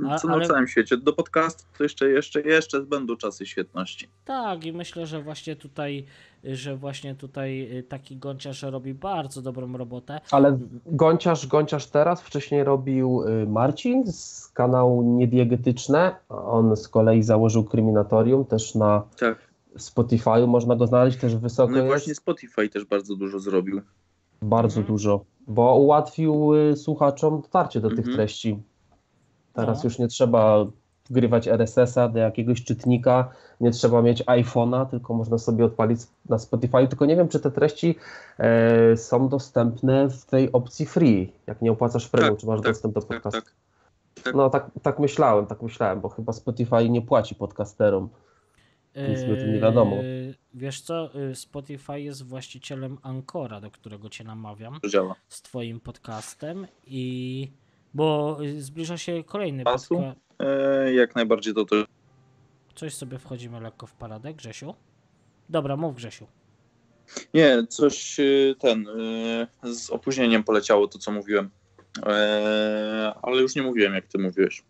[0.09, 0.41] A, Co ale...
[0.41, 0.97] na całym świecie.
[0.97, 4.07] Do podcastu to jeszcze, jeszcze, jeszcze będą czasy świetności.
[4.25, 6.05] Tak, i myślę, że właśnie tutaj,
[6.43, 10.19] że właśnie tutaj y, taki gąciarz robi bardzo dobrą robotę.
[10.31, 16.15] Ale gąciarz, gąciarz teraz, wcześniej robił y, Marcin z kanału Niediegetyczne.
[16.29, 19.47] On z kolei założył kryminatorium też na tak.
[19.77, 20.47] Spotify'u.
[20.47, 21.73] Można go znaleźć też wysoko.
[21.73, 23.81] No i właśnie Spotify też bardzo dużo zrobił.
[24.41, 24.87] Bardzo mhm.
[24.87, 28.03] dużo, bo ułatwił y, słuchaczom dotarcie do mhm.
[28.03, 28.59] tych treści.
[29.57, 29.87] Teraz no.
[29.87, 30.65] już nie trzeba
[31.09, 33.31] wgrywać RSS-a do jakiegoś czytnika,
[33.61, 36.87] nie trzeba mieć iPhone'a, tylko można sobie odpalić na Spotify.
[36.87, 37.95] Tylko nie wiem, czy te treści
[38.39, 41.33] e, są dostępne w tej opcji free.
[41.47, 43.41] Jak nie opłacasz premium, tak, czy masz tak, dostęp do tak, podcastu.
[44.15, 48.09] Tak, tak, no tak, tak myślałem, tak myślałem, bo chyba Spotify nie płaci podcasterom.
[49.09, 49.95] Nic mi o tym nie wiadomo.
[49.95, 50.03] E,
[50.53, 54.79] wiesz co, y, Spotify jest właścicielem Ancora, do którego cię namawiam.
[54.89, 55.15] Działa.
[55.27, 57.51] Z twoim podcastem i
[57.93, 60.03] bo zbliża się kolejny Pasu?
[60.39, 61.85] E, jak najbardziej to też.
[62.75, 64.73] Coś sobie wchodzimy lekko w paradę, Grzesiu.
[65.49, 66.27] Dobra, mów Grzesiu.
[67.33, 71.49] Nie, coś y, ten y, z opóźnieniem poleciało to, co mówiłem.
[72.05, 74.63] E, ale już nie mówiłem, jak ty mówiłeś.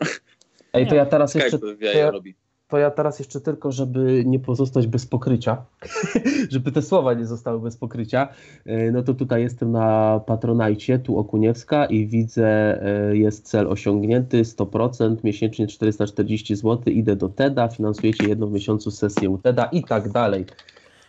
[0.73, 1.59] Ej, to ja teraz Skype jeszcze.
[1.59, 2.35] To ja, robi.
[2.67, 5.65] To ja teraz jeszcze tylko, żeby nie pozostać bez pokrycia,
[6.51, 8.27] żeby te słowa nie zostały bez pokrycia,
[8.65, 14.41] e, no to tutaj jestem na Patronajcie, tu Okuniewska i widzę, e, jest cel osiągnięty,
[14.45, 19.83] 100%, miesięcznie 440 zł, idę do TEDa, finansujecie jedną w miesiącu sesję u TEDa i
[19.83, 20.45] tak dalej.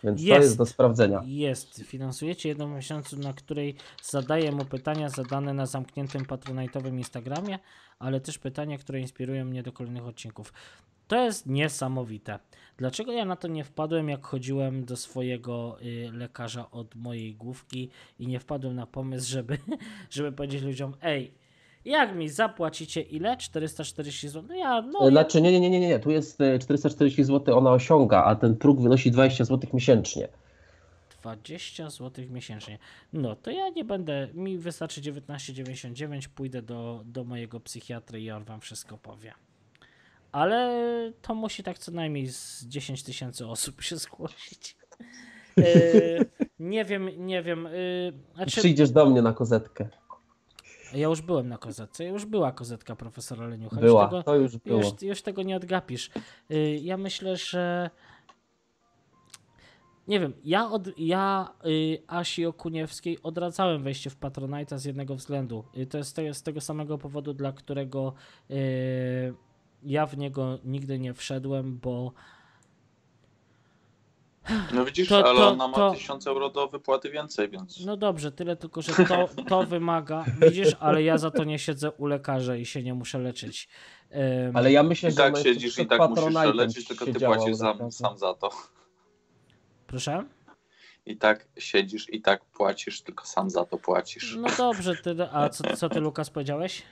[0.03, 0.37] Więc Jest.
[0.37, 1.21] to jest do sprawdzenia.
[1.25, 1.81] Jest.
[1.83, 7.59] Finansujecie jedną miesiącu, na której zadaję mu pytania zadane na zamkniętym patronajtowym Instagramie,
[7.99, 10.53] ale też pytania, które inspirują mnie do kolejnych odcinków.
[11.09, 12.39] To jest niesamowite.
[12.77, 17.89] Dlaczego ja na to nie wpadłem, jak chodziłem do swojego y, lekarza od mojej główki
[18.19, 19.57] i nie wpadłem na pomysł, żeby,
[20.09, 21.33] żeby powiedzieć ludziom, ej,
[21.85, 23.37] jak mi zapłacicie ile?
[23.37, 24.43] 440 zł?
[24.49, 27.57] No ja, no ja, Znaczy, nie, nie, nie, nie, nie, tu jest e, 440 zł
[27.57, 30.27] ona osiąga, a ten próg wynosi 20 zł miesięcznie.
[31.21, 32.77] 20 zł miesięcznie.
[33.13, 38.43] No to ja nie będę, mi wystarczy 19,99, pójdę do, do mojego psychiatry i on
[38.43, 39.33] wam wszystko powie.
[40.31, 40.71] Ale
[41.21, 44.77] to musi tak co najmniej z 10 tysięcy osób się zgłosić.
[45.57, 46.25] Yy,
[46.59, 47.63] nie wiem, nie wiem.
[47.71, 49.87] Yy, znaczy, Przyjdziesz do mnie na kozetkę.
[50.93, 53.75] ja już byłem na kozetce, już była kozetka profesora Leniucha.
[53.81, 54.79] Była, Już tego, to już było.
[54.79, 56.09] już, już tego nie odgapisz.
[56.51, 57.89] Y, Ja myślę, że.
[60.07, 65.63] Nie wiem, ja, od, ja y, Asi Okuniewskiej odradzałem wejście w Patronite'a z jednego względu.
[65.77, 68.13] Y, To jest te, z tego samego powodu, dla którego
[68.51, 69.33] y,
[69.83, 72.13] ja w niego nigdy nie wszedłem, bo
[74.73, 77.97] No widzisz, To- ale to- ona ma to- 1000 euro do wypłaty więcej, więc no
[77.97, 82.05] dobrze, tyle tylko, że to, to wymaga, widzisz, ale ja za to nie siedzę u
[82.05, 83.69] lekarza i się nie muszę leczyć.
[84.47, 86.87] Ym, Ale ja myślę, i że tak ona jeszcze siedzisz i tak musisz Patronite'em lecieć,
[86.87, 88.49] tylko ty płacisz sam, sam za to.
[89.87, 90.23] Proszę?
[91.05, 94.35] I tak siedzisz i tak płacisz, tylko sam za to płacisz.
[94.35, 96.83] No dobrze, ty, a co, co ty Lukas powiedziałeś?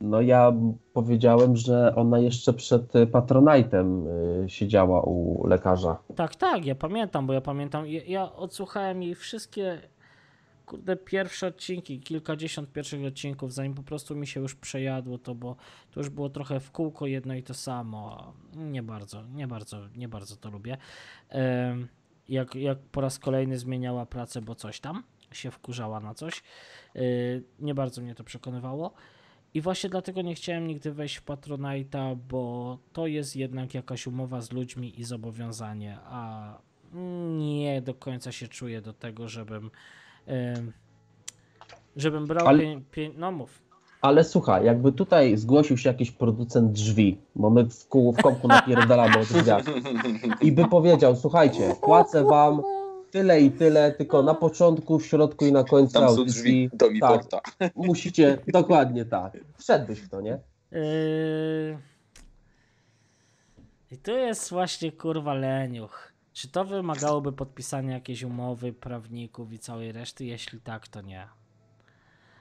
[0.00, 0.52] No ja
[0.92, 4.06] powiedziałem, że ona jeszcze przed y, Patronite'em
[4.44, 5.98] y, siedziała u lekarza.
[6.16, 9.80] Tak, tak, ja pamiętam, bo ja pamiętam, ja, ja odsłuchałem jej wszystkie,
[10.66, 15.56] kurde, pierwsze odcinki, kilkadziesiąt pierwszych odcinków, zanim po prostu mi się już przejadło to, bo
[15.90, 18.32] to już było trochę w kółko jedno i to samo.
[18.56, 20.76] Nie bardzo, nie bardzo, nie bardzo to lubię.
[22.28, 25.02] Jak, jak po raz kolejny zmieniała pracę, bo coś tam
[25.32, 26.42] się wkurzała na coś.
[26.96, 28.92] Y, Nie bardzo mnie to przekonywało.
[29.54, 34.40] I właśnie dlatego nie chciałem nigdy wejść w Patronite'a, bo to jest jednak jakaś umowa
[34.40, 36.52] z ludźmi i zobowiązanie, a
[37.38, 39.70] nie do końca się czuję do tego, żebym
[41.96, 43.62] żebym brał Ale- pie, pie, no mów.
[44.02, 48.48] Ale słuchaj, jakby tutaj zgłosił się jakiś producent drzwi, bo my w kół w kąpku
[48.48, 49.64] napierdalamy o drzwiach,
[50.40, 52.62] i by powiedział, słuchajcie, płacę wam
[53.10, 56.70] tyle i tyle, tylko na początku, w środku i na końcu Tam są audycji drzwi
[56.72, 57.40] do mi tak, porta.
[57.74, 59.38] musicie, dokładnie tak.
[59.58, 60.38] Wszedłbyś w to, nie?
[60.72, 61.78] Yy...
[63.92, 66.12] I tu jest właśnie kurwa leniuch.
[66.32, 70.24] Czy to wymagałoby podpisania jakiejś umowy prawników i całej reszty?
[70.24, 71.26] Jeśli tak, to nie.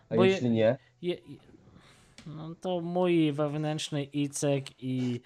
[0.09, 1.19] A Bo je- jeśli nie, Je, je-
[2.27, 5.21] no to mój wewnętrzny Icek i,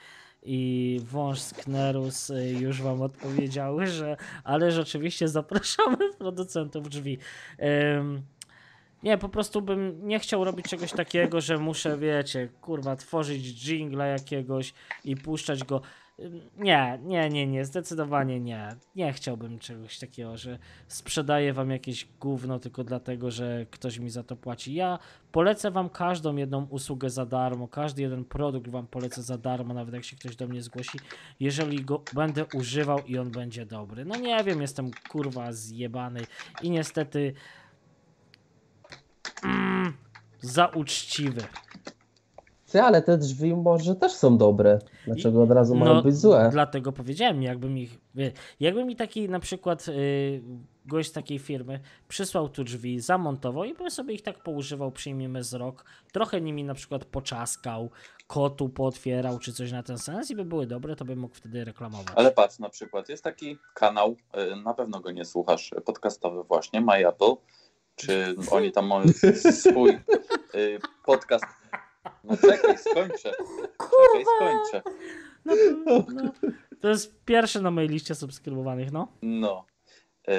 [0.45, 7.17] i wąż Sknerus y, już wam odpowiedziały, że ale rzeczywiście zapraszamy producentów drzwi.
[7.97, 8.21] Ym,
[9.03, 14.05] nie, po prostu bym nie chciał robić czegoś takiego, że muszę, wiecie, kurwa, tworzyć jingla
[14.05, 15.81] jakiegoś i puszczać go.
[16.57, 18.75] Nie, nie, nie, nie, zdecydowanie nie.
[18.95, 24.23] Nie chciałbym czegoś takiego, że sprzedaję wam jakieś gówno tylko dlatego, że ktoś mi za
[24.23, 24.73] to płaci.
[24.73, 24.99] Ja
[25.31, 29.93] polecę wam każdą jedną usługę za darmo, każdy jeden produkt wam polecę za darmo, nawet
[29.93, 30.99] jak się ktoś do mnie zgłosi,
[31.39, 34.05] jeżeli go będę używał i on będzie dobry.
[34.05, 36.21] No nie wiem, jestem kurwa zjebany
[36.61, 37.33] i niestety
[39.43, 39.93] mm,
[40.41, 41.41] za uczciwy.
[42.73, 44.79] Ty, ale te drzwi może też są dobre.
[45.05, 46.43] Dlaczego od razu mają być złe?
[46.43, 47.99] No, Dlatego powiedziałem, jakbym ich.
[48.59, 50.41] Jakby mi taki na przykład y,
[50.85, 55.43] gość z takiej firmy przysłał tu drzwi, zamontował i bym sobie ich tak poużywał, przyjmijmy
[55.43, 57.89] z rok, trochę nimi na przykład poczaskał,
[58.27, 61.65] kotu pootwierał czy coś na ten sens i by były dobre, to bym mógł wtedy
[61.65, 62.13] reklamować.
[62.15, 64.15] Ale patrz, na przykład jest taki kanał,
[64.51, 67.35] y, na pewno go nie słuchasz, podcastowy właśnie, My Apple.
[67.95, 69.05] Czy oni tam mają
[69.51, 69.89] swój
[70.55, 71.45] y, podcast.
[72.23, 73.31] No czekaj, skończę.
[73.79, 74.81] Czekaj, skończę.
[75.45, 75.53] No,
[75.85, 76.31] to, no,
[76.81, 79.07] to jest pierwszy na mojej liście subskrybowanych, no.
[79.21, 79.65] No.
[80.29, 80.33] Y,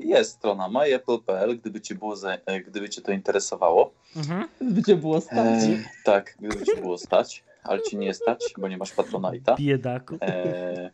[0.00, 3.94] Jest strona myapple.pl, gdyby cię, było za, y, gdyby cię to interesowało.
[4.16, 4.48] Mhm.
[4.60, 5.64] By cię było stać.
[5.64, 9.56] E, tak, gdyby cię było stać, ale ci nie stać, bo nie masz Patronite'a.
[9.58, 10.18] Biedaku.
[10.22, 10.90] E,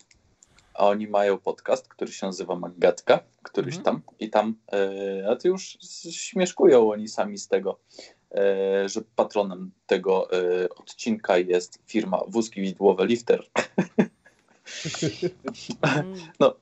[0.74, 3.84] a oni mają podcast, który się nazywa Magatka, któryś Mhm.
[3.84, 5.78] tam i tam, e, a ty już
[6.10, 7.78] śmieszkują oni sami z tego.
[8.34, 13.44] E, że patronem tego e, odcinka jest firma Wózki Widłowe Lifter.
[16.40, 16.54] No,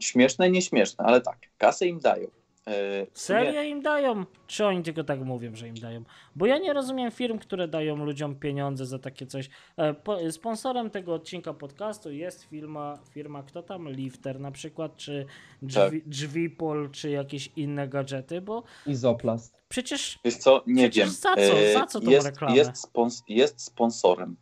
[0.00, 2.41] śmieszne, nieśmieszne, ale tak, kasę im dają.
[2.66, 4.24] E, Serio im dają?
[4.46, 6.04] Czy oni tylko tak mówią, że im dają?
[6.36, 9.48] Bo ja nie rozumiem firm, które dają ludziom pieniądze za takie coś.
[9.76, 13.88] E, po, sponsorem tego odcinka podcastu jest firma, firma kto tam?
[13.90, 15.26] Lifter na przykład, czy
[15.62, 19.62] drzwi, Drzwipol, czy jakieś inne gadżety, bo Izoplast.
[19.68, 21.08] przecież Wiesz co, nie wiem.
[21.08, 21.40] za co?
[21.40, 22.56] E, Za co tą jest, reklamę?
[22.56, 24.36] Jest, spons- jest sponsorem.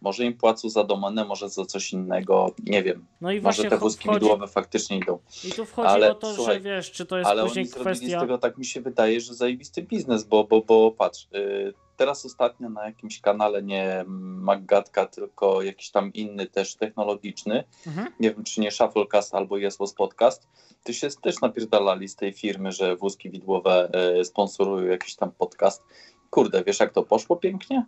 [0.00, 3.06] Może im płacą za domenę, może za coś innego, nie wiem.
[3.20, 5.18] no i Może te wózki wchodzi, widłowe faktycznie idą.
[5.44, 7.70] i tu wchodzi ale o to, słuchaj, że wiesz, czy to jest Ale później oni
[7.72, 8.20] zrobili z kwestia...
[8.20, 12.68] tego, tak mi się wydaje, że zajebisty biznes, bo, bo, bo patrz, y, teraz ostatnio
[12.68, 18.06] na jakimś kanale, nie Maggatka, tylko jakiś tam inny też technologiczny, Mhm.
[18.20, 20.48] nie wiem czy nie Shufflecast albo Jesłos Podcast,
[20.84, 23.90] to się też napierdalali z tej firmy, że wózki widłowe
[24.20, 25.82] y, sponsorują jakiś tam podcast.
[26.30, 27.86] Kurde, wiesz jak to poszło pięknie?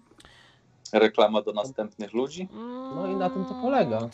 [0.92, 2.48] Reklama do następnych ludzi?
[2.94, 4.08] No i na tym to polega.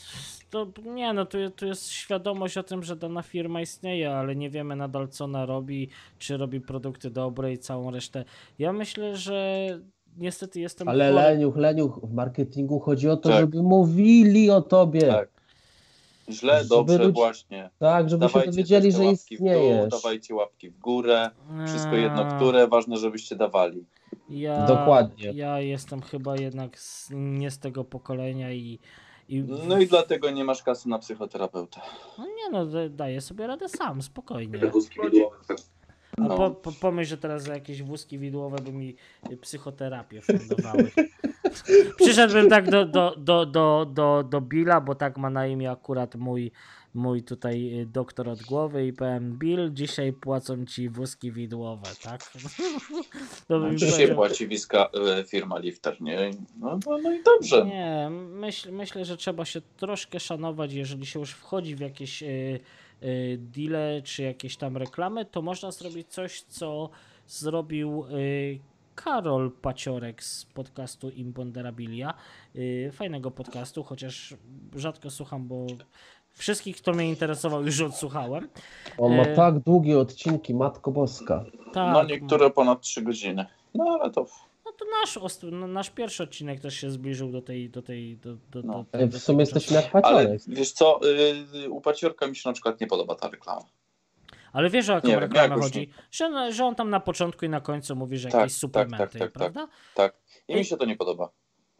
[0.51, 4.51] To, nie, no tu, tu jest świadomość o tym, że dana firma istnieje, ale nie
[4.51, 5.89] wiemy nadal co ona robi,
[6.19, 8.25] czy robi produkty dobre i całą resztę.
[8.59, 9.67] Ja myślę, że
[10.17, 11.15] niestety jestem Ale chory.
[11.25, 13.41] Leniuch, Leniuch, w marketingu chodzi o to, Tak.
[13.41, 15.01] żeby mówili o tobie.
[15.01, 15.29] Tak.
[16.31, 17.71] Źle, Żeby dobrze, ludzie- właśnie.
[17.79, 19.89] Tak, żeby się Dawajcie dowiedzieli, też te że łapki w dół, istniejesz.
[19.91, 21.31] dawajcie łapki w górę.
[21.67, 23.85] Wszystko jedno, które, ważne, żebyście dawali.
[24.29, 25.31] Ja, Dokładnie.
[25.33, 28.79] Ja jestem chyba jednak z, nie z tego pokolenia i,
[29.29, 31.81] i No i dlatego nie masz kasy na psychoterapeuta.
[32.19, 34.61] no nie no, da- daję sobie radę sam, spokojnie.
[36.19, 36.37] A No.
[36.37, 38.97] po, po, pomyśl, że teraz za jakieś wózki widłowe by mi
[39.41, 40.91] psychoterapię fundowały.
[41.97, 46.15] Przyszedłbym tak do, do, do, do, do, do Billa, bo tak ma na imię akurat
[46.15, 46.53] mój,
[46.95, 52.21] mój tutaj y, doktor od głowy i powiem Bill, dzisiaj płacą ci wózki widłowe, tak?
[53.49, 56.31] To bym Dzisiaj płaci wiska e, firma Lifter, nie?
[56.61, 57.65] No, no, no i dobrze.
[57.65, 62.61] Nie, myśl, myślę, że trzeba się troszkę szanować, jeżeli się już wchodzi w jakieś y,
[63.03, 66.91] y, deale czy jakieś tam reklamy, to można zrobić coś, co
[67.27, 68.59] zrobił y,
[68.95, 72.15] Karol Paciorek z podcastu Imponderabilia.
[72.57, 74.35] Y, fajnego podcastu, chociaż
[74.77, 75.67] rzadko słucham, bo
[76.39, 78.49] wszystkich, kto mnie interesował, już odsłuchałem.
[78.99, 81.45] On ma E, tak długie odcinki, Matko Boska.
[81.73, 83.47] Tak, No niektóre ponad 3 godziny.
[83.75, 84.27] No ale to
[84.65, 88.35] No to nasz, no, nasz pierwszy odcinek też się zbliżył do tej, do tej, do,
[88.51, 88.85] do, No.
[88.93, 90.41] do, E, do W sumie tego jesteśmy jak Ale paciorek.
[90.49, 91.01] wiesz co,
[91.65, 93.63] y, u Paciorka mi się na przykład nie podoba ta reklama.
[94.53, 95.91] Ale wiesz o jaką Nie wiem, reklamę chodzi?
[96.11, 98.99] Że, że on tam na początku i na końcu mówi, że Tak, jakieś tak, suplementy,
[98.99, 99.33] tak, tak, tak.
[99.33, 99.69] prawda?
[99.95, 100.15] Tak.
[100.49, 101.29] I mi się to nie podoba.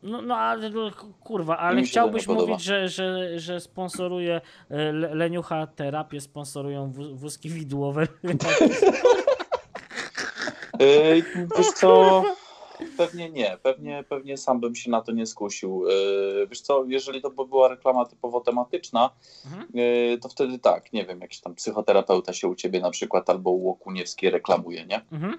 [0.05, 0.91] No, no ale no,
[1.21, 4.41] kurwa, ale mi chciałbyś mówić, że, że, że sponsoruje
[4.71, 8.07] e, Le- Leniucha terapię, sponsorują wó- wózki widłowe.
[10.81, 11.23] Yy,
[11.59, 12.23] wiesz co,
[12.97, 15.85] pewnie nie, pewnie, pewnie sam bym się na to nie skusił.
[15.89, 19.11] Yy, wiesz co, jeżeli to by była reklama typowo tematyczna,
[19.47, 19.69] Mhm.
[20.21, 23.65] to wtedy tak, nie wiem, jakiś tam psychoterapeuta się u ciebie na przykład albo u
[23.65, 25.01] Łokuniewskiej reklamuje, nie?
[25.13, 25.39] Mhm.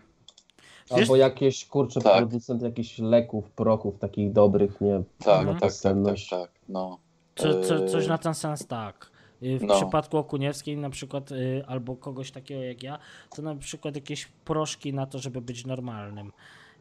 [0.92, 2.18] Wiesz- Albo jakieś, kurczę, Tak.
[2.18, 5.04] producent jakichś leków, prochów takich dobrych, nie?
[5.24, 5.60] Tak, Mhm.
[5.60, 7.00] Tak, tak, tak, tak, no.
[7.36, 9.12] Co, co, Yy, coś na ten sens tak.
[9.44, 9.76] Y, W No.
[9.76, 13.00] przypadku Okuniewskiej na przykład, y, albo kogoś takiego jak ja,
[13.36, 16.32] to na przykład jakieś proszki na to, żeby być normalnym.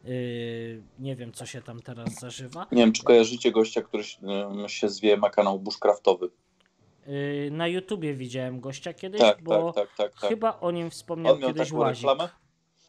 [0.05, 2.65] Y, Nie wiem, co się tam teraz zażywa.
[2.71, 4.17] Nie wiem, czy kojarzycie gościa, który się,
[4.83, 6.29] yy, zwie, ma kanał bushcraftowy.
[7.07, 10.29] Y, Na YouTubie widziałem gościa kiedyś, Tak, bo tak, tak, tak, tak.
[10.29, 12.07] chyba o nim wspomniał On miał kiedyś taką Łazik.
[12.09, 12.29] reklamę?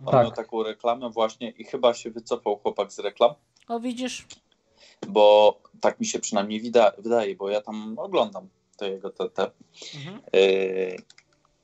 [0.00, 0.22] On Tak.
[0.22, 3.34] miał taką reklamę właśnie i chyba się wycofał chłopak z reklam.
[3.68, 4.26] O widzisz,
[5.08, 9.50] bo tak mi się przynajmniej wida- wydaje, bo ja tam oglądam te jego te, te.
[9.94, 10.20] mhm.
[10.32, 10.96] Yy,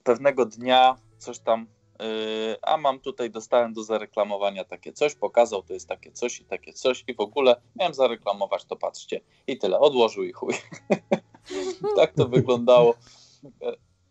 [0.05, 1.67] pewnego dnia coś tam,
[2.01, 6.45] yy, a mam tutaj, dostałem do zareklamowania takie coś, pokazał, to jest takie coś i
[6.45, 10.55] takie coś i w ogóle miałem zareklamować, to patrzcie i tyle, odłożył i chuj.
[11.97, 12.95] tak to wyglądało.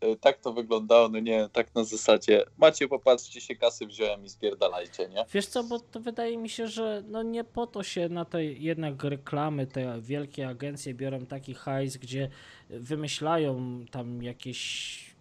[0.01, 4.29] Yy, Tak to wyglądało, no nie, tak na zasadzie, macie, popatrzcie się, kasy wziąłem i
[4.29, 5.25] spierdalajcie, nie?
[5.33, 8.45] Wiesz co, bo to wydaje mi się, że no nie po to się na te
[8.45, 12.29] jednak reklamy, te wielkie agencje biorą taki hajs, gdzie
[12.69, 15.15] wymyślają tam jakieś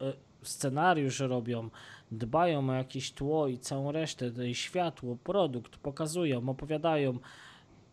[0.00, 0.12] e,
[0.42, 1.70] scenariusz robią,
[2.10, 7.18] dbają o jakieś tło i całą resztę, światło, produkt, pokazują, opowiadają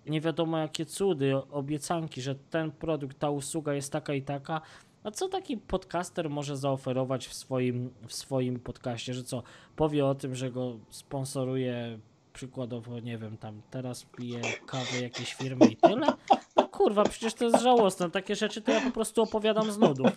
[0.06, 4.62] nie wiadomo jakie cudy, obiecanki, że ten produkt, ta usługa jest taka i taka.
[5.04, 9.44] A co taki podcaster może zaoferować w swoim, w swoim podcaście, że co,
[9.76, 12.00] powie o tym, że go sponsoruje
[12.34, 16.08] przykładowo, nie wiem, tam teraz pije kawę jakiejś firmy i tyle?
[16.56, 18.12] No kurwa, przecież to jest żałosne.
[18.12, 20.10] Takie rzeczy to ja po prostu opowiadam z nudów.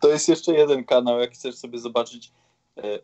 [0.00, 2.32] To jest jeszcze jeden kanał, jak chcesz sobie zobaczyć
[2.78, 3.02] y,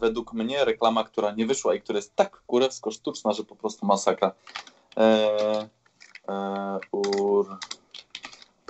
[0.00, 3.86] według mnie reklama, która nie wyszła i która jest tak kurewsko sztuczna, że po prostu
[3.86, 4.32] masakra.
[4.96, 5.68] E,
[6.28, 6.78] e,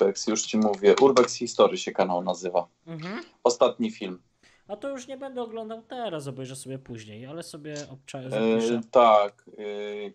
[0.00, 0.94] Urbex, już ci mówię.
[1.00, 2.66] Urbex History się kanał nazywa.
[2.86, 3.20] Mhm.
[3.44, 4.22] Ostatni film.
[4.68, 8.80] A to już nie będę oglądał teraz, obejrzę sobie później, ale sobie obczaję, E, zapiszę.
[8.90, 9.44] tak.
[9.58, 9.62] e,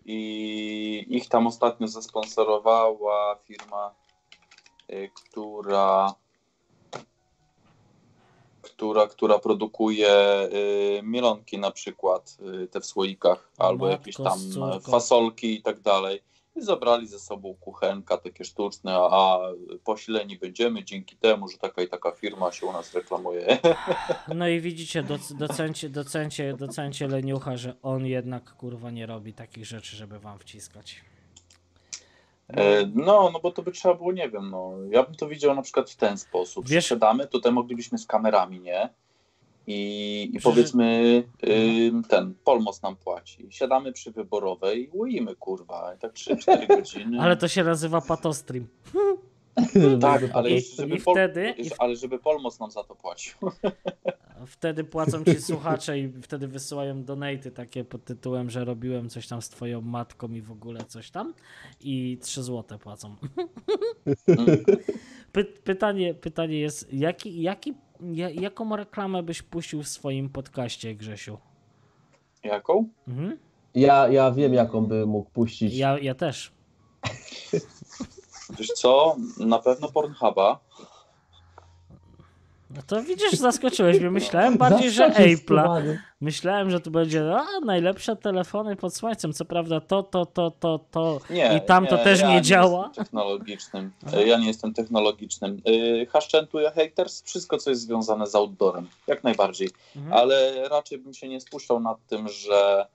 [0.04, 3.94] I ich tam ostatnio zasponsorowała firma,
[4.88, 6.14] e, która
[8.62, 10.12] która, która produkuje
[11.02, 12.36] mielonki na przykład,
[12.70, 14.38] te w słoikach, albo matko, jakieś tam
[14.90, 16.22] fasolki i tak dalej.
[16.56, 19.38] I zabrali ze sobą kuchenka takie sztuczne, a
[19.84, 23.58] posileni będziemy dzięki temu, że taka i taka firma się u nas reklamuje.
[24.34, 29.66] No i widzicie, doc, docencie, docencie, docencie leniucha, że on jednak kurwa nie robi takich
[29.66, 31.00] rzeczy, żeby wam wciskać.
[32.48, 34.72] E, No, no bo to by trzeba było, nie wiem, no.
[34.90, 36.68] Ja bym to widział na przykład w ten sposób.
[36.68, 38.88] Wiesz- Sprzedamy, tutaj moglibyśmy z kamerami, nie?
[39.66, 41.22] I, i powiedzmy,
[41.88, 43.46] ym, ten Polmos nam płaci.
[43.50, 45.94] Siadamy przy wyborowej i kurwa.
[45.94, 47.20] I tak 3-4 godziny.
[47.20, 48.66] Ale to się nazywa patostream.
[50.00, 51.14] Tak, ale I- żeby, i Pol...
[51.14, 53.34] wtedy- ale żeby Polmos nam za to płacił.
[54.46, 59.42] Wtedy płacą ci słuchacze i wtedy wysyłają donaty takie pod tytułem, że robiłem coś tam
[59.42, 61.34] z twoją matką i w ogóle coś tam
[61.80, 63.16] i 3 złote płacą.
[65.32, 67.76] Py, pytanie, pytanie jest, jaki, jaki, ja,
[68.34, 71.38] jaką reklamę byś puścił w swoim podcaście, Grzesiu?
[72.44, 72.88] Jaką?
[73.08, 73.38] Mhm.
[73.74, 75.76] Ja, ja wiem, jaką by mógł puścić.
[75.76, 76.52] Ja, ja też.
[78.58, 79.16] Wiesz co?
[79.38, 80.60] Na pewno Pornhuba.
[82.76, 84.10] No to widzisz, zaskoczyłeś mnie.
[84.10, 85.96] Myślałem bardziej, że Apple'a.
[86.20, 89.32] Myślałem, że tu będzie a, najlepsze telefony pod słońcem.
[89.32, 92.84] Co prawda to, to, to, to, to Nie, i tam to też nie, ja działa.
[92.86, 93.92] jestem technologicznym.
[94.06, 94.20] Aha.
[94.20, 95.62] Ja nie jestem technologicznym.
[95.64, 98.88] Yy, Haszczętuję haters, wszystko co jest związane z outdoorem.
[99.06, 99.68] Jak najbardziej.
[99.96, 100.12] Mhm.
[100.12, 102.86] Ale raczej bym się nie spuszczał nad tym, że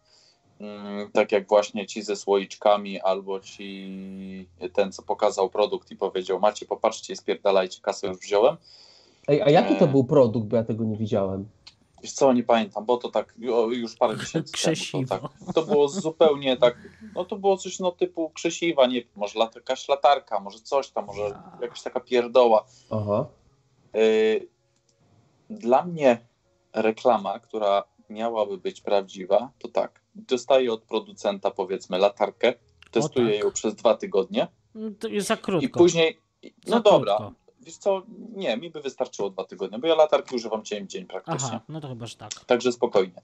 [0.60, 6.40] mm, tak jak właśnie ci ze słoiczkami albo ci ten, co pokazał produkt i powiedział
[6.40, 8.58] macie, popatrzcie, spierdalajcie, kasę już wziąłem.
[9.28, 11.48] Ej, a jaki to był produkt, bo ja tego nie widziałem?
[12.04, 13.34] Wiesz co, nie pamiętam, bo to tak
[13.70, 14.54] już parę miesięcy temu.
[14.54, 15.18] Krzesiwo.
[15.18, 16.78] To, tak, to było zupełnie tak,
[17.16, 20.90] no to było coś no typu krzesiwa, nie wiem, może lat, jakaś latarka, może coś
[20.90, 22.66] tam, może jakaś taka pierdoła.
[22.90, 23.26] Aha.
[23.94, 24.48] Yy,
[25.50, 26.18] Dla mnie
[26.74, 32.54] reklama, która miałaby być prawdziwa, to tak, dostaję od producenta powiedzmy latarkę,
[32.92, 33.44] testuję tak.
[33.44, 35.66] ją przez dwa tygodnie No To jest za krótko.
[35.66, 36.18] i później,
[36.66, 37.47] Za no dobra, krótko.
[37.68, 38.04] Wiesz co,
[38.36, 41.48] nie, mi by wystarczyło dwa tygodnie, bo ja latarki używam dzień w dzień praktycznie.
[41.48, 42.46] Aha, no to chyba, że tak.
[42.46, 43.22] Także spokojnie.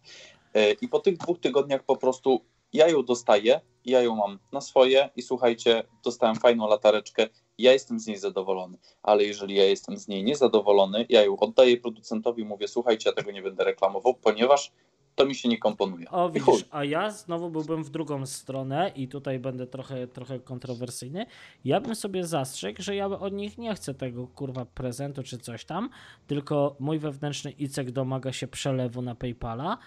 [0.53, 2.41] E, I po tych dwóch tygodniach po prostu
[2.73, 7.99] ja ją dostaję, ja ją mam na swoje i słuchajcie, dostałem fajną latareczkę, ja jestem
[7.99, 12.67] z niej zadowolony, ale jeżeli ja jestem z niej niezadowolony, ja ją oddaję producentowi, mówię,
[12.67, 14.71] słuchajcie, ja tego nie będę reklamował, ponieważ
[15.15, 16.09] to mi się nie komponuje.
[16.11, 21.25] O, widzisz, a ja znowu byłbym w drugą stronę i tutaj będę trochę, trochę kontrowersyjny.
[21.65, 25.65] Ja bym sobie zastrzegł, że ja od nich nie chcę tego kurwa prezentu czy coś
[25.65, 25.89] tam,
[26.27, 29.77] tylko mój wewnętrzny ICEK domaga się przelewu na PayPala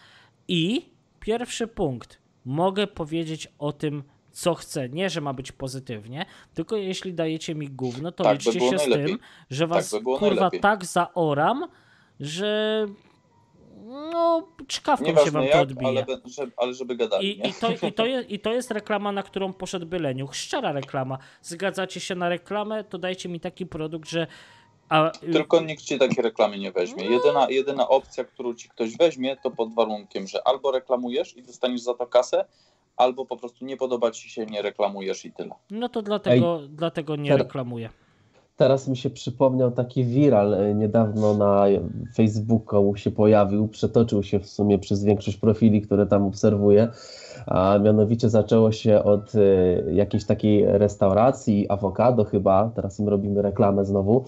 [0.48, 0.90] i
[1.20, 4.88] pierwszy punkt, mogę powiedzieć o tym, co chcę.
[4.88, 8.70] Nie, że ma być pozytywnie, tylko jeśli dajecie mi gówno, to Tak by liczcie było
[8.72, 9.06] się z najlepiej.
[9.06, 9.18] tym,
[9.50, 10.60] że was by było kurwa najlepiej.
[10.60, 11.68] tak zaoram,
[12.20, 12.86] że
[13.86, 15.88] no czkawką się wam to odbije.
[15.88, 18.70] ale, be- że, ale żeby gadali, I, i, to, i, to jest, I to jest
[18.70, 20.34] reklama, na którą poszedłby Leniuch.
[20.36, 21.18] Szczera reklama.
[21.42, 24.26] Zgadzacie się na reklamę, to dajcie mi taki produkt, że.
[24.88, 27.04] A, Tylko nikt ci takiej reklamy nie weźmie.
[27.04, 31.80] Jedyna, jedyna opcja, którą ci ktoś weźmie, to pod warunkiem, że albo reklamujesz i dostaniesz
[31.80, 32.44] za to kasę,
[32.96, 35.54] albo po prostu nie podoba ci się, nie reklamujesz i tyle.
[35.70, 37.90] no to dlatego, dlatego nie reklamuję.
[38.56, 41.64] Teraz mi się przypomniał taki viral e, niedawno na
[42.14, 46.88] Facebooku się pojawił, przetoczył się w sumie przez większość profili, które tam obserwuję,
[47.46, 49.40] a mianowicie zaczęło się od e,
[49.92, 54.24] jakiejś takiej restauracji, awokado chyba, teraz im robimy reklamę znowu.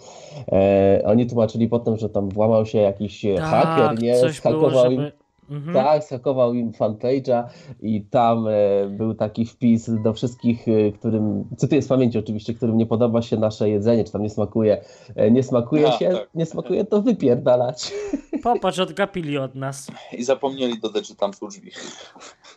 [0.52, 4.70] E, oni tłumaczyli potem, że tam włamał się jakiś e, haker, nie, Tak, coś było,
[4.70, 5.27] zhakował im żeby.
[5.50, 5.74] Mhm.
[5.74, 7.44] tak, zhakował im fanpage'a
[7.80, 8.50] i tam e,
[8.90, 13.36] był taki wpis do wszystkich, e, którym, cytuję z pamięci oczywiście, którym nie podoba się
[13.36, 14.84] nasze jedzenie, czy tam nie smakuje,
[15.16, 16.28] e, nie smakuje A, się, tak.
[16.34, 17.92] nie smakuje, to wypierdalać.
[18.42, 19.90] Popatrz, odgapili od nas.
[20.12, 21.70] I zapomnieli dodać, że tam są drzwi.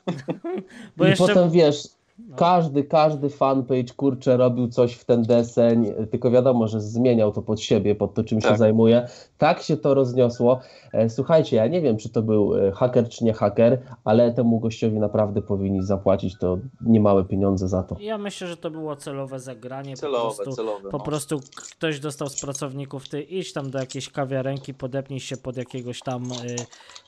[0.98, 1.28] Bo I jeszcze.
[1.28, 1.88] potem wiesz,
[2.30, 2.36] No.
[2.36, 7.62] Każdy, każdy fanpage, kurczę, robił coś w ten deseń, tylko wiadomo, że zmieniał to pod
[7.62, 8.52] siebie, pod to, czym tak.
[8.52, 9.08] się zajmuje.
[9.42, 10.60] Tak się to rozniosło.
[10.94, 14.60] E, słuchajcie, ja nie wiem, czy to był e, haker, czy nie haker, ale temu
[14.60, 17.96] gościowi naprawdę powinni zapłacić to niemałe pieniądze za to.
[18.00, 19.98] Ja myślę, że to było celowe zagranie.
[19.98, 20.90] Celowe, po prostu, celowe.
[20.90, 21.04] Po no.
[21.04, 26.00] prostu ktoś dostał z pracowników, ty idź tam do jakiejś kawiarenki, podepnij się pod jakiegoś
[26.00, 26.56] tam y,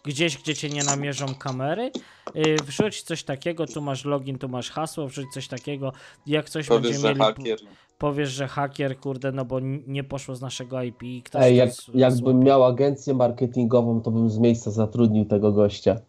[0.05, 1.91] gdzieś, gdzie cię nie namierzą kamery,
[2.35, 5.93] y, wrzuć coś takiego, tu masz login, tu masz hasło, wrzuć coś takiego,
[6.27, 7.19] jak coś Powiesz, będzie mieli...
[7.19, 7.59] Hakier.
[7.97, 11.03] Powiesz, że hakier, kurde, no bo nie poszło z naszego IP.
[11.23, 15.99] Ktoś Ej, jak, jakbym miał agencję marketingową, to bym z miejsca zatrudnił tego gościa.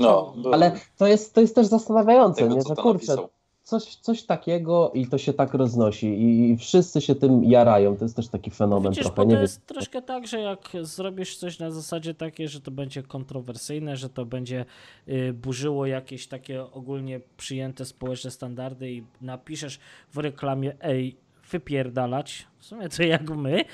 [0.00, 2.60] No, no, ale to jest, to jest też zastanawiające, tego, nie?
[2.68, 3.39] że kurczę, napisał
[3.70, 7.96] coś, coś takiego i to się tak roznosi i, i wszyscy się tym jarają.
[7.96, 9.26] To jest też taki fenomen Widzisz, trochę.
[9.26, 13.02] Nie to jest troszkę tak, że jak zrobisz coś na zasadzie takiej, że to będzie
[13.02, 14.64] kontrowersyjne, że to będzie
[15.08, 19.78] y, burzyło jakieś takie ogólnie przyjęte społeczne standardy i napiszesz
[20.12, 21.16] w reklamie ej,
[21.50, 23.64] wypierdalać, w sumie to jak my,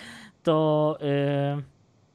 [0.42, 0.98] to,
[1.58, 1.62] y,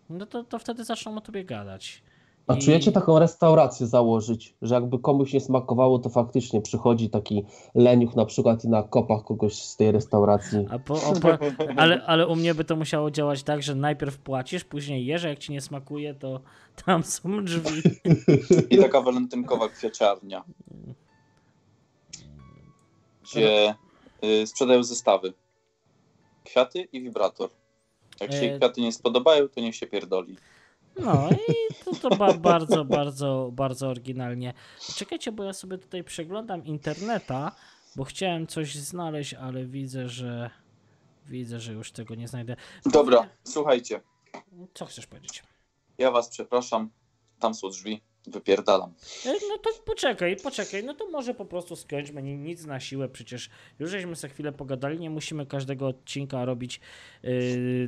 [0.09, 2.03] no to, to wtedy zaczną o tobie gadać.
[2.47, 7.45] A czujecie taką restaurację założyć, że jakby komuś nie smakowało, to faktycznie przychodzi taki
[7.76, 10.68] leniuch na przykład i na kopach kogoś z tej restauracji.
[10.85, 11.38] Po, po,
[11.77, 15.39] ale, ale u mnie by to musiało działać tak, że najpierw płacisz, później jesz, jak
[15.39, 16.39] ci nie smakuje, to
[16.85, 17.81] tam są drzwi.
[18.69, 20.43] I taka walentynkowa kwiaciarnia,
[23.23, 23.76] gdzie
[24.23, 25.34] y, sprzedają zestawy.
[26.43, 27.49] Kwiaty i wibrator.
[28.22, 28.57] Jak się e...
[28.57, 30.38] kwiaty nie spodobają, to niech się pierdoli.
[30.99, 34.53] No i to, to ba bardzo, bardzo, bardzo oryginalnie.
[34.95, 37.51] Czekajcie, bo ja sobie tutaj przeglądam interneta,
[37.95, 40.49] bo chciałem coś znaleźć, ale widzę, że
[41.27, 42.55] widzę, że już tego nie znajdę.
[42.85, 44.01] Dobra, słuchajcie.
[44.73, 45.43] Co chcesz powiedzieć?
[45.97, 46.89] Ja was przepraszam,
[47.39, 48.01] tam są drzwi.
[48.27, 48.93] Wypierdalam.
[49.26, 53.49] E, no to poczekaj, poczekaj, no to może po prostu skończmy, nic na siłę, przecież
[53.80, 56.80] już żeśmy sobie chwilę pogadali, nie musimy każdego odcinka robić
[57.23, 57.31] yy,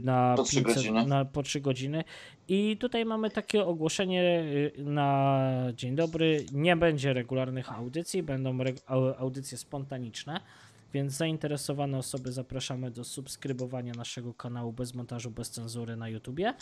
[0.04, 1.06] na, po 3 godziny.
[1.06, 2.04] na po 3 godziny.
[2.48, 4.24] I tutaj mamy takie ogłoszenie
[4.78, 8.58] yy, na dzień dobry, nie będzie regularnych audycji, będą
[9.18, 10.40] audycje spontaniczne.
[10.94, 16.54] Więc zainteresowane osoby zapraszamy do subskrybowania naszego kanału bez montażu, bez cenzury na YouTubie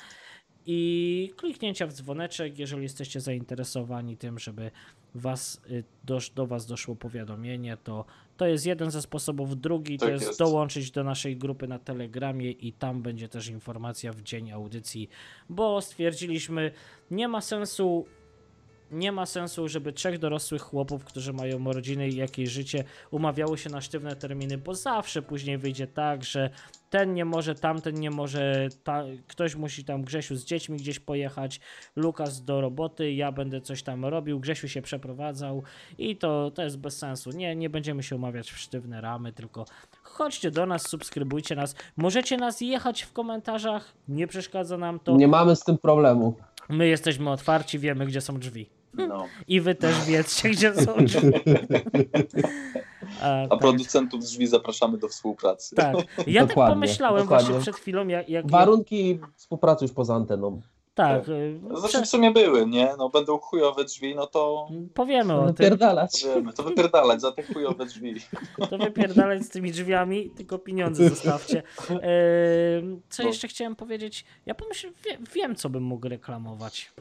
[0.66, 4.72] i kliknięcia w dzwoneczek, jeżeli jesteście zainteresowani tym, żeby
[5.16, 8.06] was, y, do, do Was doszło powiadomienie, to
[8.38, 9.62] to jest jeden ze sposobów.
[9.62, 13.48] Drugi tak to jest, jest dołączyć do naszej grupy na Telegramie i tam będzie też
[13.48, 15.10] informacja w dzień audycji,
[15.50, 16.72] bo stwierdziliśmy,
[17.12, 18.06] nie ma sensu
[18.92, 23.70] nie ma sensu, żeby trzech dorosłych chłopów, którzy mają rodziny i jakieś życie, umawiały się
[23.70, 26.50] na sztywne terminy, bo zawsze później wyjdzie tak, że
[26.90, 31.60] ten nie może, tamten nie może, ta, ktoś musi tam Grzesiu z dziećmi gdzieś pojechać,
[31.96, 35.64] Lukas do roboty, ja będę coś tam robił, Grzesiu się przeprowadzał
[35.98, 37.32] i to, to jest bez sensu.
[37.32, 39.66] Nie, nie będziemy się umawiać w sztywne ramy, tylko
[40.04, 41.76] chodźcie do nas, subskrybujcie nas.
[41.98, 45.16] Możecie nas jechać w komentarzach, nie przeszkadza nam to.
[45.16, 46.36] Nie mamy z tym problemu.
[46.70, 48.81] My jesteśmy otwarci, wiemy gdzie są drzwi.
[48.94, 49.26] No.
[49.48, 51.32] I wy też wiedzcie, gdzie są drzwi.
[53.22, 53.60] A, A tak.
[53.60, 55.76] producentów drzwi zapraszamy do współpracy.
[55.76, 55.96] Tak.
[56.28, 57.48] Ja tak pomyślałem dokładnie.
[57.48, 58.52] właśnie przed chwilą, jak, jak...
[58.52, 60.62] Warunki współpracy już poza anteną.
[60.96, 61.26] Tak.
[61.26, 61.80] tak.
[61.80, 62.94] Znaczy w sumie były, nie?
[62.98, 64.68] No będą chujowe drzwi, no to...
[64.94, 66.22] Powiemy o wypierdalać.
[66.22, 66.32] tym.
[66.32, 68.16] Powiemy, to wypierdalać za te chujowe drzwi.
[68.70, 71.64] To wypierdalać z tymi drzwiami, tylko pieniądze zostawcie.
[73.10, 74.26] co jeszcze chciałem powiedzieć?
[74.46, 74.96] Ja pomyślałem,
[75.36, 76.92] wiem co bym mógł reklamować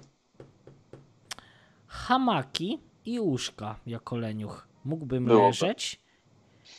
[2.07, 4.69] hamaki i łóżka jako leniuch.
[4.85, 5.47] Mógłbym Byłoby.
[5.47, 6.01] leżeć,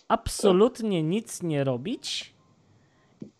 [0.07, 2.33] absolutnie nic nie robić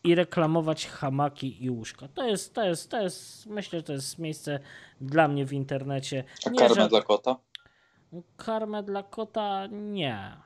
[0.03, 2.07] i reklamować hamaki i łóżka.
[2.07, 4.59] To jest, to jest, to jest, myślę, że to jest miejsce
[5.01, 6.23] dla mnie w internecie.
[6.45, 6.89] A nie, karmę że...
[6.89, 7.35] dla kota?
[8.37, 10.37] Karmę dla kota nie.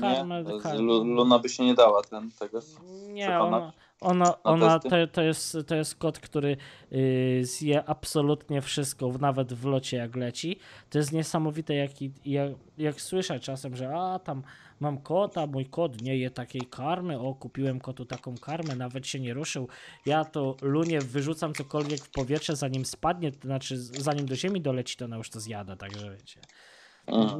[0.00, 0.60] Karmę, nie?
[0.60, 0.82] Karmę...
[0.82, 2.60] Luna by się nie dała ten, tego
[3.08, 6.56] Nie, ona, ona, ona to, to, jest, to jest kot, który
[6.90, 10.58] yy, zje absolutnie wszystko, nawet w locie jak leci.
[10.90, 11.90] To jest niesamowite, jak,
[12.24, 14.42] jak, jak słyszę czasem, że a tam
[14.80, 19.20] mam kota, mój kot nie je takiej karmy, o kupiłem kotu taką karmę, nawet się
[19.20, 19.68] nie ruszył.
[20.06, 24.96] Ja to lunie wyrzucam cokolwiek w powietrze, zanim spadnie, to znaczy zanim do ziemi doleci,
[24.96, 26.40] to ona już to zjada, także wiecie.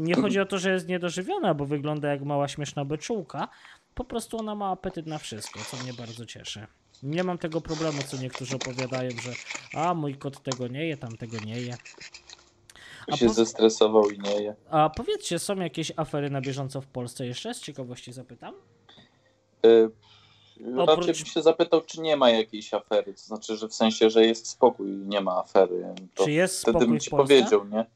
[0.01, 3.49] Nie chodzi o to, że jest niedożywiona, bo wygląda jak mała śmieszna beczułka.
[3.99, 6.67] Po prostu ona ma apetyt na wszystko, co mnie bardzo cieszy.
[7.03, 9.33] Nie mam tego problemu, co niektórzy opowiadają, że
[9.75, 11.77] a mój kot tego nie je, tam tego nie je.
[13.13, 13.33] A się po...
[13.33, 14.55] zestresował i nie je.
[14.71, 17.55] A powiedzcie, są jakieś afery na bieżąco w Polsce jeszcze?
[17.55, 18.55] Z ciekawości zapytam.
[19.67, 19.91] Y
[20.77, 20.99] Oprócz...
[20.99, 23.15] Raczej bym się zapytał, czy nie ma jakiejś afery.
[23.15, 25.95] To znaczy, że w sensie, że jest spokój i nie ma afery.
[26.15, 27.87] To czy jest wtedy spokój bym ci powiedział, nie?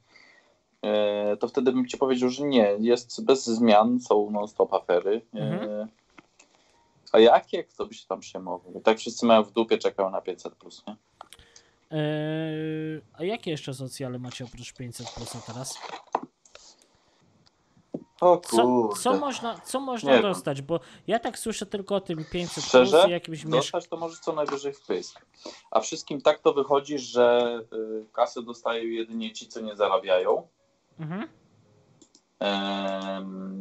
[0.82, 5.22] E, to wtedy bym ci powiedział, że nie, jest bez zmian, są non-stop afery.
[5.34, 5.88] E, Mhm.
[7.12, 7.64] A jakie?
[7.64, 8.72] Kto by się tam przejmował?
[8.78, 10.96] I tak wszyscy mają w dupie, czekają na 500 plus, nie?
[11.90, 15.78] Eee, a jakie jeszcze socjale macie oprócz 500 plusa teraz?
[18.20, 20.32] O Co, co można, co można Nie wiem.
[20.32, 20.62] dostać?
[20.62, 22.96] Bo ja tak słyszę tylko o tym 500 Szczerze?
[22.98, 23.44] plus i jakimś.
[23.44, 25.26] Dostać to może co najwyżej w pysk.
[25.70, 30.48] A wszystkim tak to wychodzi, że y, kasę dostają jedynie ci, co nie zarabiają.
[31.02, 31.28] Mhm.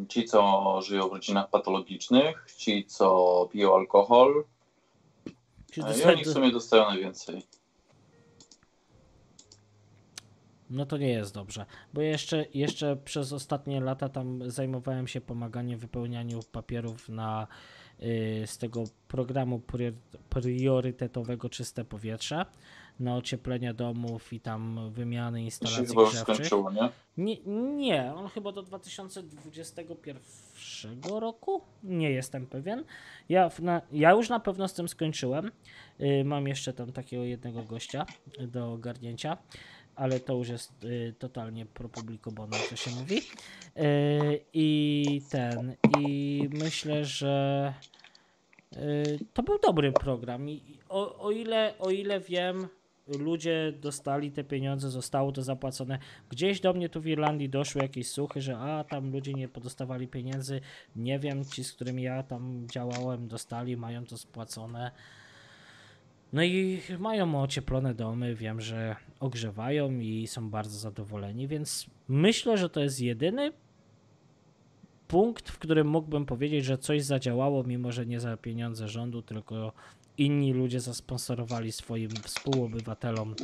[0.07, 4.43] Ci, co żyją w rodzinach patologicznych, ci, co piją alkohol.
[5.71, 7.43] Ci E, I oni w sumie dostają najwięcej.
[10.69, 15.79] No to nie jest dobrze, bo jeszcze, jeszcze przez ostatnie lata tam zajmowałem się pomaganiem
[15.79, 17.47] wypełnianiu papierów na,
[18.03, 19.93] y, z tego programu prior-
[20.29, 22.45] priorytetowego Czyste Powietrze
[23.01, 26.35] na ocieplenie domów i tam wymiany się instalacji już grzewczych.
[26.35, 26.89] skończyło, nie?
[27.17, 27.37] Nie,
[27.75, 31.61] nie, on chyba do 2021 roku?
[31.83, 32.83] Nie jestem pewien.
[33.29, 35.51] Ja, na, ja już na pewno z tym skończyłem.
[36.01, 38.05] Y, mam jeszcze tam takiego jednego gościa
[38.39, 39.37] do ogarnięcia,
[39.95, 41.89] ale to już jest y, totalnie pro
[42.31, 43.17] bono, to się mówi.
[43.17, 43.21] Y,
[44.53, 47.73] I ten, i myślę, że
[48.73, 50.49] y, to był dobry program.
[50.49, 52.67] I i o, o, ile, o ile wiem,
[53.19, 55.99] ludzie dostali te pieniądze, zostało to zapłacone.
[56.29, 60.07] Gdzieś do mnie tu w Irlandii doszły jakieś słuchy, że a tam ludzie nie podostawali
[60.07, 60.61] pieniędzy.
[60.95, 64.91] Nie wiem, ci z którymi ja tam działałem, dostali, mają to spłacone.
[66.33, 72.69] No i mają ocieplone domy, wiem, że ogrzewają i są bardzo zadowoleni, więc myślę, że
[72.69, 73.51] to jest jedyny
[75.07, 79.73] punkt, w którym mógłbym powiedzieć, że coś zadziałało, mimo że nie za pieniądze rządu, tylko
[80.17, 83.35] inni ludzie zasponsorowali swoim współobywatelom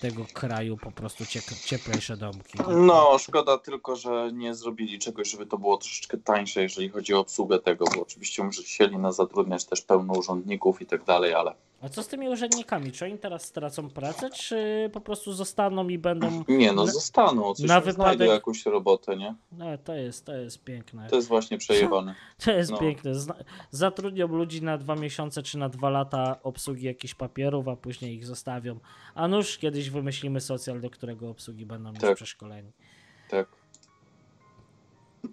[0.00, 1.24] tego kraju po prostu
[1.64, 2.58] cieplejsze domki.
[2.68, 7.18] No, szkoda tylko, że nie zrobili czegoś, żeby to było troszeczkę tańsze, jeżeli chodzi o
[7.20, 11.88] obsługę tego, bo oczywiście chcieli nas zatrudniać też pełno urzędników i tak dalej, ale A
[11.88, 12.92] co z tymi urzędnikami?
[12.92, 16.44] Czy oni teraz stracą pracę, czy po prostu zostaną i będą...
[16.48, 19.34] nie, no zostaną, coś na wypadek- znajdą jakąś robotę, nie?
[19.52, 21.08] No, to jest, to jest piękne.
[21.08, 22.14] To jest właśnie przejebane.
[22.44, 22.78] To jest No.
[22.78, 23.14] piękne.
[23.14, 23.34] Zna-
[23.70, 28.26] zatrudnią ludzi na dwa miesiące czy na dwa lata obsługi jakichś papierów, a później ich
[28.26, 28.78] zostawią.
[29.14, 32.16] A nuż kiedyś wymyślimy socjal, do którego obsługi będą już Tak.
[32.16, 32.72] przeszkoleni.
[33.30, 33.48] Tak.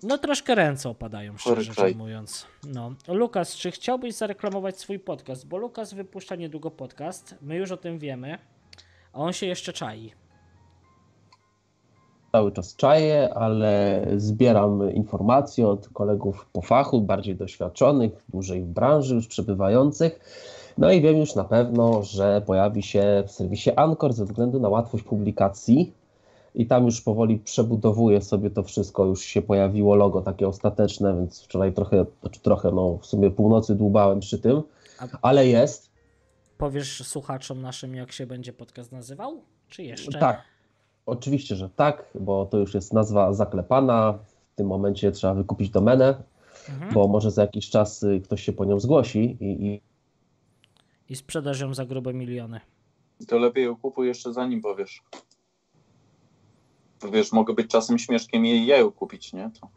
[0.03, 2.45] No troszkę ręce opadają, szczerze rzecz mówiąc.
[2.68, 2.94] No.
[3.07, 5.48] Lukas, czy chciałbyś zareklamować swój podcast?
[5.48, 8.38] Bo Lukas wypuszcza niedługo podcast, my już o tym wiemy,
[9.14, 10.14] a on się jeszcze czai.
[12.32, 19.16] Cały czas czaję, ale zbieram informacje od kolegów po fachu, bardziej doświadczonych, dłużej w branży,
[19.16, 20.20] już przebywających.
[20.78, 24.70] No i wiem już na pewno, że pojawi się w serwisie Anchor ze względu na
[24.70, 25.94] łatwość publikacji.
[26.56, 29.06] I tam już powoli przebudowuję sobie to wszystko.
[29.06, 33.76] Już się pojawiło logo takie ostateczne, więc wczoraj trochę, znaczy trochę, no w sumie północy
[33.76, 34.61] dłubałem przy tym,
[34.99, 35.91] A- ale jest.
[36.57, 39.41] Powiesz słuchaczom naszym, jak się będzie podcast nazywał?
[39.69, 40.19] Czy jeszcze?
[40.19, 40.41] Tak,
[41.06, 44.19] oczywiście, że tak, bo to już jest nazwa zaklepana.
[44.52, 46.23] W tym momencie trzeba wykupić domenę,
[46.69, 46.94] Mhm.
[46.94, 49.82] bo może za jakiś czas y, ktoś się po nią zgłosi i, i
[51.10, 52.60] I sprzedaż ją za grube miliony.
[53.27, 55.03] To lepiej ją kupuj jeszcze zanim powiesz.
[57.11, 59.52] Wiesz, mogę być czasem śmieszkiem i ja ją kupić, nie?
[59.61, 59.68] To...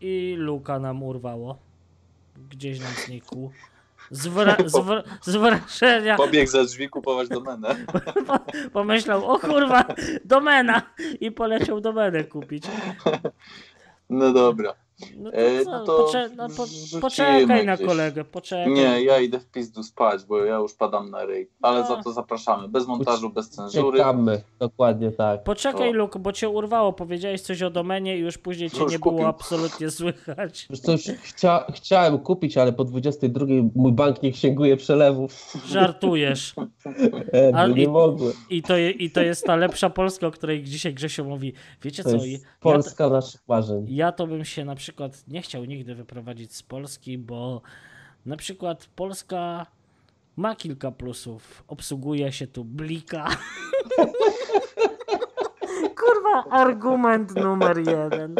[0.00, 1.58] I Luka nam urwało.
[2.50, 3.50] Gdzieś nam znikł.
[4.10, 7.76] Z, wra- z, wr- z wrażenia Pobiegł za drzwi kupować domenę.
[8.72, 9.84] pomyślał, o kurwa,
[10.24, 10.82] domena!
[11.20, 12.64] I poleciał domenę kupić.
[14.10, 14.74] No dobra.
[15.16, 15.70] No to, E, co?
[15.70, 17.86] no to Pocze- no, po- poczekaj na gdzieś.
[17.88, 18.72] kolegę, poczekaj.
[18.72, 21.50] Nie, ja idę w pizdu spać, bo ja już padam na ryj.
[21.62, 21.86] Ale No.
[21.86, 22.68] za to zapraszamy.
[22.68, 23.98] Bez montażu, bez cenzury.
[23.98, 24.42] czekamy.
[24.58, 25.42] Dokładnie tak.
[25.44, 26.92] Poczekaj, To- Luke, bo cię urwało.
[26.92, 29.26] Powiedziałeś coś o domenie i już później cię Już nie było kupił.
[29.26, 30.68] absolutnie słychać.
[30.82, 35.52] Coś chcia, chciałem kupić, ale po 22 mój bank nie księguje przelewów.
[35.66, 36.54] Żartujesz.
[37.32, 38.32] E, A- bo i- nie mogłem.
[38.50, 41.52] I to, je, I to jest ta lepsza Polska, o której dzisiaj Grzesio mówi.
[41.82, 42.16] Wiecie To co?
[42.16, 43.86] jest ja, to, Polska naszych marzeń.
[43.88, 44.85] ja to bym się na przykład
[45.28, 47.62] nie chciał nigdy wyprowadzić z Polski, bo
[48.26, 49.66] na przykład Polska
[50.36, 51.64] ma kilka plusów.
[51.68, 53.28] Obsługuje się tu blika.
[55.96, 58.34] Kurwa, argument numer jeden.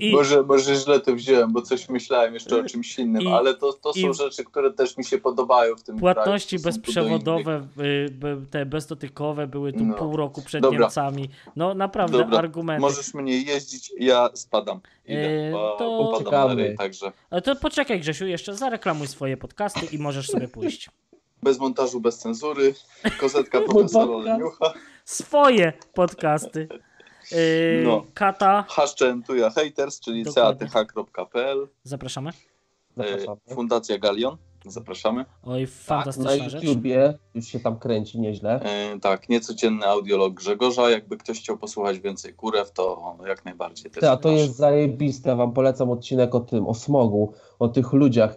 [0.00, 3.54] I- Może, może źle to wziąłem, bo coś myślałem jeszcze o czymś innym, I- ale
[3.54, 6.64] to, to są i- rzeczy, które też mi się podobają w tym Płatności kraju.
[6.78, 9.94] bezprzewodowe, y, te bezdotykowe były tu No.
[9.94, 10.78] pół roku przed Dobra.
[10.78, 11.30] Niemcami.
[11.56, 12.38] No naprawdę, Dobra.
[12.38, 12.80] argumenty.
[12.80, 14.80] Możesz mnie jeździć, ja spadam.
[15.06, 15.84] Idę, Eee, bo, to-
[16.24, 20.48] bo padam ryj, także Ale to poczekaj Grzesiu, jeszcze zareklamuj swoje podcasty i możesz sobie
[20.48, 20.90] pójść.
[21.42, 22.74] bez montażu, bez cenzury.
[23.20, 24.18] Kozetka profesora.
[24.32, 24.72] Leniucha.
[25.10, 26.68] Swoje podcasty.
[27.32, 28.02] Yy, No.
[28.14, 32.32] Kata, Haszczentuja Haters, czyli cath.pl, zapraszamy.
[32.96, 33.36] Zapraszamy.
[33.50, 35.24] e, Fundacja Galion, zapraszamy.
[35.42, 36.62] Oj, Tak, na fantastyczna rzecz.
[36.62, 38.60] YouTubie już się tam kręci nieźle.
[38.62, 40.90] E, tak, niecodzienny audiolog Grzegorza.
[40.90, 44.00] Jakby ktoś chciał posłuchać więcej kurew, to jak najbardziej też.
[44.00, 48.36] Ty, a to jest zajebiste, wam polecam odcinek o tym, o smogu, o tych ludziach.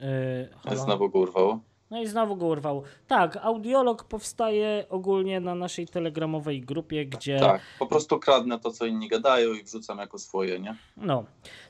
[0.00, 0.76] Yy, halo?
[0.84, 1.60] Znowu go urwało.
[1.90, 2.82] No i znowu go urwał.
[3.06, 7.38] Tak, audiolog powstaje ogólnie na naszej telegramowej grupie, gdzie.
[7.40, 10.76] Tak, po prostu kradnę to, co inni gadają i wrzucam jako swoje, nie?
[10.96, 11.24] No.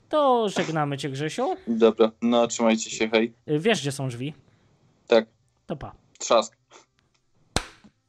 [0.09, 1.55] To żegnamy cię, Grzesiu.
[1.67, 3.33] Dobra, no trzymajcie się, hej.
[3.47, 4.35] Wiesz, gdzie są drzwi?
[5.07, 5.27] Tak,
[5.67, 5.93] To pa.
[6.19, 6.57] trzask.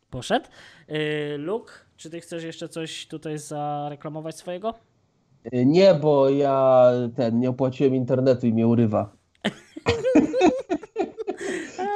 [0.10, 0.46] Poszedł.
[0.88, 4.74] Yy, Luke, czy ty chcesz jeszcze coś tutaj zareklamować swojego?
[5.54, 6.86] Y, Nie, bo ja
[7.16, 9.10] ten nie opłaciłem internetu i mnie urywa.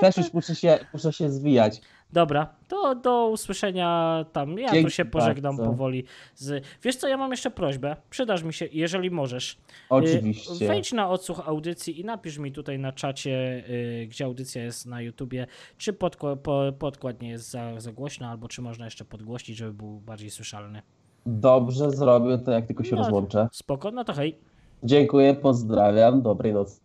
[0.05, 1.81] Też już muszę się, muszę się zwijać.
[2.13, 4.59] Dobra, to do usłyszenia tam.
[4.59, 5.71] Ja tu Dzięki się pożegnam bardzo.
[5.71, 6.03] powoli.
[6.35, 6.65] Z...
[6.83, 7.95] Wiesz co, ja mam jeszcze prośbę.
[8.09, 9.53] Przydasz mi się, jeżeli możesz.
[9.53, 9.57] Y,
[9.89, 10.67] Oczywiście.
[10.67, 15.01] Wejdź na odsłuch audycji i napisz mi tutaj na czacie, y, gdzie audycja jest na
[15.01, 19.57] YouTubie, czy podkła- po, podkład nie jest za, za głośno, albo czy można jeszcze podgłośnić,
[19.57, 20.81] żeby był bardziej słyszalny.
[21.25, 23.01] Dobrze zrobię to, jak tylko się No.
[23.01, 23.47] rozłączę.
[23.51, 24.37] Spoko, no to hej.
[24.83, 26.79] Dziękuję, pozdrawiam, dobrej nocy.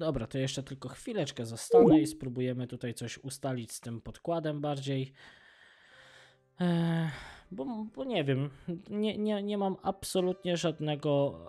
[0.00, 5.12] Dobra, to jeszcze tylko chwileczkę zostanę i spróbujemy tutaj coś ustalić z tym podkładem bardziej.
[7.50, 8.50] Bo, bo nie wiem,
[8.90, 11.40] nie, nie, nie mam absolutnie żadnego,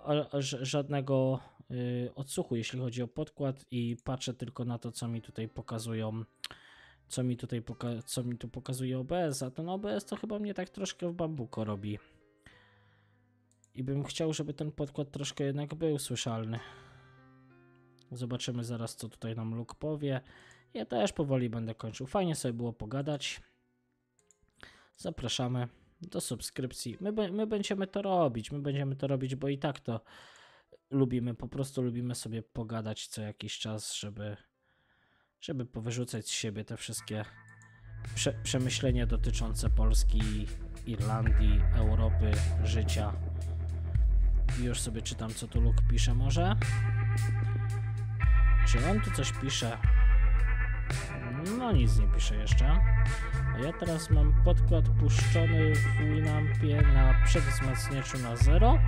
[0.62, 5.48] żadnego y, odsłuchu, jeśli chodzi o podkład i patrzę tylko na to, co mi tutaj
[5.48, 6.24] pokazują,
[7.08, 10.54] co mi tutaj poka- co mi tu pokazuje OBS, a ten OBS to chyba mnie
[10.54, 11.98] tak troszkę w bambuko robi.
[13.74, 16.58] I bym chciał, żeby ten podkład troszkę jednak był słyszalny.
[18.12, 20.20] Zobaczymy zaraz, co tutaj nam Luke powie.
[20.74, 22.06] Ja też powoli będę kończył.
[22.06, 23.40] Fajnie sobie było pogadać.
[24.96, 25.68] Zapraszamy
[26.00, 26.96] do subskrypcji.
[27.00, 28.52] My, my będziemy to robić.
[28.52, 30.00] My będziemy to robić, bo i tak to
[30.90, 31.34] lubimy.
[31.34, 34.36] Po prostu lubimy sobie pogadać co jakiś czas, żeby,
[35.40, 37.24] żeby powyrzucać z siebie te wszystkie
[38.14, 40.46] prze, przemyślenia dotyczące Polski,
[40.86, 42.32] Irlandii, Europy,
[42.64, 43.12] życia.
[44.60, 46.56] I już sobie czytam, co tu Luke pisze może.
[48.72, 49.78] Czy on tu coś pisze?
[51.58, 52.66] No nic nie pisze jeszcze.
[53.54, 58.78] A ja teraz mam podkład puszczony w Winampie na przedwzmacniaczu na 0,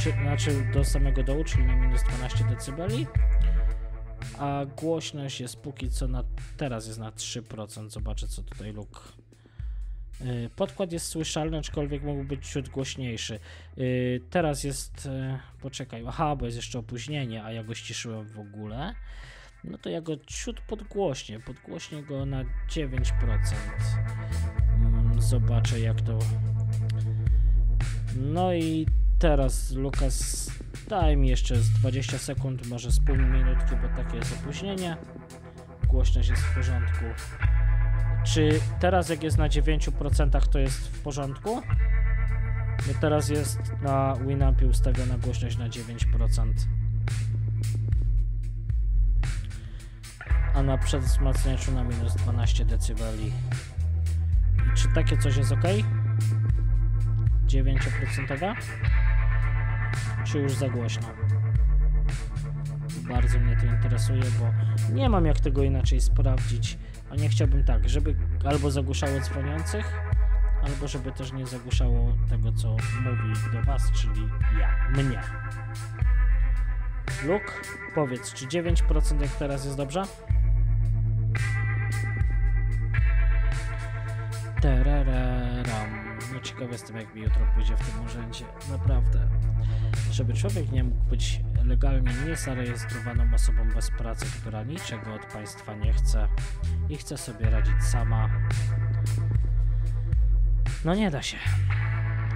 [0.00, 2.88] czy, znaczy do samego dołu, czyli na minus 12 dB.
[4.38, 6.24] A głośność jest póki co na,
[6.56, 7.90] teraz jest na 3%.
[7.90, 9.00] Zobaczę co tutaj Luke.
[10.20, 13.38] Yy, Podkład jest słyszalny, aczkolwiek mógł być ciut głośniejszy.
[13.76, 15.04] Yy, Teraz jest.
[15.06, 18.94] yy, Poczekaj, aha, bo jest jeszcze opóźnienie, a ja go ściszyłem w ogóle.
[19.64, 21.40] No to ja go ciut podgłośnię.
[21.40, 22.48] Podgłośnię go na 9%.
[24.74, 26.18] Mm, Zobaczę jak to.
[28.16, 28.86] No i
[29.18, 30.50] teraz Lukas,
[30.88, 34.96] daj mi jeszcze z 20 sekund, może z pół minutki, bo takie jest opóźnienie.
[35.88, 37.04] Głośność jest w porządku.
[38.24, 41.62] Czy teraz jak jest na 9% to jest w porządku?
[42.86, 46.52] Bo teraz jest na Winampie ustawiona głośność na 9%.
[50.54, 53.00] A na przedwzmacniaczu na minus 12 dB.
[53.16, 53.32] I
[54.74, 55.64] czy takie coś jest ok?
[57.46, 58.54] 9%?
[60.24, 61.08] Czy już za głośno?
[63.08, 64.52] Bardzo mnie to interesuje, bo
[64.94, 66.78] nie mam jak tego inaczej sprawdzić.
[67.10, 68.14] A nie chciałbym tak, żeby
[68.44, 69.92] albo zagłuszało dzwoniących,
[70.62, 72.68] albo żeby też nie zagłuszało tego, co
[73.00, 74.28] mówi do Was, czyli
[74.60, 75.20] ja, mnie.
[77.26, 77.52] Luke,
[77.94, 80.02] powiedz, czy 9% jak teraz jest dobrze?
[84.60, 86.07] Teraram.
[86.38, 88.44] No ciekawy jestem, jak mi jutro pójdzie w tym urzędzie.
[88.70, 89.28] Naprawdę.
[90.10, 95.92] Żeby człowiek nie mógł być legalnie niezarejestrowaną osobą bez pracy, która niczego od państwa nie
[95.92, 96.28] chce
[96.88, 98.30] i chce sobie radzić sama.
[100.84, 101.36] No nie da się.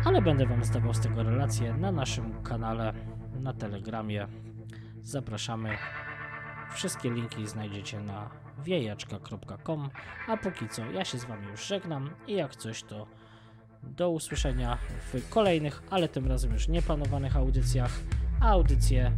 [0.04, 2.92] Ale będę Wam zdawał z tego relacje na naszym kanale,
[3.40, 4.28] na Telegramie.
[5.02, 5.78] Zapraszamy.
[6.74, 8.30] Wszystkie linki znajdziecie na
[8.64, 9.90] wiejaczka.com.
[10.28, 13.06] A póki co, ja się z Wami już żegnam i jak coś, to
[13.82, 14.78] do usłyszenia
[15.12, 18.00] w kolejnych, ale tym razem już nieplanowanych audycjach.
[18.40, 19.12] A audycje,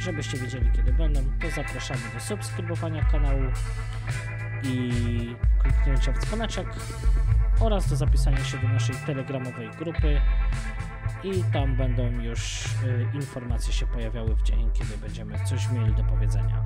[0.00, 3.42] żebyście wiedzieli kiedy będą, to zapraszamy do subskrybowania kanału
[4.62, 4.90] i
[5.62, 6.66] kliknięcia w dzwoneczek
[7.60, 10.20] oraz do zapisania się do naszej telegramowej grupy
[11.24, 16.04] i tam będą już y, informacje się pojawiały w dzień, kiedy będziemy coś mieli do
[16.04, 16.64] powiedzenia.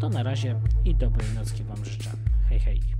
[0.00, 2.10] To na razie i dobrej nocki Wam życzę.
[2.48, 2.99] Hej hej.